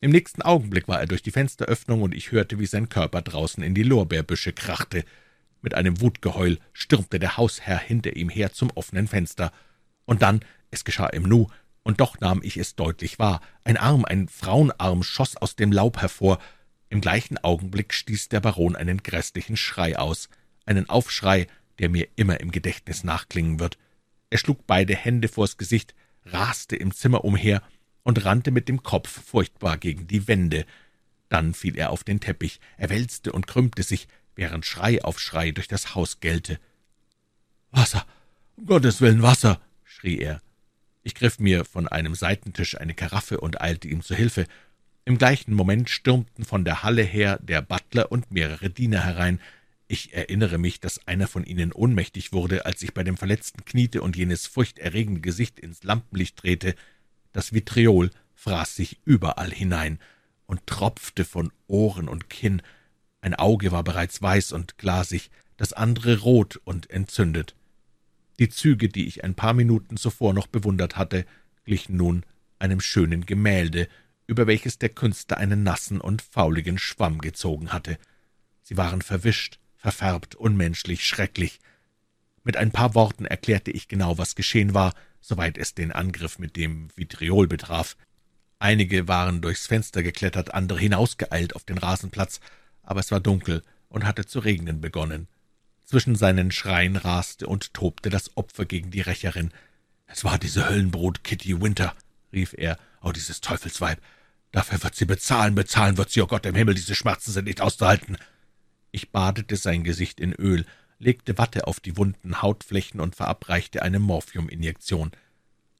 Im 0.00 0.12
nächsten 0.12 0.42
Augenblick 0.42 0.86
war 0.86 1.00
er 1.00 1.06
durch 1.06 1.24
die 1.24 1.32
Fensteröffnung, 1.32 2.00
und 2.00 2.14
ich 2.14 2.30
hörte, 2.30 2.60
wie 2.60 2.66
sein 2.66 2.88
Körper 2.88 3.22
draußen 3.22 3.64
in 3.64 3.74
die 3.74 3.82
Lorbeerbüsche 3.82 4.52
krachte. 4.52 5.04
Mit 5.62 5.74
einem 5.74 6.00
Wutgeheul 6.00 6.60
stürmte 6.72 7.18
der 7.18 7.36
Hausherr 7.38 7.80
hinter 7.80 8.14
ihm 8.14 8.28
her 8.28 8.52
zum 8.52 8.70
offenen 8.76 9.08
Fenster. 9.08 9.52
Und 10.04 10.22
dann, 10.22 10.42
es 10.70 10.84
geschah 10.84 11.06
im 11.06 11.24
Nu, 11.24 11.48
und 11.82 12.00
doch 12.00 12.18
nahm 12.18 12.40
ich 12.42 12.56
es 12.56 12.74
deutlich 12.74 13.18
wahr, 13.18 13.40
ein 13.62 13.76
Arm, 13.76 14.04
ein 14.04 14.28
Frauenarm, 14.28 15.02
schoss 15.02 15.36
aus 15.36 15.54
dem 15.54 15.70
Laub 15.70 16.00
hervor. 16.00 16.40
Im 16.88 17.00
gleichen 17.00 17.38
Augenblick 17.38 17.94
stieß 17.94 18.28
der 18.28 18.40
Baron 18.40 18.74
einen 18.74 19.02
gräßlichen 19.02 19.56
Schrei 19.56 19.96
aus, 19.96 20.28
einen 20.64 20.88
Aufschrei, 20.88 21.46
der 21.78 21.88
mir 21.88 22.08
immer 22.16 22.40
im 22.40 22.50
Gedächtnis 22.50 23.04
nachklingen 23.04 23.60
wird. 23.60 23.78
Er 24.30 24.38
schlug 24.38 24.66
beide 24.66 24.96
Hände 24.96 25.28
vors 25.28 25.58
Gesicht, 25.58 25.94
raste 26.24 26.74
im 26.74 26.92
Zimmer 26.92 27.24
umher 27.24 27.62
und 28.02 28.24
rannte 28.24 28.50
mit 28.50 28.68
dem 28.68 28.82
Kopf 28.82 29.08
furchtbar 29.08 29.76
gegen 29.76 30.06
die 30.06 30.26
Wände. 30.26 30.66
Dann 31.28 31.54
fiel 31.54 31.76
er 31.78 31.90
auf 31.90 32.04
den 32.04 32.20
Teppich, 32.20 32.60
er 32.76 32.90
wälzte 32.90 33.32
und 33.32 33.46
krümmte 33.46 33.82
sich, 33.82 34.08
während 34.34 34.66
Schrei 34.66 35.02
auf 35.02 35.18
Schrei 35.18 35.50
durch 35.50 35.68
das 35.68 35.94
Haus 35.94 36.20
gellte. 36.20 36.58
»Wasser, 37.70 38.06
um 38.56 38.66
Gottes 38.66 39.00
willen 39.00 39.22
Wasser!« 39.22 39.60
schrie 39.84 40.18
er. 40.18 40.42
Ich 41.06 41.14
griff 41.14 41.38
mir 41.38 41.64
von 41.64 41.86
einem 41.86 42.16
Seitentisch 42.16 42.76
eine 42.80 42.92
Karaffe 42.92 43.38
und 43.38 43.60
eilte 43.60 43.86
ihm 43.86 44.02
zu 44.02 44.16
Hilfe. 44.16 44.44
Im 45.04 45.18
gleichen 45.18 45.54
Moment 45.54 45.88
stürmten 45.88 46.44
von 46.44 46.64
der 46.64 46.82
Halle 46.82 47.04
her 47.04 47.38
der 47.40 47.62
Butler 47.62 48.10
und 48.10 48.32
mehrere 48.32 48.70
Diener 48.70 49.04
herein. 49.04 49.40
Ich 49.86 50.14
erinnere 50.14 50.58
mich, 50.58 50.80
dass 50.80 51.06
einer 51.06 51.28
von 51.28 51.44
ihnen 51.44 51.70
ohnmächtig 51.70 52.32
wurde, 52.32 52.66
als 52.66 52.82
ich 52.82 52.92
bei 52.92 53.04
dem 53.04 53.16
Verletzten 53.16 53.64
kniete 53.64 54.02
und 54.02 54.16
jenes 54.16 54.48
furchterregende 54.48 55.20
Gesicht 55.20 55.60
ins 55.60 55.84
Lampenlicht 55.84 56.42
drehte. 56.42 56.74
Das 57.32 57.52
Vitriol 57.52 58.10
fraß 58.34 58.74
sich 58.74 58.98
überall 59.04 59.52
hinein 59.52 60.00
und 60.46 60.66
tropfte 60.66 61.24
von 61.24 61.52
Ohren 61.68 62.08
und 62.08 62.30
Kinn. 62.30 62.62
Ein 63.20 63.36
Auge 63.36 63.70
war 63.70 63.84
bereits 63.84 64.20
weiß 64.20 64.50
und 64.50 64.76
glasig, 64.76 65.30
das 65.56 65.72
andere 65.72 66.18
rot 66.22 66.60
und 66.64 66.90
entzündet. 66.90 67.54
Die 68.38 68.48
Züge, 68.48 68.88
die 68.88 69.06
ich 69.06 69.24
ein 69.24 69.34
paar 69.34 69.54
Minuten 69.54 69.96
zuvor 69.96 70.34
noch 70.34 70.46
bewundert 70.46 70.96
hatte, 70.96 71.24
glichen 71.64 71.96
nun 71.96 72.24
einem 72.58 72.80
schönen 72.80 73.26
Gemälde, 73.26 73.88
über 74.26 74.46
welches 74.46 74.78
der 74.78 74.88
Künstler 74.88 75.38
einen 75.38 75.62
nassen 75.62 76.00
und 76.00 76.22
fauligen 76.22 76.78
Schwamm 76.78 77.18
gezogen 77.18 77.72
hatte. 77.72 77.98
Sie 78.62 78.76
waren 78.76 79.02
verwischt, 79.02 79.58
verfärbt, 79.76 80.34
unmenschlich, 80.34 81.06
schrecklich. 81.06 81.60
Mit 82.42 82.56
ein 82.56 82.72
paar 82.72 82.94
Worten 82.94 83.24
erklärte 83.24 83.70
ich 83.70 83.88
genau, 83.88 84.18
was 84.18 84.34
geschehen 84.34 84.74
war, 84.74 84.94
soweit 85.20 85.58
es 85.58 85.74
den 85.74 85.92
Angriff 85.92 86.38
mit 86.38 86.56
dem 86.56 86.88
Vitriol 86.96 87.46
betraf. 87.46 87.96
Einige 88.58 89.08
waren 89.08 89.40
durchs 89.40 89.66
Fenster 89.66 90.02
geklettert, 90.02 90.54
andere 90.54 90.78
hinausgeeilt 90.78 91.54
auf 91.54 91.64
den 91.64 91.78
Rasenplatz, 91.78 92.40
aber 92.82 93.00
es 93.00 93.10
war 93.10 93.20
dunkel 93.20 93.62
und 93.88 94.04
hatte 94.04 94.26
zu 94.26 94.40
regnen 94.40 94.80
begonnen. 94.80 95.28
Zwischen 95.86 96.16
seinen 96.16 96.50
Schreien 96.50 96.96
raste 96.96 97.46
und 97.46 97.72
tobte 97.72 98.10
das 98.10 98.36
Opfer 98.36 98.64
gegen 98.64 98.90
die 98.90 99.02
Rächerin. 99.02 99.52
»Es 100.08 100.24
war 100.24 100.36
diese 100.36 100.68
Höllenbrut 100.68 101.22
Kitty 101.22 101.60
Winter«, 101.62 101.94
rief 102.32 102.54
er, 102.58 102.76
»oh, 103.02 103.12
dieses 103.12 103.40
Teufelsweib! 103.40 104.00
Dafür 104.50 104.82
wird 104.82 104.96
sie 104.96 105.04
bezahlen, 105.04 105.54
bezahlen 105.54 105.96
wird 105.96 106.10
sie, 106.10 106.22
oh 106.22 106.26
Gott 106.26 106.44
im 106.44 106.56
Himmel, 106.56 106.74
diese 106.74 106.96
Schmerzen 106.96 107.30
sind 107.30 107.44
nicht 107.44 107.60
auszuhalten!« 107.60 108.16
Ich 108.90 109.12
badete 109.12 109.54
sein 109.54 109.84
Gesicht 109.84 110.18
in 110.18 110.32
Öl, 110.32 110.66
legte 110.98 111.38
Watte 111.38 111.68
auf 111.68 111.78
die 111.78 111.96
wunden 111.96 112.42
Hautflächen 112.42 113.00
und 113.00 113.14
verabreichte 113.14 113.82
eine 113.82 114.00
Morphiuminjektion. 114.00 115.12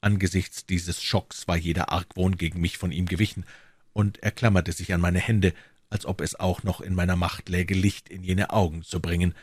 Angesichts 0.01 0.67
dieses 0.67 1.03
Schocks 1.03 1.49
war 1.49 1.57
jeder 1.57 1.91
Argwohn 1.91 2.37
gegen 2.37 2.61
mich 2.61 2.79
von 2.79 2.93
ihm 2.93 3.07
gewichen, 3.07 3.45
und 3.93 4.23
er 4.23 4.31
klammerte 4.31 4.71
sich 4.71 4.95
an 4.95 5.01
meine 5.01 5.19
Hände, 5.19 5.53
als 5.91 6.07
ob 6.07 6.21
es 6.21 6.39
auch 6.39 6.63
noch 6.63 6.81
in 6.81 6.95
meiner 6.95 7.17
Macht 7.17 7.49
läge, 7.49 7.75
Licht 7.75 8.09
in 8.09 8.23
jene 8.23 8.51
Augen 8.51 8.85
zu 8.85 9.01
bringen, 9.01 9.35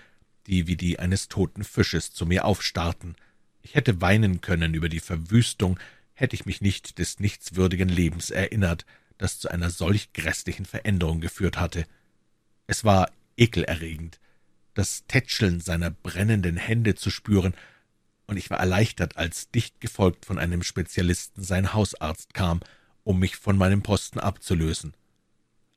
die 0.47 0.67
wie 0.67 0.75
die 0.75 0.99
eines 0.99 1.27
toten 1.27 1.63
Fisches 1.63 2.11
zu 2.11 2.25
mir 2.25 2.45
aufstarrten. 2.45 3.15
Ich 3.61 3.75
hätte 3.75 4.01
weinen 4.01 4.41
können 4.41 4.73
über 4.73 4.89
die 4.89 4.99
Verwüstung, 4.99 5.79
hätte 6.13 6.35
ich 6.35 6.45
mich 6.45 6.61
nicht 6.61 6.99
des 6.99 7.19
nichtswürdigen 7.19 7.89
Lebens 7.89 8.29
erinnert, 8.29 8.85
das 9.17 9.39
zu 9.39 9.49
einer 9.49 9.69
solch 9.69 10.13
grässlichen 10.13 10.65
Veränderung 10.65 11.21
geführt 11.21 11.57
hatte. 11.57 11.85
Es 12.67 12.83
war 12.83 13.11
ekelerregend, 13.37 14.19
das 14.73 15.05
Tätscheln 15.07 15.59
seiner 15.59 15.91
brennenden 15.91 16.57
Hände 16.57 16.95
zu 16.95 17.09
spüren, 17.09 17.53
und 18.25 18.37
ich 18.37 18.49
war 18.49 18.59
erleichtert, 18.59 19.17
als 19.17 19.51
dicht 19.51 19.81
gefolgt 19.81 20.25
von 20.25 20.39
einem 20.39 20.63
Spezialisten 20.63 21.43
sein 21.43 21.73
Hausarzt 21.73 22.33
kam, 22.33 22.61
um 23.03 23.19
mich 23.19 23.35
von 23.35 23.57
meinem 23.57 23.81
Posten 23.81 24.19
abzulösen. 24.19 24.93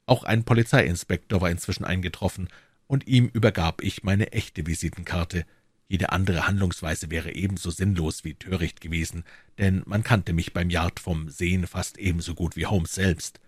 Auch 0.07 0.23
ein 0.23 0.45
Polizeiinspektor 0.45 1.41
war 1.41 1.51
inzwischen 1.51 1.85
eingetroffen, 1.85 2.49
und 2.87 3.07
ihm 3.07 3.29
übergab 3.33 3.83
ich 3.83 4.03
meine 4.03 4.33
echte 4.33 4.67
Visitenkarte. 4.67 5.45
Jede 5.89 6.11
andere 6.11 6.47
Handlungsweise 6.47 7.11
wäre 7.11 7.33
ebenso 7.33 7.71
sinnlos 7.71 8.25
wie 8.25 8.35
töricht 8.35 8.81
gewesen, 8.81 9.25
denn 9.59 9.83
man 9.87 10.03
kannte 10.03 10.33
mich 10.33 10.53
beim 10.53 10.71
Yard 10.71 10.99
vom 10.99 11.31
Sehen 11.31 11.67
fast 11.67 11.99
ebenso 11.99 12.35
gut 12.35 12.57
wie 12.57 12.67
Holmes 12.67 12.95
selbst. 12.95 13.41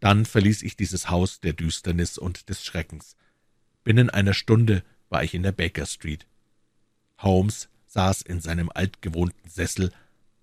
Dann 0.00 0.24
verließ 0.24 0.62
ich 0.62 0.76
dieses 0.76 1.10
Haus 1.10 1.40
der 1.40 1.52
Düsternis 1.52 2.18
und 2.18 2.48
des 2.48 2.64
Schreckens. 2.64 3.16
Binnen 3.84 4.10
einer 4.10 4.34
Stunde 4.34 4.82
war 5.08 5.24
ich 5.24 5.34
in 5.34 5.42
der 5.42 5.52
Baker 5.52 5.86
Street. 5.86 6.26
Holmes 7.18 7.68
saß 7.86 8.22
in 8.22 8.40
seinem 8.40 8.70
altgewohnten 8.72 9.48
Sessel. 9.48 9.92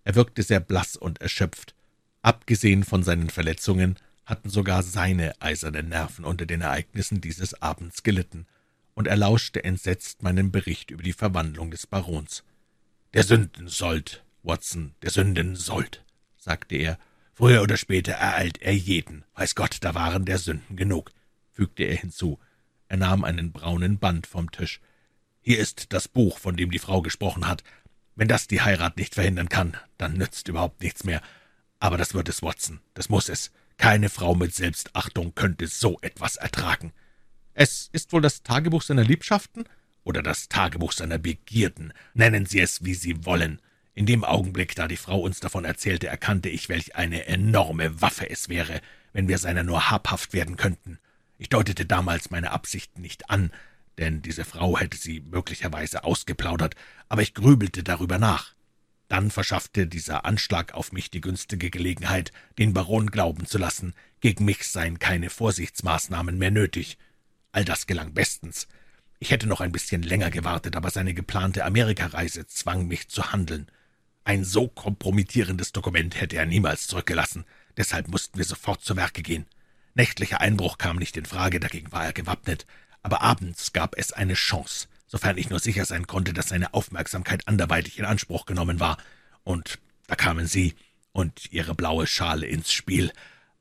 Er 0.04 0.16
wirkte 0.16 0.44
sehr 0.44 0.60
blass 0.60 0.96
und 0.96 1.22
erschöpft. 1.22 1.76
Abgesehen 2.22 2.84
von 2.84 3.04
seinen 3.04 3.30
Verletzungen 3.30 3.98
hatten 4.26 4.50
sogar 4.50 4.84
seine 4.84 5.40
eisernen 5.42 5.90
Nerven 5.90 6.26
unter 6.26 6.46
den 6.46 6.62
Ereignissen 6.62 7.22
dieses 7.22 7.62
Abends 7.62 8.04
gelitten, 8.04 8.48
und 8.94 9.08
er 9.08 9.18
lauschte 9.18 9.64
entsetzt 9.64 10.24
meinen 10.24 10.52
Bericht 10.52 10.90
über 10.90 11.04
die 11.04 11.14
Verwandlung 11.14 11.70
des 11.70 11.86
Barons. 11.86 12.44
»Der 13.14 13.24
Sünden 13.24 13.68
sollt, 13.68 14.24
Watson, 14.42 14.96
der 15.02 15.12
Sünden 15.12 15.56
sollt«, 15.56 16.04
sagte 16.38 16.76
er. 16.76 16.98
»Früher 17.34 17.62
oder 17.62 17.76
später 17.76 18.14
ereilt 18.14 18.62
er 18.62 18.74
jeden. 18.74 19.26
Weiß 19.36 19.56
Gott, 19.56 19.78
da 19.82 19.94
waren 19.94 20.26
der 20.26 20.38
Sünden 20.38 20.78
genug«, 20.78 21.12
fügte 21.52 21.84
er 21.84 21.98
hinzu. 21.98 22.40
Er 22.88 22.98
nahm 22.98 23.24
einen 23.24 23.52
braunen 23.52 24.00
Band 24.00 24.28
vom 24.28 24.52
Tisch. 24.52 24.80
»Hier 25.42 25.60
ist 25.60 25.92
das 25.92 26.08
Buch, 26.08 26.40
von 26.40 26.56
dem 26.56 26.72
die 26.72 26.80
Frau 26.80 27.02
gesprochen 27.02 27.48
hat. 27.48 27.64
Wenn 28.16 28.30
das 28.30 28.48
die 28.48 28.62
Heirat 28.62 28.96
nicht 28.98 29.16
verhindern 29.16 29.50
kann, 29.50 29.76
dann 29.98 30.14
nützt 30.14 30.48
überhaupt 30.48 30.82
nichts 30.82 31.04
mehr. 31.04 31.22
Aber 31.80 31.98
das 31.98 32.14
wird 32.14 32.30
es, 32.30 32.42
Watson, 32.42 32.80
das 32.94 33.10
muss 33.10 33.28
es. 33.28 33.52
Keine 33.78 34.10
Frau 34.10 34.36
mit 34.36 34.54
Selbstachtung 34.54 35.36
könnte 35.36 35.68
so 35.68 35.98
etwas 36.02 36.38
ertragen. 36.38 36.94
Es 37.54 37.90
ist 37.94 38.14
wohl 38.14 38.22
das 38.22 38.44
Tagebuch 38.44 38.82
seiner 38.82 39.04
Liebschaften 39.04 39.66
oder 40.04 40.22
das 40.22 40.50
Tagebuch 40.50 40.92
seiner 40.92 41.18
Begierden, 41.18 41.94
nennen 42.14 42.46
Sie 42.46 42.60
es, 42.60 42.84
wie 42.84 42.94
Sie 42.94 43.26
wollen. 43.26 43.62
In 43.94 44.06
dem 44.06 44.24
Augenblick, 44.24 44.76
da 44.76 44.88
die 44.88 44.98
Frau 44.98 45.20
uns 45.20 45.40
davon 45.40 45.64
erzählte, 45.64 46.08
erkannte 46.08 46.50
ich, 46.50 46.68
welch 46.68 46.96
eine 46.96 47.28
enorme 47.28 48.02
Waffe 48.02 48.30
es 48.30 48.50
wäre, 48.50 48.82
wenn 49.14 49.28
wir 49.30 49.38
seiner 49.38 49.64
nur 49.64 49.90
habhaft 49.90 50.34
werden 50.34 50.58
könnten. 50.58 51.00
Ich 51.38 51.50
deutete 51.50 51.86
damals 51.86 52.30
meine 52.30 52.52
Absichten 52.52 53.02
nicht 53.02 53.30
an, 53.30 53.52
denn 53.98 54.22
diese 54.22 54.44
Frau 54.44 54.78
hätte 54.78 54.98
sie 54.98 55.22
möglicherweise 55.22 56.04
ausgeplaudert, 56.04 56.76
aber 57.08 57.22
ich 57.22 57.34
grübelte 57.34 57.84
darüber 57.84 58.20
nach. 58.20 58.54
Dann 59.08 59.30
verschaffte 59.30 59.86
dieser 59.86 60.26
Anschlag 60.26 60.74
auf 60.74 60.92
mich 60.92 61.12
die 61.12 61.22
günstige 61.22 61.70
Gelegenheit, 61.70 62.32
den 62.58 62.74
Baron 62.74 63.12
glauben 63.12 63.46
zu 63.46 63.58
lassen, 63.58 63.94
gegen 64.20 64.46
mich 64.46 64.68
seien 64.68 64.98
keine 64.98 65.30
Vorsichtsmaßnahmen 65.30 66.38
mehr 66.38 66.52
nötig. 66.52 66.98
All 67.52 67.66
das 67.66 67.86
gelang 67.86 68.14
bestens. 68.14 68.68
Ich 69.20 69.32
hätte 69.32 69.48
noch 69.48 69.62
ein 69.62 69.72
bisschen 69.72 70.02
länger 70.02 70.32
gewartet, 70.32 70.76
aber 70.76 70.90
seine 70.90 71.14
geplante 71.14 71.66
Amerikareise 71.66 72.48
zwang 72.48 72.88
mich 72.88 73.08
zu 73.08 73.32
handeln. 73.32 73.68
Ein 74.24 74.44
so 74.44 74.68
kompromittierendes 74.68 75.72
Dokument 75.72 76.20
hätte 76.20 76.38
er 76.38 76.48
niemals 76.48 76.88
zurückgelassen, 76.88 77.46
deshalb 77.78 78.08
mussten 78.08 78.40
wir 78.40 78.46
sofort 78.46 78.84
zu 78.84 78.96
Werke 78.96 79.22
gehen. 79.22 79.46
Nächtlicher 79.94 80.42
Einbruch 80.42 80.80
kam 80.80 80.98
nicht 80.98 81.16
in 81.16 81.26
Frage, 81.26 81.60
dagegen 81.60 81.92
war 81.92 82.06
er 82.06 82.14
gewappnet, 82.14 82.66
aber 83.04 83.22
abends 83.22 83.72
gab 83.72 83.96
es 83.98 84.12
eine 84.12 84.34
Chance 84.34 84.88
sofern 85.16 85.38
ich 85.38 85.50
nur 85.50 85.60
sicher 85.60 85.86
sein 85.86 86.08
konnte, 86.08 86.34
dass 86.34 86.50
seine 86.50 86.74
Aufmerksamkeit 86.74 87.48
anderweitig 87.48 87.98
in 88.00 88.04
Anspruch 88.04 88.46
genommen 88.46 88.82
war. 88.82 88.98
Und 89.46 89.80
da 90.08 90.16
kamen 90.16 90.46
Sie 90.46 90.76
und 91.14 91.54
Ihre 91.54 91.74
blaue 91.74 92.06
Schale 92.06 92.46
ins 92.48 92.74
Spiel. 92.74 93.14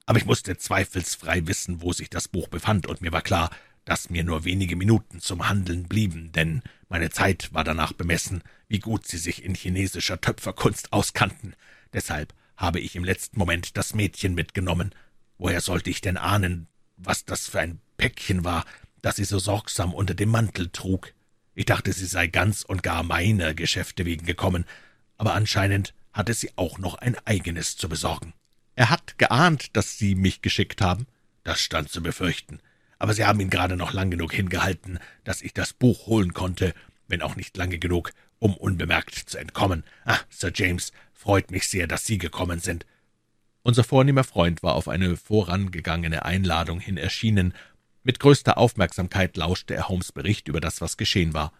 Aber 0.04 0.18
ich 0.18 0.24
musste 0.24 0.56
zweifelsfrei 0.56 1.46
wissen, 1.46 1.80
wo 1.80 1.92
sich 1.92 2.10
das 2.10 2.26
Buch 2.26 2.48
befand, 2.48 2.88
und 2.88 3.02
mir 3.02 3.12
war 3.12 3.22
klar, 3.22 3.50
dass 3.84 4.10
mir 4.10 4.24
nur 4.24 4.44
wenige 4.44 4.74
Minuten 4.74 5.20
zum 5.20 5.48
Handeln 5.48 5.84
blieben, 5.84 6.32
denn 6.32 6.60
meine 6.88 7.10
Zeit 7.10 7.54
war 7.54 7.62
danach 7.62 7.92
bemessen, 7.92 8.42
wie 8.66 8.80
gut 8.80 9.06
sie 9.06 9.18
sich 9.18 9.44
in 9.44 9.54
chinesischer 9.54 10.20
Töpferkunst 10.20 10.92
auskannten. 10.92 11.54
Deshalb 11.92 12.34
habe 12.56 12.80
ich 12.80 12.96
im 12.96 13.04
letzten 13.04 13.38
Moment 13.38 13.76
das 13.76 13.94
Mädchen 13.94 14.34
mitgenommen. 14.34 14.92
Woher 15.38 15.60
sollte 15.60 15.88
ich 15.90 16.00
denn 16.00 16.16
ahnen, 16.16 16.66
was 16.96 17.24
das 17.24 17.46
für 17.46 17.60
ein 17.60 17.80
Päckchen 17.96 18.42
war, 18.42 18.64
das 19.02 19.14
sie 19.14 19.24
so 19.24 19.38
sorgsam 19.38 19.94
unter 19.94 20.14
dem 20.14 20.30
Mantel 20.30 20.68
trug? 20.70 21.13
Ich 21.54 21.66
dachte, 21.66 21.92
sie 21.92 22.06
sei 22.06 22.26
ganz 22.26 22.62
und 22.62 22.82
gar 22.82 23.02
meiner 23.02 23.54
Geschäfte 23.54 24.04
wegen 24.04 24.26
gekommen, 24.26 24.64
aber 25.16 25.34
anscheinend 25.34 25.94
hatte 26.12 26.34
sie 26.34 26.50
auch 26.56 26.78
noch 26.78 26.94
ein 26.96 27.16
eigenes 27.24 27.76
zu 27.76 27.88
besorgen. 27.88 28.32
Er 28.76 28.90
hat 28.90 29.18
geahnt, 29.18 29.76
dass 29.76 29.98
Sie 29.98 30.14
mich 30.14 30.42
geschickt 30.42 30.80
haben? 30.80 31.06
Das 31.44 31.60
stand 31.60 31.90
zu 31.90 32.02
befürchten. 32.02 32.60
Aber 32.98 33.14
Sie 33.14 33.24
haben 33.24 33.40
ihn 33.40 33.50
gerade 33.50 33.76
noch 33.76 33.92
lang 33.92 34.10
genug 34.10 34.32
hingehalten, 34.32 34.98
dass 35.22 35.42
ich 35.42 35.54
das 35.54 35.72
Buch 35.72 36.06
holen 36.06 36.32
konnte, 36.32 36.74
wenn 37.06 37.22
auch 37.22 37.36
nicht 37.36 37.56
lange 37.56 37.78
genug, 37.78 38.12
um 38.38 38.56
unbemerkt 38.56 39.14
zu 39.14 39.38
entkommen. 39.38 39.84
Ah, 40.04 40.18
Sir 40.28 40.50
James, 40.54 40.92
freut 41.12 41.50
mich 41.50 41.68
sehr, 41.68 41.86
dass 41.86 42.04
Sie 42.04 42.18
gekommen 42.18 42.60
sind. 42.60 42.86
Unser 43.62 43.84
vornehmer 43.84 44.24
Freund 44.24 44.62
war 44.62 44.74
auf 44.74 44.88
eine 44.88 45.16
vorangegangene 45.16 46.24
Einladung 46.24 46.80
hin 46.80 46.96
erschienen. 46.96 47.54
Mit 48.06 48.20
größter 48.20 48.58
Aufmerksamkeit 48.58 49.34
lauschte 49.38 49.74
er 49.74 49.88
Holmes 49.88 50.12
Bericht 50.12 50.46
über 50.46 50.60
das, 50.60 50.82
was 50.82 50.98
geschehen 50.98 51.32
war. 51.32 51.54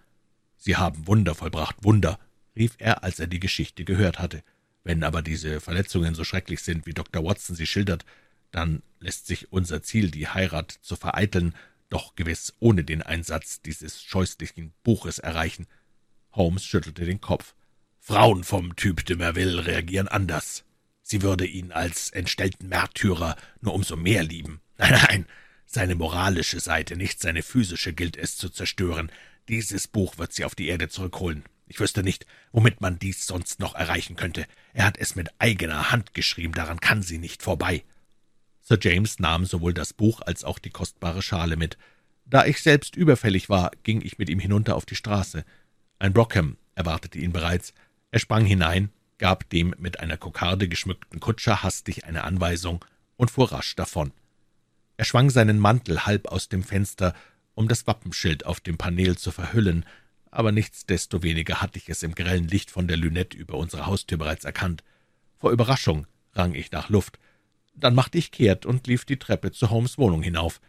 »Sie 0.58 0.76
haben 0.76 1.06
Wunder 1.06 1.34
vollbracht, 1.34 1.76
Wunder«, 1.82 2.18
rief 2.54 2.74
er, 2.76 3.02
als 3.02 3.18
er 3.18 3.26
die 3.26 3.40
Geschichte 3.40 3.84
gehört 3.84 4.18
hatte. 4.18 4.42
»Wenn 4.84 5.02
aber 5.04 5.22
diese 5.22 5.62
Verletzungen 5.62 6.14
so 6.14 6.22
schrecklich 6.22 6.60
sind, 6.60 6.84
wie 6.84 6.92
Dr. 6.92 7.24
Watson 7.24 7.56
sie 7.56 7.66
schildert, 7.66 8.04
dann 8.50 8.82
lässt 9.00 9.26
sich 9.26 9.52
unser 9.52 9.82
Ziel, 9.82 10.10
die 10.10 10.28
Heirat 10.28 10.70
zu 10.82 10.96
vereiteln, 10.96 11.54
doch 11.88 12.14
gewiss 12.14 12.52
ohne 12.60 12.84
den 12.84 13.00
Einsatz 13.00 13.62
dieses 13.62 14.02
scheußlichen 14.02 14.74
Buches 14.82 15.18
erreichen.« 15.18 15.66
Holmes 16.32 16.64
schüttelte 16.64 17.06
den 17.06 17.22
Kopf. 17.22 17.54
»Frauen 18.00 18.44
vom 18.44 18.76
Typ 18.76 19.06
de 19.06 19.16
Merville 19.16 19.64
reagieren 19.64 20.08
anders. 20.08 20.64
Sie 21.00 21.22
würde 21.22 21.46
ihn 21.46 21.72
als 21.72 22.10
entstellten 22.10 22.68
Märtyrer 22.68 23.36
nur 23.62 23.72
umso 23.72 23.96
mehr 23.96 24.22
lieben. 24.22 24.60
Nein, 24.76 24.92
nein, 25.08 25.26
seine 25.74 25.94
moralische 25.94 26.60
Seite, 26.60 26.96
nicht 26.96 27.20
seine 27.20 27.42
physische, 27.42 27.92
gilt 27.92 28.16
es 28.16 28.36
zu 28.36 28.48
zerstören. 28.48 29.10
Dieses 29.48 29.88
Buch 29.88 30.16
wird 30.18 30.32
sie 30.32 30.44
auf 30.44 30.54
die 30.54 30.68
Erde 30.68 30.88
zurückholen. 30.88 31.44
Ich 31.66 31.80
wüsste 31.80 32.02
nicht, 32.02 32.26
womit 32.52 32.80
man 32.80 32.98
dies 32.98 33.26
sonst 33.26 33.60
noch 33.60 33.74
erreichen 33.74 34.16
könnte. 34.16 34.46
Er 34.72 34.86
hat 34.86 34.98
es 34.98 35.16
mit 35.16 35.28
eigener 35.38 35.90
Hand 35.90 36.14
geschrieben, 36.14 36.54
daran 36.54 36.80
kann 36.80 37.02
sie 37.02 37.18
nicht 37.18 37.42
vorbei. 37.42 37.84
Sir 38.62 38.78
James 38.80 39.18
nahm 39.18 39.44
sowohl 39.44 39.74
das 39.74 39.92
Buch 39.92 40.22
als 40.22 40.44
auch 40.44 40.58
die 40.58 40.70
kostbare 40.70 41.22
Schale 41.22 41.56
mit. 41.56 41.76
Da 42.24 42.46
ich 42.46 42.62
selbst 42.62 42.96
überfällig 42.96 43.48
war, 43.50 43.70
ging 43.82 44.00
ich 44.00 44.16
mit 44.16 44.30
ihm 44.30 44.38
hinunter 44.38 44.76
auf 44.76 44.86
die 44.86 44.96
Straße. 44.96 45.44
Ein 45.98 46.12
Brockham 46.12 46.56
erwartete 46.74 47.18
ihn 47.18 47.32
bereits. 47.32 47.74
Er 48.10 48.20
sprang 48.20 48.46
hinein, 48.46 48.90
gab 49.18 49.50
dem 49.50 49.74
mit 49.78 50.00
einer 50.00 50.16
Kokarde 50.16 50.68
geschmückten 50.68 51.20
Kutscher 51.20 51.62
hastig 51.62 52.04
eine 52.04 52.24
Anweisung 52.24 52.84
und 53.16 53.30
fuhr 53.30 53.52
rasch 53.52 53.76
davon. 53.76 54.12
Er 54.96 55.04
schwang 55.04 55.30
seinen 55.30 55.58
Mantel 55.58 56.06
halb 56.06 56.28
aus 56.28 56.48
dem 56.48 56.62
Fenster, 56.62 57.14
um 57.54 57.68
das 57.68 57.86
Wappenschild 57.86 58.46
auf 58.46 58.60
dem 58.60 58.78
Paneel 58.78 59.16
zu 59.16 59.30
verhüllen, 59.32 59.84
aber 60.30 60.52
nichtsdestoweniger 60.52 61.60
hatte 61.60 61.78
ich 61.78 61.88
es 61.88 62.02
im 62.02 62.14
grellen 62.14 62.48
Licht 62.48 62.70
von 62.70 62.88
der 62.88 62.96
Lünette 62.96 63.36
über 63.36 63.54
unsere 63.54 63.86
Haustür 63.86 64.18
bereits 64.18 64.44
erkannt. 64.44 64.82
Vor 65.38 65.52
Überraschung 65.52 66.06
rang 66.32 66.54
ich 66.54 66.72
nach 66.72 66.88
Luft. 66.88 67.18
Dann 67.74 67.94
machte 67.94 68.18
ich 68.18 68.32
kehrt 68.32 68.66
und 68.66 68.86
lief 68.86 69.04
die 69.04 69.18
Treppe 69.18 69.52
zu 69.52 69.70
Holmes 69.70 69.98
Wohnung 69.98 70.22
hinauf. 70.22 70.60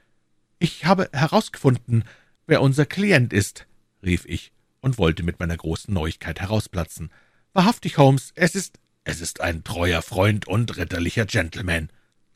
»Ich 0.60 0.86
habe 0.86 1.10
herausgefunden, 1.12 2.04
wer 2.48 2.62
unser 2.62 2.86
Klient 2.86 3.34
ist«, 3.34 3.66
rief 4.04 4.26
ich 4.26 4.52
und 4.82 4.98
wollte 4.98 5.24
mit 5.24 5.40
meiner 5.40 5.58
großen 5.58 5.94
Neuigkeit 5.94 6.40
herausplatzen. 6.40 7.12
»Wahrhaftig, 7.54 7.98
Holmes, 7.98 8.32
es 8.36 8.56
ist...« 8.56 8.80
»Es 9.04 9.22
ist 9.22 9.42
ein 9.42 9.64
treuer 9.64 10.02
Freund 10.02 10.48
und 10.48 10.78
ritterlicher 10.78 11.26
Gentleman«, 11.26 11.90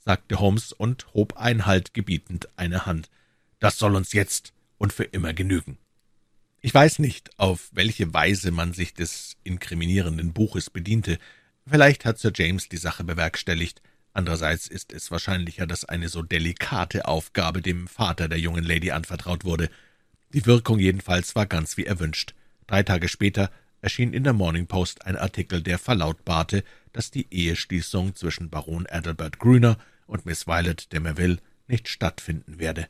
sagte 0.09 0.39
Holmes 0.39 0.73
und 0.73 1.05
hob 1.13 1.37
Einhalt 1.37 1.93
gebietend 1.93 2.49
eine 2.55 2.87
Hand. 2.87 3.11
»Das 3.59 3.77
soll 3.77 3.95
uns 3.95 4.11
jetzt 4.11 4.53
und 4.79 4.91
für 4.91 5.03
immer 5.03 5.33
genügen.« 5.35 5.77
Ich 6.61 6.73
weiß 6.73 6.97
nicht, 6.97 7.29
auf 7.37 7.69
welche 7.73 8.11
Weise 8.11 8.49
man 8.49 8.73
sich 8.73 8.95
des 8.95 9.37
inkriminierenden 9.43 10.33
Buches 10.33 10.71
bediente. 10.71 11.19
Vielleicht 11.67 12.05
hat 12.05 12.17
Sir 12.17 12.31
James 12.33 12.69
die 12.69 12.77
Sache 12.77 13.03
bewerkstelligt. 13.03 13.83
Andererseits 14.11 14.65
ist 14.65 14.93
es 14.93 15.11
wahrscheinlicher, 15.11 15.67
dass 15.67 15.85
eine 15.85 16.09
so 16.09 16.23
delikate 16.23 17.07
Aufgabe 17.07 17.61
dem 17.61 17.87
Vater 17.87 18.27
der 18.27 18.39
jungen 18.39 18.63
Lady 18.63 18.89
anvertraut 18.89 19.45
wurde. 19.45 19.69
Die 20.33 20.47
Wirkung 20.47 20.79
jedenfalls 20.79 21.35
war 21.35 21.45
ganz 21.45 21.77
wie 21.77 21.85
erwünscht. 21.85 22.33
Drei 22.65 22.81
Tage 22.81 23.09
später 23.09 23.51
erschien 23.79 24.13
in 24.13 24.23
der 24.23 24.33
Morning 24.33 24.65
Post 24.65 25.05
ein 25.05 25.17
Artikel, 25.17 25.61
der 25.61 25.77
verlautbarte, 25.77 26.63
dass 26.93 27.11
die 27.11 27.27
Eheschließung 27.29 28.15
zwischen 28.15 28.49
Baron 28.49 28.87
Adalbert 28.87 29.37
Grüner 29.37 29.77
und 30.09 30.25
Miss 30.25 30.47
Violet 30.47 30.91
de 30.91 30.99
Merville 30.99 31.37
nicht 31.67 31.87
stattfinden 31.87 32.59
werde. 32.59 32.87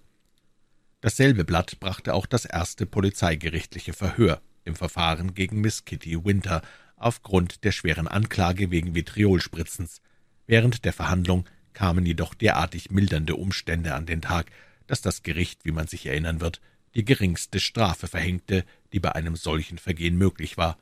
Dasselbe 1.01 1.45
Blatt 1.45 1.79
brachte 1.79 2.13
auch 2.13 2.25
das 2.25 2.45
erste 2.45 2.85
polizeigerichtliche 2.85 3.93
Verhör 3.93 4.41
im 4.65 4.75
Verfahren 4.75 5.33
gegen 5.33 5.61
Miss 5.61 5.85
Kitty 5.85 6.25
Winter 6.25 6.61
aufgrund 6.97 7.63
der 7.63 7.71
schweren 7.71 8.07
Anklage 8.07 8.71
wegen 8.71 8.95
Vitriolspritzens. 8.95 10.01
Während 10.47 10.83
der 10.83 10.93
Verhandlung 10.93 11.45
kamen 11.73 12.05
jedoch 12.05 12.33
derartig 12.33 12.91
mildernde 12.91 13.35
Umstände 13.35 13.93
an 13.95 14.05
den 14.05 14.21
Tag, 14.21 14.51
dass 14.87 15.01
das 15.01 15.23
Gericht, 15.23 15.63
wie 15.63 15.71
man 15.71 15.87
sich 15.87 16.05
erinnern 16.05 16.41
wird, 16.41 16.59
die 16.95 17.05
geringste 17.05 17.59
Strafe 17.59 18.07
verhängte, 18.07 18.65
die 18.91 18.99
bei 18.99 19.13
einem 19.13 19.35
solchen 19.35 19.77
Vergehen 19.77 20.17
möglich 20.17 20.57
war. 20.57 20.77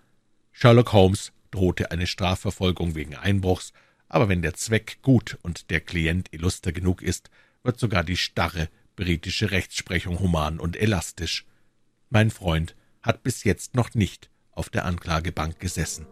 Sherlock 0.52 0.94
Holmes 0.94 1.34
drohte 1.52 1.92
eine 1.92 2.08
Strafverfolgung 2.08 2.96
wegen 2.96 3.16
Einbruchs, 3.16 3.74
aber 4.10 4.30
wenn 4.30 4.42
der 4.42 4.54
Zweck 4.54 5.00
gut 5.02 5.38
und 5.42 5.70
der 5.70 5.82
Klient 5.82 6.30
illuster 6.32 6.72
genug 6.72 7.02
ist, 7.02 7.30
wird 7.64 7.80
sogar 7.80 8.04
die 8.04 8.18
starre 8.18 8.70
britische 8.96 9.52
Rechtsprechung 9.52 10.20
human 10.20 10.60
und 10.60 10.76
elastisch. 10.76 11.46
Mein 12.10 12.32
Freund 12.32 12.76
hat 13.02 13.24
bis 13.24 13.44
jetzt 13.44 13.76
noch 13.76 13.94
nicht 13.94 14.30
auf 14.52 14.70
der 14.70 14.86
Anklagebank 14.86 15.60
gesessen. 15.60 16.08